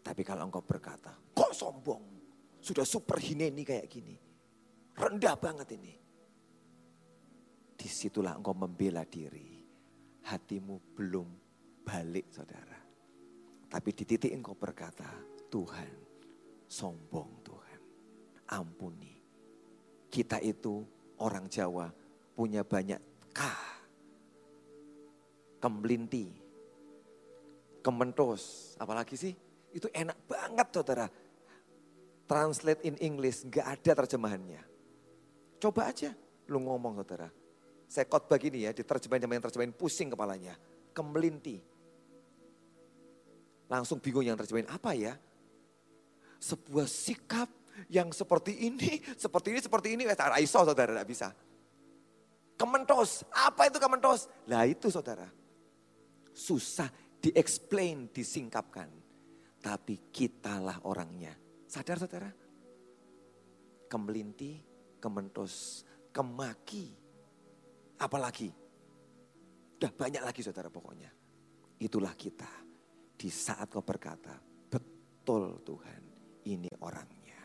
Tapi 0.05 0.23
kalau 0.25 0.47
engkau 0.49 0.65
berkata, 0.65 1.13
kok 1.35 1.53
sombong? 1.53 2.05
Sudah 2.59 2.85
super 2.85 3.21
hineni 3.21 3.63
kayak 3.65 3.89
gini. 3.89 4.17
Rendah 4.99 5.37
banget 5.39 5.79
ini. 5.79 5.95
Di 7.79 7.87
situlah 7.87 8.35
engkau 8.35 8.55
membela 8.57 9.07
diri. 9.07 9.63
Hatimu 10.27 10.99
belum 10.99 11.29
balik 11.87 12.29
saudara. 12.35 12.78
Tapi 13.69 13.91
di 13.93 14.05
titik 14.09 14.33
engkau 14.33 14.57
berkata, 14.57 15.09
Tuhan 15.53 15.93
sombong 16.69 17.45
Tuhan. 17.45 17.81
Ampuni. 18.49 19.15
Kita 20.09 20.41
itu 20.41 20.81
orang 21.21 21.49
Jawa 21.53 21.93
punya 22.33 22.65
banyak 22.65 23.01
K. 23.33 23.41
Kemlinti. 25.61 26.33
Kementos. 27.85 28.73
Apalagi 28.81 29.17
sih? 29.17 29.33
Itu 29.69 29.93
enak 29.93 30.17
banget 30.25 30.69
saudara 30.73 31.07
translate 32.29 32.85
in 32.85 32.95
English, 33.01 33.49
nggak 33.49 33.67
ada 33.81 34.05
terjemahannya. 34.05 34.61
Coba 35.59 35.91
aja 35.91 36.13
lu 36.53 36.61
ngomong 36.61 37.01
saudara. 37.01 37.33
Saya 37.89 38.05
khotbah 38.05 38.37
gini 38.37 38.69
ya, 38.69 38.77
diterjemahin 38.77 39.25
yang 39.25 39.45
terjemahin 39.49 39.73
pusing 39.73 40.13
kepalanya. 40.13 40.55
Kemelinti. 40.93 41.65
Langsung 43.69 44.01
bingung 44.01 44.25
yang 44.25 44.35
terjemahin, 44.35 44.69
apa 44.73 44.97
ya? 44.97 45.15
Sebuah 46.41 46.89
sikap 46.89 47.49
yang 47.93 48.11
seperti 48.11 48.67
ini, 48.67 49.05
seperti 49.15 49.55
ini, 49.55 49.61
seperti 49.61 49.89
ini. 49.95 50.03
Eh, 50.09 50.43
iso 50.43 50.65
saudara, 50.65 50.91
tidak 50.97 51.09
bisa. 51.09 51.29
Kementos, 52.59 53.23
apa 53.31 53.71
itu 53.71 53.79
kementos? 53.79 54.27
Lah 54.51 54.67
itu 54.67 54.91
saudara. 54.91 55.31
Susah 56.35 56.91
diexplain, 57.23 58.11
disingkapkan. 58.11 58.91
Tapi 59.63 60.11
kitalah 60.11 60.83
orangnya. 60.89 61.35
Sadar 61.69 62.03
saudara? 62.03 62.31
Kemelinti, 63.87 64.59
kementos, 64.99 65.85
kemaki. 66.11 66.91
Apalagi? 67.99 68.51
Udah 69.79 69.93
banyak 69.95 70.23
lagi 70.23 70.43
saudara 70.43 70.67
pokoknya. 70.67 71.11
Itulah 71.79 72.15
kita. 72.19 72.68
Di 73.19 73.27
saat 73.27 73.67
kau 73.67 73.83
berkata, 73.83 74.39
betul 74.71 75.59
Tuhan 75.67 76.03
ini 76.47 76.71
orangnya. 76.79 77.43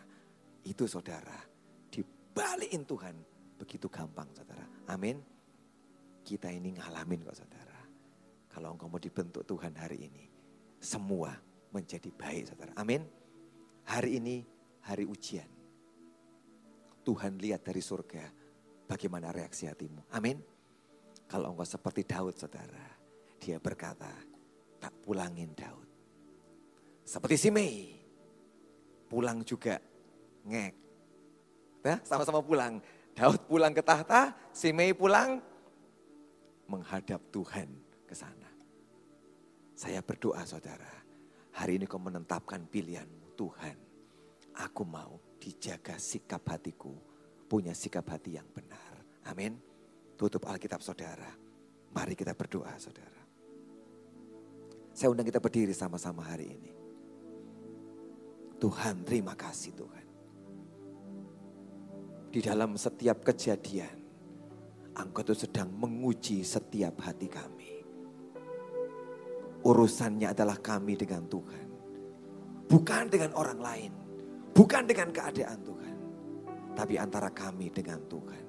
Itu 0.62 0.86
saudara, 0.86 1.42
dibalikin 1.90 2.86
Tuhan 2.86 3.16
begitu 3.58 3.90
gampang 3.90 4.30
saudara. 4.38 4.62
Amin. 4.94 5.18
Kita 6.22 6.54
ini 6.54 6.78
ngalamin 6.78 7.26
kok 7.26 7.36
saudara. 7.42 7.80
Kalau 8.54 8.78
engkau 8.78 8.86
mau 8.86 9.02
dibentuk 9.02 9.42
Tuhan 9.50 9.74
hari 9.74 10.06
ini. 10.06 10.30
Semua 10.78 11.34
menjadi 11.74 12.14
baik 12.14 12.54
saudara. 12.54 12.72
Amin. 12.78 13.02
Hari 13.90 14.22
ini 14.22 14.46
hari 14.86 15.10
ujian. 15.10 15.50
Tuhan 17.04 17.42
lihat 17.42 17.66
dari 17.66 17.82
surga 17.82 18.30
bagaimana 18.86 19.34
reaksi 19.34 19.66
hatimu. 19.66 20.14
Amin. 20.14 20.38
Kalau 21.26 21.50
engkau 21.52 21.66
seperti 21.66 22.06
Daud 22.06 22.38
saudara. 22.38 22.94
Dia 23.44 23.60
berkata, 23.60 24.08
tak 24.84 24.92
pulangin 25.00 25.56
Daud. 25.56 25.88
Seperti 27.08 27.40
si 27.40 27.48
Mei, 27.48 27.96
pulang 29.08 29.40
juga 29.48 29.80
ngek. 30.44 30.74
Nah, 31.88 32.04
sama-sama 32.04 32.44
pulang. 32.44 32.84
Daud 33.16 33.48
pulang 33.48 33.72
ke 33.72 33.80
tahta, 33.80 34.36
Simei 34.52 34.92
pulang 34.92 35.40
menghadap 36.68 37.22
Tuhan 37.32 37.70
ke 38.04 38.16
sana. 38.18 38.50
Saya 39.78 40.04
berdoa 40.04 40.44
saudara, 40.44 40.90
hari 41.56 41.80
ini 41.80 41.88
kau 41.88 42.02
menetapkan 42.02 42.68
pilihanmu. 42.68 43.38
Tuhan, 43.40 43.78
aku 44.58 44.84
mau 44.84 45.18
dijaga 45.40 45.96
sikap 45.96 46.44
hatiku, 46.50 46.94
punya 47.48 47.72
sikap 47.72 48.04
hati 48.10 48.36
yang 48.36 48.48
benar. 48.52 49.00
Amin. 49.32 49.58
Tutup 50.20 50.44
Alkitab 50.46 50.84
saudara. 50.84 51.30
Mari 51.94 52.14
kita 52.18 52.34
berdoa 52.38 52.74
saudara. 52.78 53.23
Saya 54.94 55.10
undang 55.10 55.26
kita 55.26 55.42
berdiri 55.42 55.74
sama-sama 55.74 56.22
hari 56.22 56.54
ini. 56.54 56.72
Tuhan 58.62 59.04
terima 59.04 59.36
kasih 59.36 59.76
Tuhan 59.76 60.04
di 62.34 62.42
dalam 62.42 62.74
setiap 62.74 63.22
kejadian, 63.22 63.94
Engkau 64.98 65.22
itu 65.22 65.46
sedang 65.46 65.70
menguji 65.70 66.42
setiap 66.42 67.06
hati 67.06 67.30
kami. 67.30 67.72
Urusannya 69.62 70.34
adalah 70.34 70.58
kami 70.58 70.98
dengan 70.98 71.30
Tuhan. 71.30 71.68
Bukan 72.66 73.06
dengan 73.14 73.38
orang 73.38 73.60
lain. 73.62 73.94
Bukan 74.50 74.90
dengan 74.90 75.14
keadaan 75.14 75.62
Tuhan. 75.62 75.96
Tapi 76.74 76.98
antara 76.98 77.30
kami 77.30 77.70
dengan 77.70 78.02
Tuhan. 78.10 78.46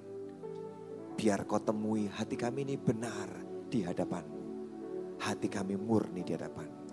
Biar 1.15 1.45
kau 1.45 1.61
temui 1.61 2.09
hati 2.09 2.41
kami 2.41 2.65
ini 2.65 2.77
benar 2.81 3.29
di 3.69 3.85
hadapanmu. 3.85 4.34
Hati 5.25 5.49
kami 5.49 5.73
murni 5.81 6.21
di 6.21 6.37
hadapanmu. 6.37 6.85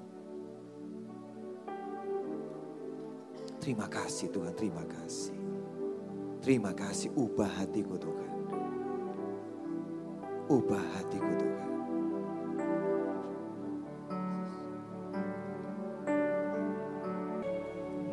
Terima 3.60 3.92
kasih 3.92 4.32
Tuhan, 4.32 4.56
terima 4.56 4.88
kasih. 4.88 5.36
Terima 6.40 6.72
kasih 6.72 7.12
ubah 7.12 7.52
hatiku 7.60 8.00
Tuhan. 8.00 8.32
Ubah 10.48 10.84
hatiku 10.96 11.32
Tuhan. 11.44 11.70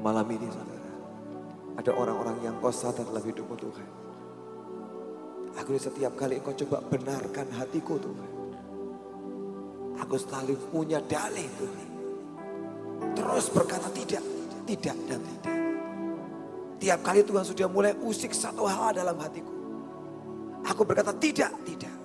Malam 0.02 0.26
ini 0.34 0.46
saudara, 0.50 0.92
ada 1.78 1.90
orang-orang 1.94 2.42
yang 2.42 2.54
kau 2.58 2.74
sadar 2.74 3.06
dalam 3.06 3.22
hidupmu 3.22 3.54
Tuhan. 3.54 3.90
Aku 5.62 5.78
setiap 5.78 6.18
kali 6.18 6.42
engkau 6.42 6.58
coba 6.66 6.82
benarkan 6.90 7.54
hatiku 7.54 8.02
Tuhan. 8.02 8.37
Aku 10.04 10.14
selalu 10.14 10.54
punya 10.70 11.02
dalih 11.02 11.46
Tuhan. 11.58 11.88
Terus 13.18 13.46
berkata 13.50 13.90
tidak, 13.90 14.22
tidak 14.66 14.96
dan 15.10 15.20
tidak. 15.20 15.58
Tiap 16.78 17.00
kali 17.02 17.20
Tuhan 17.26 17.42
sudah 17.42 17.66
mulai 17.66 17.92
usik 17.98 18.30
satu 18.30 18.62
hal 18.62 18.94
dalam 18.94 19.18
hatiku. 19.18 19.50
Aku 20.62 20.86
berkata 20.86 21.10
tidak, 21.16 21.50
tidak. 21.66 21.96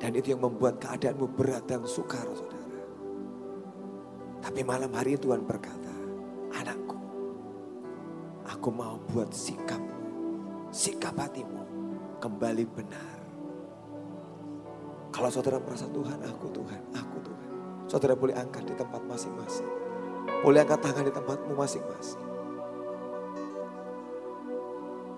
Dan 0.00 0.16
itu 0.16 0.34
yang 0.34 0.42
membuat 0.42 0.80
keadaanmu 0.82 1.30
berat 1.36 1.62
dan 1.68 1.86
sukar 1.86 2.24
saudara. 2.34 2.58
Tapi 4.40 4.60
malam 4.64 4.90
hari 4.96 5.20
Tuhan 5.20 5.44
berkata, 5.44 5.94
anakku, 6.56 6.96
aku 8.48 8.68
mau 8.72 8.96
buat 9.12 9.28
sikapmu, 9.30 10.00
sikap 10.72 11.14
hatimu 11.14 11.62
kembali 12.18 12.64
benar. 12.72 13.19
Kalau 15.10 15.26
saudara 15.26 15.58
merasa 15.58 15.90
Tuhan, 15.90 16.18
aku 16.22 16.46
Tuhan, 16.54 16.80
aku 16.94 17.16
Tuhan. 17.26 17.46
Saudara 17.90 18.14
boleh 18.14 18.38
angkat 18.38 18.62
di 18.62 18.74
tempat 18.78 19.02
masing-masing. 19.02 19.66
Boleh 20.46 20.62
angkat 20.62 20.80
tangan 20.80 21.04
di 21.04 21.12
tempatmu 21.12 21.52
masing-masing. 21.58 22.22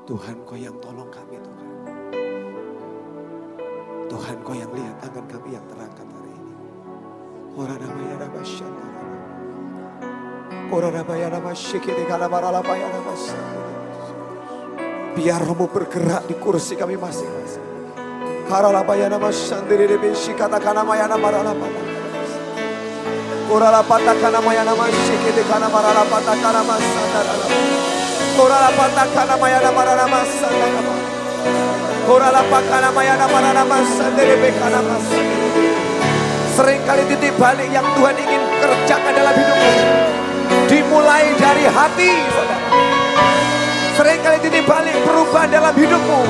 Tuhan 0.03 0.37
kau 0.49 0.59
yang 0.59 0.75
tolong 0.83 1.07
kami 1.13 1.39
Tuhan. 1.39 1.69
Tuhan 4.11 4.37
kau 4.43 4.57
yang 4.57 4.73
lihat 4.73 4.97
tangan 5.05 5.25
kami 5.29 5.55
yang 5.55 5.65
terangkat 5.69 6.09
hari 6.09 6.33
ini. 6.33 6.55
Ora 7.55 7.75
nama 7.77 8.01
ya 8.01 8.43
syantara. 8.43 9.05
Ora 10.73 10.89
nama 10.89 11.53
syikiri 11.53 12.09
kana 12.09 12.27
maralapa 12.27 12.73
ya 12.73 12.89
nama 12.89 13.15
Biar 15.13 15.45
rohmu 15.45 15.69
bergerak 15.69 16.25
di 16.25 16.35
kursi 16.41 16.73
kami 16.75 16.97
masing-masing. 16.97 17.82
Karalapa 18.53 18.93
ya 19.01 19.09
nama 19.09 19.33
sandiri 19.33 19.89
de 19.89 19.97
bisi 19.97 20.37
kata 20.37 20.61
kana 20.61 20.85
maya 20.85 21.09
nama 21.09 21.25
maralapa. 21.25 21.65
Ora 23.49 23.73
lapata 23.73 24.13
kana 24.21 24.45
syikiri 24.93 25.41
kana 25.49 25.73
kana 26.37 26.61
masandara. 26.61 27.35
Korala 28.37 28.69
patakana 28.77 29.41
mayana 29.41 29.73
marana 29.73 30.05
masana 30.05 30.67
nama. 30.69 30.95
Korala 32.05 32.45
pakana 32.53 32.89
mayana 32.93 33.25
marana 33.33 33.65
masana 33.65 34.21
bekana 34.21 34.81
masana. 34.85 35.37
Seringkali 36.53 37.09
titik 37.09 37.33
balik 37.41 37.73
yang 37.73 37.89
Tuhan 37.97 38.17
ingin 38.21 38.43
kerjakan 38.61 39.13
dalam 39.17 39.33
hidupmu. 39.33 39.73
Dimulai 40.69 41.33
dari 41.41 41.65
hati, 41.73 42.11
saudara. 42.37 42.69
Seringkali 43.97 44.39
titik 44.45 44.65
balik 44.69 44.97
perubahan 45.09 45.49
dalam 45.49 45.73
hidupmu. 45.73 46.21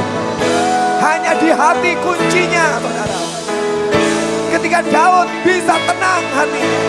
Hanya 1.12 1.36
di 1.36 1.52
hati 1.52 1.92
kuncinya, 2.00 2.80
saudara. 2.80 3.20
Ketika 4.48 4.80
Daud 4.88 5.28
bisa 5.44 5.76
tenang 5.84 6.24
hatinya. 6.32 6.80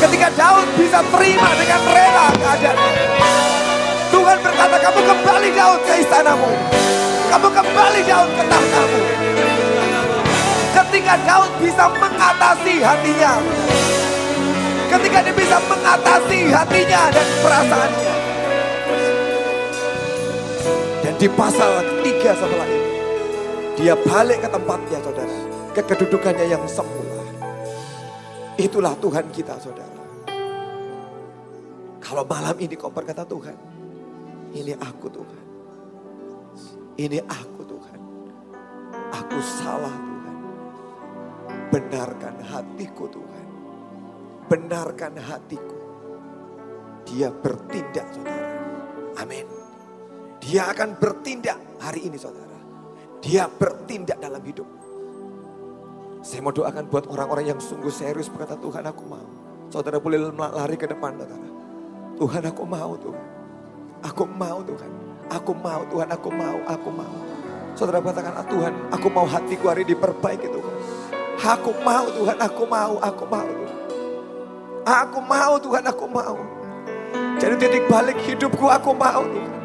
Ketika 0.00 0.28
Daud 0.32 0.64
bisa 0.80 1.04
terima 1.12 1.52
dengan 1.60 1.80
rela 1.92 2.26
keadaannya. 2.40 2.92
Tuhan 4.08 4.38
berkata 4.40 4.76
kamu 4.80 5.00
kembali 5.04 5.48
Daud 5.52 5.80
ke 5.84 5.94
istanamu. 6.00 6.50
Kamu 7.28 7.48
kembali 7.52 8.00
Daud 8.08 8.30
ke 8.32 8.44
tahtamu. 8.48 9.02
Ketika 10.72 11.14
Daud 11.28 11.52
bisa 11.60 11.84
mengatasi 12.00 12.74
hatinya. 12.80 13.32
Ketika 14.88 15.18
dia 15.20 15.34
bisa 15.36 15.56
mengatasi 15.68 16.48
hatinya 16.48 17.02
dan 17.12 17.26
perasaannya. 17.44 18.14
Dan 21.04 21.12
di 21.20 21.28
pasal 21.28 21.84
ketiga 21.84 22.32
setelah 22.32 22.64
ini. 22.64 22.77
Dia 23.78 23.94
balik 23.94 24.42
ke 24.42 24.48
tempatnya 24.50 24.98
saudara. 24.98 25.36
Ke 25.70 25.82
kedudukannya 25.86 26.50
yang 26.50 26.66
semula. 26.66 27.22
Itulah 28.58 28.98
Tuhan 28.98 29.30
kita 29.30 29.54
saudara. 29.62 30.02
Kalau 32.02 32.26
malam 32.26 32.58
ini 32.58 32.74
kau 32.74 32.90
berkata 32.90 33.22
Tuhan, 33.22 33.54
ini 34.50 34.74
aku 34.74 35.06
Tuhan. 35.06 35.44
Ini 36.98 37.22
aku 37.22 37.62
Tuhan. 37.62 38.00
Aku 39.14 39.38
salah 39.38 39.94
Tuhan. 39.94 40.36
Benarkan 41.70 42.34
hatiku 42.42 43.06
Tuhan. 43.06 43.46
Benarkan 44.50 45.14
hatiku. 45.22 45.78
Dia 47.06 47.30
bertindak 47.30 48.10
saudara. 48.10 48.50
Amin. 49.22 49.46
Dia 50.42 50.74
akan 50.74 50.98
bertindak 50.98 51.62
hari 51.78 52.10
ini 52.10 52.18
saudara. 52.18 52.47
Dia 53.28 53.44
bertindak 53.44 54.16
dalam 54.24 54.40
hidup. 54.40 54.64
Saya 56.24 56.40
mau 56.40 56.48
doakan 56.48 56.88
buat 56.88 57.04
orang-orang 57.12 57.52
yang 57.52 57.60
sungguh 57.60 57.92
serius 57.92 58.32
berkata 58.32 58.56
Tuhan 58.56 58.80
aku 58.88 59.04
mau. 59.04 59.28
Saudara 59.68 60.00
boleh 60.00 60.32
lari 60.32 60.80
ke 60.80 60.88
depan 60.88 61.12
saudara. 61.12 61.48
Tuhan 62.16 62.42
aku 62.48 62.64
mau 62.64 62.96
Tuhan. 62.96 63.26
Aku 64.00 64.24
mau 64.24 64.64
Tuhan. 64.64 64.90
Aku 65.28 65.52
mau 65.52 65.84
Tuhan, 65.92 66.08
aku 66.08 66.28
mau, 66.32 66.56
aku 66.64 66.88
mau. 66.88 67.16
Saudara 67.76 68.00
katakan, 68.00 68.32
ah, 68.32 68.46
Tuhan 68.48 68.72
aku 68.96 69.06
mau 69.12 69.28
hatiku 69.28 69.68
hari 69.68 69.84
diperbaiki 69.84 70.48
Tuhan. 70.48 70.74
Aku 71.36 71.76
mau 71.84 72.08
Tuhan, 72.08 72.36
aku 72.40 72.64
mau, 72.64 72.96
aku 72.96 73.24
mau 73.28 73.44
Tuhan. 73.44 73.78
Aku 74.88 75.18
mau 75.20 75.54
Tuhan, 75.60 75.84
aku 75.84 76.04
mau. 76.08 76.36
Jadi 77.36 77.54
titik 77.60 77.84
balik 77.92 78.16
hidupku 78.24 78.72
aku 78.72 78.96
mau 78.96 79.20
Tuhan. 79.20 79.57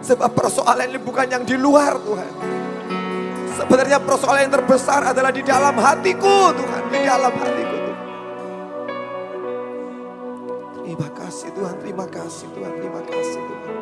Sebab 0.00 0.30
persoalan 0.32 0.90
ini 0.90 1.00
bukan 1.00 1.26
yang 1.28 1.44
di 1.44 1.56
luar 1.60 2.00
Tuhan. 2.00 2.32
Sebenarnya 3.60 4.00
persoalan 4.00 4.48
yang 4.48 4.54
terbesar 4.56 5.12
adalah 5.12 5.28
di 5.28 5.44
dalam 5.44 5.76
hatiku 5.76 6.56
Tuhan. 6.56 6.82
Di 6.88 6.98
dalam 7.04 7.32
hatiku 7.36 7.76
Tuhan. 7.76 7.98
Terima 10.80 11.08
kasih 11.12 11.48
Tuhan, 11.54 11.76
terima 11.78 12.06
kasih 12.08 12.46
Tuhan, 12.50 12.72
terima 12.80 13.02
kasih 13.04 13.40
Tuhan. 13.40 13.74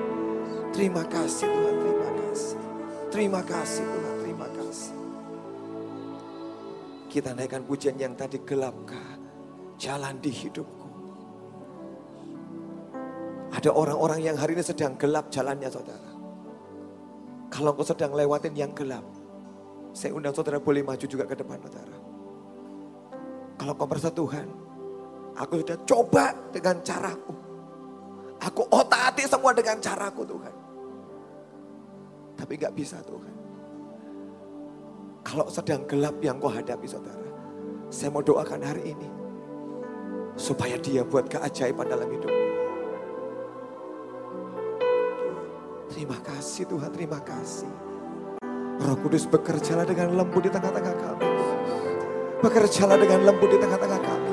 Terima 0.75 1.03
kasih 1.07 1.47
Tuhan, 1.49 1.75
terima 1.81 2.09
kasih. 2.13 2.59
Terima 3.09 3.41
kasih 3.41 3.85
Tuhan, 3.89 4.15
terima 4.21 4.49
kasih. 4.53 4.95
Kita 7.09 7.33
naikkan 7.33 7.65
pujian 7.65 7.97
yang 7.97 8.13
tadi 8.13 8.37
gelapkah 8.45 9.17
jalan 9.81 10.21
di 10.21 10.29
hidupku. 10.29 10.91
Ada 13.55 13.73
orang-orang 13.73 14.21
yang 14.23 14.37
hari 14.37 14.55
ini 14.55 14.63
sedang 14.63 14.95
gelap 15.01 15.33
jalannya 15.33 15.73
saudara. 15.73 16.08
Kalau 17.49 17.73
kau 17.73 17.85
sedang 17.85 18.13
lewatin 18.13 18.53
yang 18.53 18.73
gelap, 18.77 19.05
saya 19.97 20.13
undang 20.13 20.37
saudara 20.37 20.61
boleh 20.61 20.85
maju 20.85 21.07
juga 21.09 21.25
ke 21.25 21.35
depan 21.35 21.57
saudara. 21.65 21.97
Kalau 23.59 23.73
kau 23.75 23.89
merasa 23.89 24.13
Tuhan, 24.13 24.47
aku 25.35 25.53
sudah 25.65 25.79
coba 25.89 26.25
dengan 26.53 26.77
caraku. 26.85 27.35
Aku 28.39 28.63
otak 28.71 29.01
hati 29.11 29.27
semua 29.27 29.51
dengan 29.51 29.83
caraku 29.83 30.23
Tuhan. 30.23 30.55
Tapi 32.39 32.53
gak 32.55 32.75
bisa 32.77 33.03
Tuhan. 33.03 33.35
Kalau 35.27 35.51
sedang 35.51 35.83
gelap 35.91 36.17
yang 36.23 36.39
kau 36.39 36.49
hadapi 36.49 36.87
saudara. 36.87 37.27
Saya 37.91 38.15
mau 38.15 38.23
doakan 38.23 38.63
hari 38.63 38.95
ini. 38.95 39.09
Supaya 40.39 40.79
dia 40.79 41.03
buat 41.03 41.27
keajaiban 41.27 41.91
dalam 41.91 42.07
hidupmu. 42.07 42.48
Terima 45.89 46.19
kasih 46.21 46.69
Tuhan, 46.69 46.91
terima 46.93 47.21
kasih. 47.25 47.71
Roh 48.79 48.97
Kudus 49.03 49.27
bekerjalah 49.27 49.89
dengan 49.89 50.15
lembut 50.15 50.45
di 50.45 50.51
tengah-tengah 50.53 50.95
kami. 50.95 51.29
Bekerjalah 52.45 52.97
dengan 53.01 53.21
lembut 53.27 53.51
di 53.51 53.59
tengah-tengah 53.59 54.01
kami. 54.01 54.33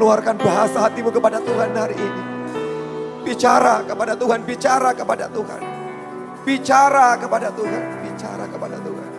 Keluarkan 0.00 0.40
bahasa 0.40 0.88
hatimu 0.88 1.12
kepada 1.12 1.44
Tuhan 1.44 1.76
hari 1.76 1.92
ini. 1.92 2.22
Bicara 3.20 3.84
kepada 3.84 4.16
Tuhan, 4.16 4.40
bicara 4.48 4.90
kepada 4.96 5.28
Tuhan. 5.28 5.62
Bicara 6.40 7.20
kepada 7.20 7.52
Tuhan, 7.52 7.82
bicara 8.00 8.44
kepada 8.48 8.76
Tuhan. 8.80 9.10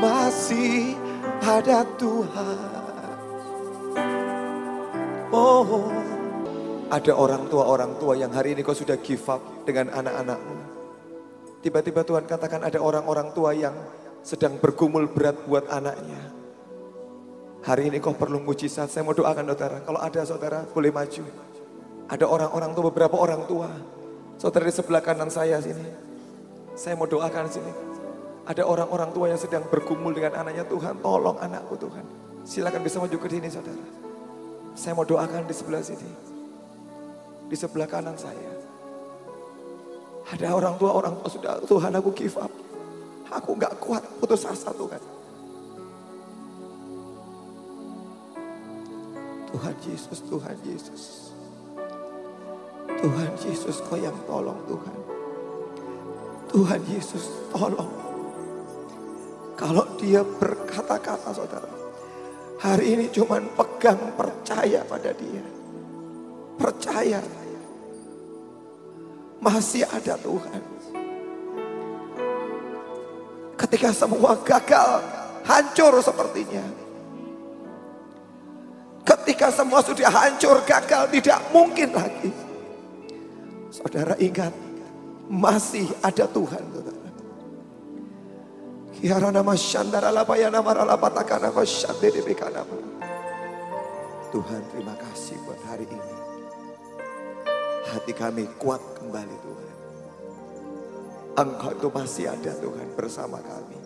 Masih 0.00 0.96
ada 1.44 1.84
Tuhan. 2.00 2.80
Oh, 5.28 5.92
ada 6.92 7.12
orang 7.16 7.48
tua-orang 7.48 7.96
tua 7.96 8.12
yang 8.20 8.28
hari 8.36 8.52
ini 8.52 8.60
kau 8.60 8.76
sudah 8.76 9.00
give 9.00 9.24
up 9.32 9.40
dengan 9.64 9.88
anak-anakmu. 9.96 10.56
Tiba-tiba 11.64 12.04
Tuhan 12.04 12.28
katakan 12.28 12.60
ada 12.60 12.76
orang-orang 12.84 13.32
tua 13.32 13.56
yang 13.56 13.72
sedang 14.20 14.60
bergumul 14.60 15.08
berat 15.08 15.40
buat 15.48 15.72
anaknya. 15.72 16.20
Hari 17.64 17.88
ini 17.88 17.96
kau 17.96 18.12
perlu 18.12 18.44
mujizat. 18.44 18.92
Saya 18.92 19.08
mau 19.08 19.16
doakan 19.16 19.48
saudara. 19.56 19.80
Kalau 19.80 20.00
ada 20.04 20.20
saudara 20.26 20.58
boleh 20.68 20.92
maju. 20.92 21.24
Ada 22.12 22.28
orang-orang 22.28 22.70
tua, 22.76 22.84
beberapa 22.92 23.16
orang 23.16 23.42
tua. 23.48 23.70
Saudara 24.36 24.68
di 24.68 24.74
sebelah 24.74 25.00
kanan 25.00 25.32
saya 25.32 25.62
sini. 25.64 25.86
Saya 26.76 26.98
mau 26.98 27.08
doakan 27.08 27.46
sini. 27.48 27.72
Ada 28.44 28.68
orang-orang 28.68 29.14
tua 29.16 29.32
yang 29.32 29.40
sedang 29.40 29.64
bergumul 29.70 30.12
dengan 30.12 30.44
anaknya. 30.44 30.66
Tuhan 30.68 31.00
tolong 31.00 31.40
anakku 31.40 31.78
Tuhan. 31.78 32.04
Silakan 32.42 32.82
bisa 32.84 33.00
maju 33.00 33.16
ke 33.16 33.28
sini 33.32 33.48
saudara. 33.48 33.86
Saya 34.74 34.92
mau 34.98 35.06
doakan 35.06 35.46
di 35.46 35.54
sebelah 35.54 35.80
sini 35.80 36.31
di 37.52 37.56
sebelah 37.60 37.84
kanan 37.84 38.16
saya. 38.16 38.48
Ada 40.32 40.56
orang 40.56 40.80
tua, 40.80 40.96
orang 40.96 41.20
tua 41.20 41.28
sudah, 41.28 41.60
Tuhan 41.68 41.92
aku 41.92 42.08
give 42.16 42.32
up. 42.40 42.48
Aku 43.28 43.52
gak 43.60 43.76
kuat, 43.76 44.00
putus 44.16 44.48
asa 44.48 44.72
Tuhan. 44.72 45.02
Tuhan 49.52 49.76
Yesus, 49.84 50.18
Tuhan 50.24 50.56
Yesus. 50.64 51.02
Tuhan 52.88 53.30
Yesus 53.44 53.76
kau 53.84 54.00
yang 54.00 54.16
tolong 54.24 54.56
Tuhan. 54.64 54.98
Tuhan 56.48 56.80
Yesus 56.88 57.28
tolong. 57.52 57.92
Kalau 59.60 59.84
dia 60.00 60.24
berkata-kata 60.24 61.36
saudara. 61.36 61.68
Hari 62.64 62.96
ini 62.96 63.04
cuman 63.12 63.44
pegang 63.52 64.16
percaya 64.16 64.80
pada 64.88 65.12
dia. 65.12 65.44
Percaya 66.56 67.41
masih 69.42 69.82
ada 69.90 70.14
Tuhan. 70.22 70.62
Ketika 73.58 73.90
semua 73.90 74.38
gagal, 74.46 75.02
hancur 75.42 75.98
sepertinya. 75.98 76.62
Ketika 79.02 79.50
semua 79.50 79.82
sudah 79.82 80.06
hancur, 80.06 80.62
gagal, 80.62 81.10
tidak 81.10 81.38
mungkin 81.50 81.90
lagi. 81.90 82.30
Saudara 83.74 84.14
ingat, 84.22 84.54
masih 85.26 85.90
ada 86.06 86.24
Tuhan. 86.30 86.62
Saudara. 86.62 87.02
nama 90.46 90.70
Tuhan 94.30 94.62
terima 94.70 94.94
kasih 94.94 95.34
buat 95.42 95.58
hari 95.66 95.90
ini 95.90 96.21
hati 97.92 98.16
kami 98.16 98.48
kuat 98.56 98.80
kembali 98.96 99.36
Tuhan. 99.44 99.72
Engkau 101.32 101.70
itu 101.76 101.88
masih 101.92 102.24
ada 102.32 102.52
Tuhan 102.56 102.88
bersama 102.96 103.40
kami. 103.40 103.78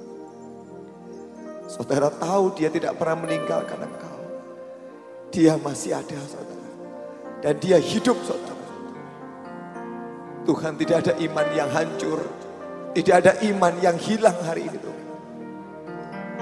Saudara 1.67 2.11
tahu 2.15 2.55
dia 2.55 2.71
tidak 2.71 2.95
pernah 2.95 3.27
meninggalkan 3.27 3.83
engkau. 3.83 4.19
Dia 5.35 5.59
masih 5.59 5.99
ada 5.99 6.19
saudara. 6.31 6.71
Dan 7.43 7.55
dia 7.59 7.79
hidup 7.83 8.19
saudara. 8.23 8.55
Tuhan 10.47 10.79
tidak 10.79 10.97
ada 11.07 11.13
iman 11.19 11.47
yang 11.51 11.71
hancur. 11.75 12.23
Tidak 12.95 13.15
ada 13.15 13.33
iman 13.45 13.75
yang 13.83 13.99
hilang 13.99 14.39
hari 14.47 14.71
ini 14.71 14.79
Tuhan. 14.79 15.07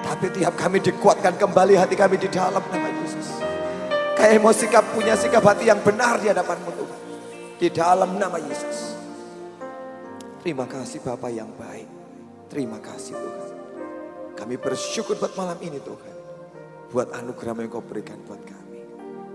Tapi 0.05 0.27
tiap 0.37 0.55
kami 0.61 0.79
dikuatkan 0.85 1.41
kembali 1.41 1.75
hati 1.81 1.97
kami 1.97 2.21
di 2.21 2.29
dalam 2.29 2.61
nama 2.61 2.89
Yesus. 3.01 3.41
Kayak 4.15 4.41
mau 4.45 4.53
sikap 4.53 4.85
punya 4.93 5.17
sikap 5.17 5.43
hati 5.43 5.73
yang 5.73 5.81
benar 5.81 6.21
di 6.21 6.29
hadapanmu 6.29 6.71
Tuhan. 6.71 7.04
Di 7.55 7.71
dalam 7.71 8.19
nama 8.19 8.35
Yesus. 8.43 8.99
Terima 10.43 10.67
kasih 10.67 10.99
Bapak 11.07 11.31
yang 11.31 11.55
baik. 11.55 11.87
Terima 12.51 12.83
kasih 12.83 13.15
Tuhan. 13.15 13.53
Kami 14.35 14.59
bersyukur 14.59 15.15
buat 15.17 15.39
malam 15.39 15.57
ini 15.63 15.79
Tuhan. 15.79 16.17
Buat 16.91 17.15
anugerah 17.15 17.55
yang 17.63 17.71
kau 17.71 17.81
berikan 17.81 18.19
buat 18.27 18.43
kami. 18.43 18.83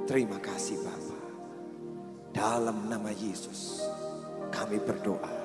Terima 0.03 0.36
kasih 0.38 0.84
Bapak. 0.84 1.24
Dalam 2.36 2.91
nama 2.91 3.07
Yesus. 3.07 3.88
Kami 4.51 4.84
berdoa. 4.84 5.36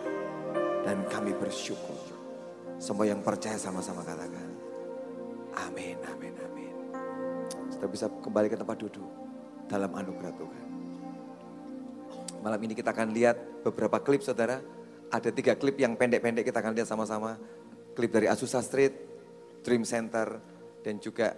Dan 0.82 1.06
kami 1.06 1.30
bersyukur. 1.38 2.02
Semua 2.82 3.06
yang 3.06 3.22
percaya 3.22 3.56
sama-sama 3.56 4.02
katakan. 4.02 4.50
Amin, 5.62 5.94
amin, 6.10 6.34
amin. 6.42 6.74
Kita 7.70 7.86
bisa 7.86 8.10
kembali 8.10 8.50
ke 8.50 8.58
tempat 8.58 8.76
duduk. 8.82 9.08
Dalam 9.70 9.94
anugerah 9.94 10.34
Tuhan. 10.34 10.63
Malam 12.44 12.60
ini 12.60 12.76
kita 12.76 12.92
akan 12.92 13.16
lihat 13.16 13.64
beberapa 13.64 13.96
klip 14.04 14.20
saudara. 14.20 14.60
Ada 15.08 15.32
tiga 15.32 15.56
klip 15.56 15.80
yang 15.80 15.96
pendek-pendek 15.96 16.44
kita 16.44 16.60
akan 16.60 16.76
lihat 16.76 16.84
sama-sama. 16.84 17.40
Klip 17.96 18.12
dari 18.12 18.28
Azusa 18.28 18.60
Street, 18.60 18.92
Dream 19.64 19.80
Center, 19.88 20.44
dan 20.84 21.00
juga 21.00 21.32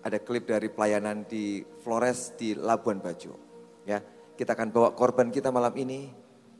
ada 0.00 0.16
klip 0.16 0.48
dari 0.48 0.72
pelayanan 0.72 1.28
di 1.28 1.60
Flores 1.84 2.32
di 2.40 2.56
Labuan 2.56 3.04
Bajo. 3.04 3.36
Ya, 3.84 4.00
kita 4.32 4.56
akan 4.56 4.72
bawa 4.72 4.96
korban 4.96 5.28
kita 5.28 5.52
malam 5.52 5.76
ini 5.76 6.08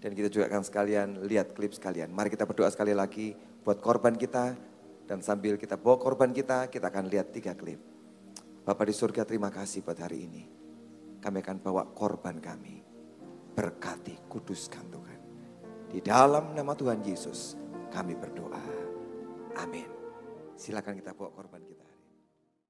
dan 0.04 0.12
kita 0.12 0.28
juga 0.28 0.52
akan 0.52 0.60
sekalian 0.60 1.08
lihat 1.24 1.56
klip 1.56 1.72
sekalian. 1.72 2.12
Mari 2.12 2.36
kita 2.36 2.44
berdoa 2.44 2.68
sekali 2.68 2.92
lagi 2.92 3.32
buat 3.64 3.80
korban 3.80 4.12
kita 4.12 4.60
dan 5.08 5.24
sambil 5.24 5.56
kita 5.56 5.80
bawa 5.80 5.96
korban 5.96 6.36
kita, 6.36 6.68
kita 6.68 6.92
akan 6.92 7.08
lihat 7.08 7.32
tiga 7.32 7.56
klip. 7.56 7.80
Bapak 8.60 8.84
di 8.84 8.92
surga 8.92 9.24
terima 9.24 9.48
kasih 9.48 9.80
buat 9.80 9.96
hari 9.96 10.28
ini. 10.28 10.42
Kami 11.24 11.40
akan 11.40 11.56
bawa 11.64 11.88
korban 11.96 12.36
kami 12.44 12.79
berkati, 13.54 14.16
kuduskan 14.30 14.86
Tuhan. 14.90 15.20
Di 15.90 15.98
dalam 16.02 16.54
nama 16.54 16.74
Tuhan 16.74 17.02
Yesus 17.02 17.58
kami 17.90 18.14
berdoa. 18.14 18.62
Amin. 19.58 19.88
Silakan 20.54 20.98
kita 20.98 21.14
bawa 21.16 21.30
korban. 21.34 21.69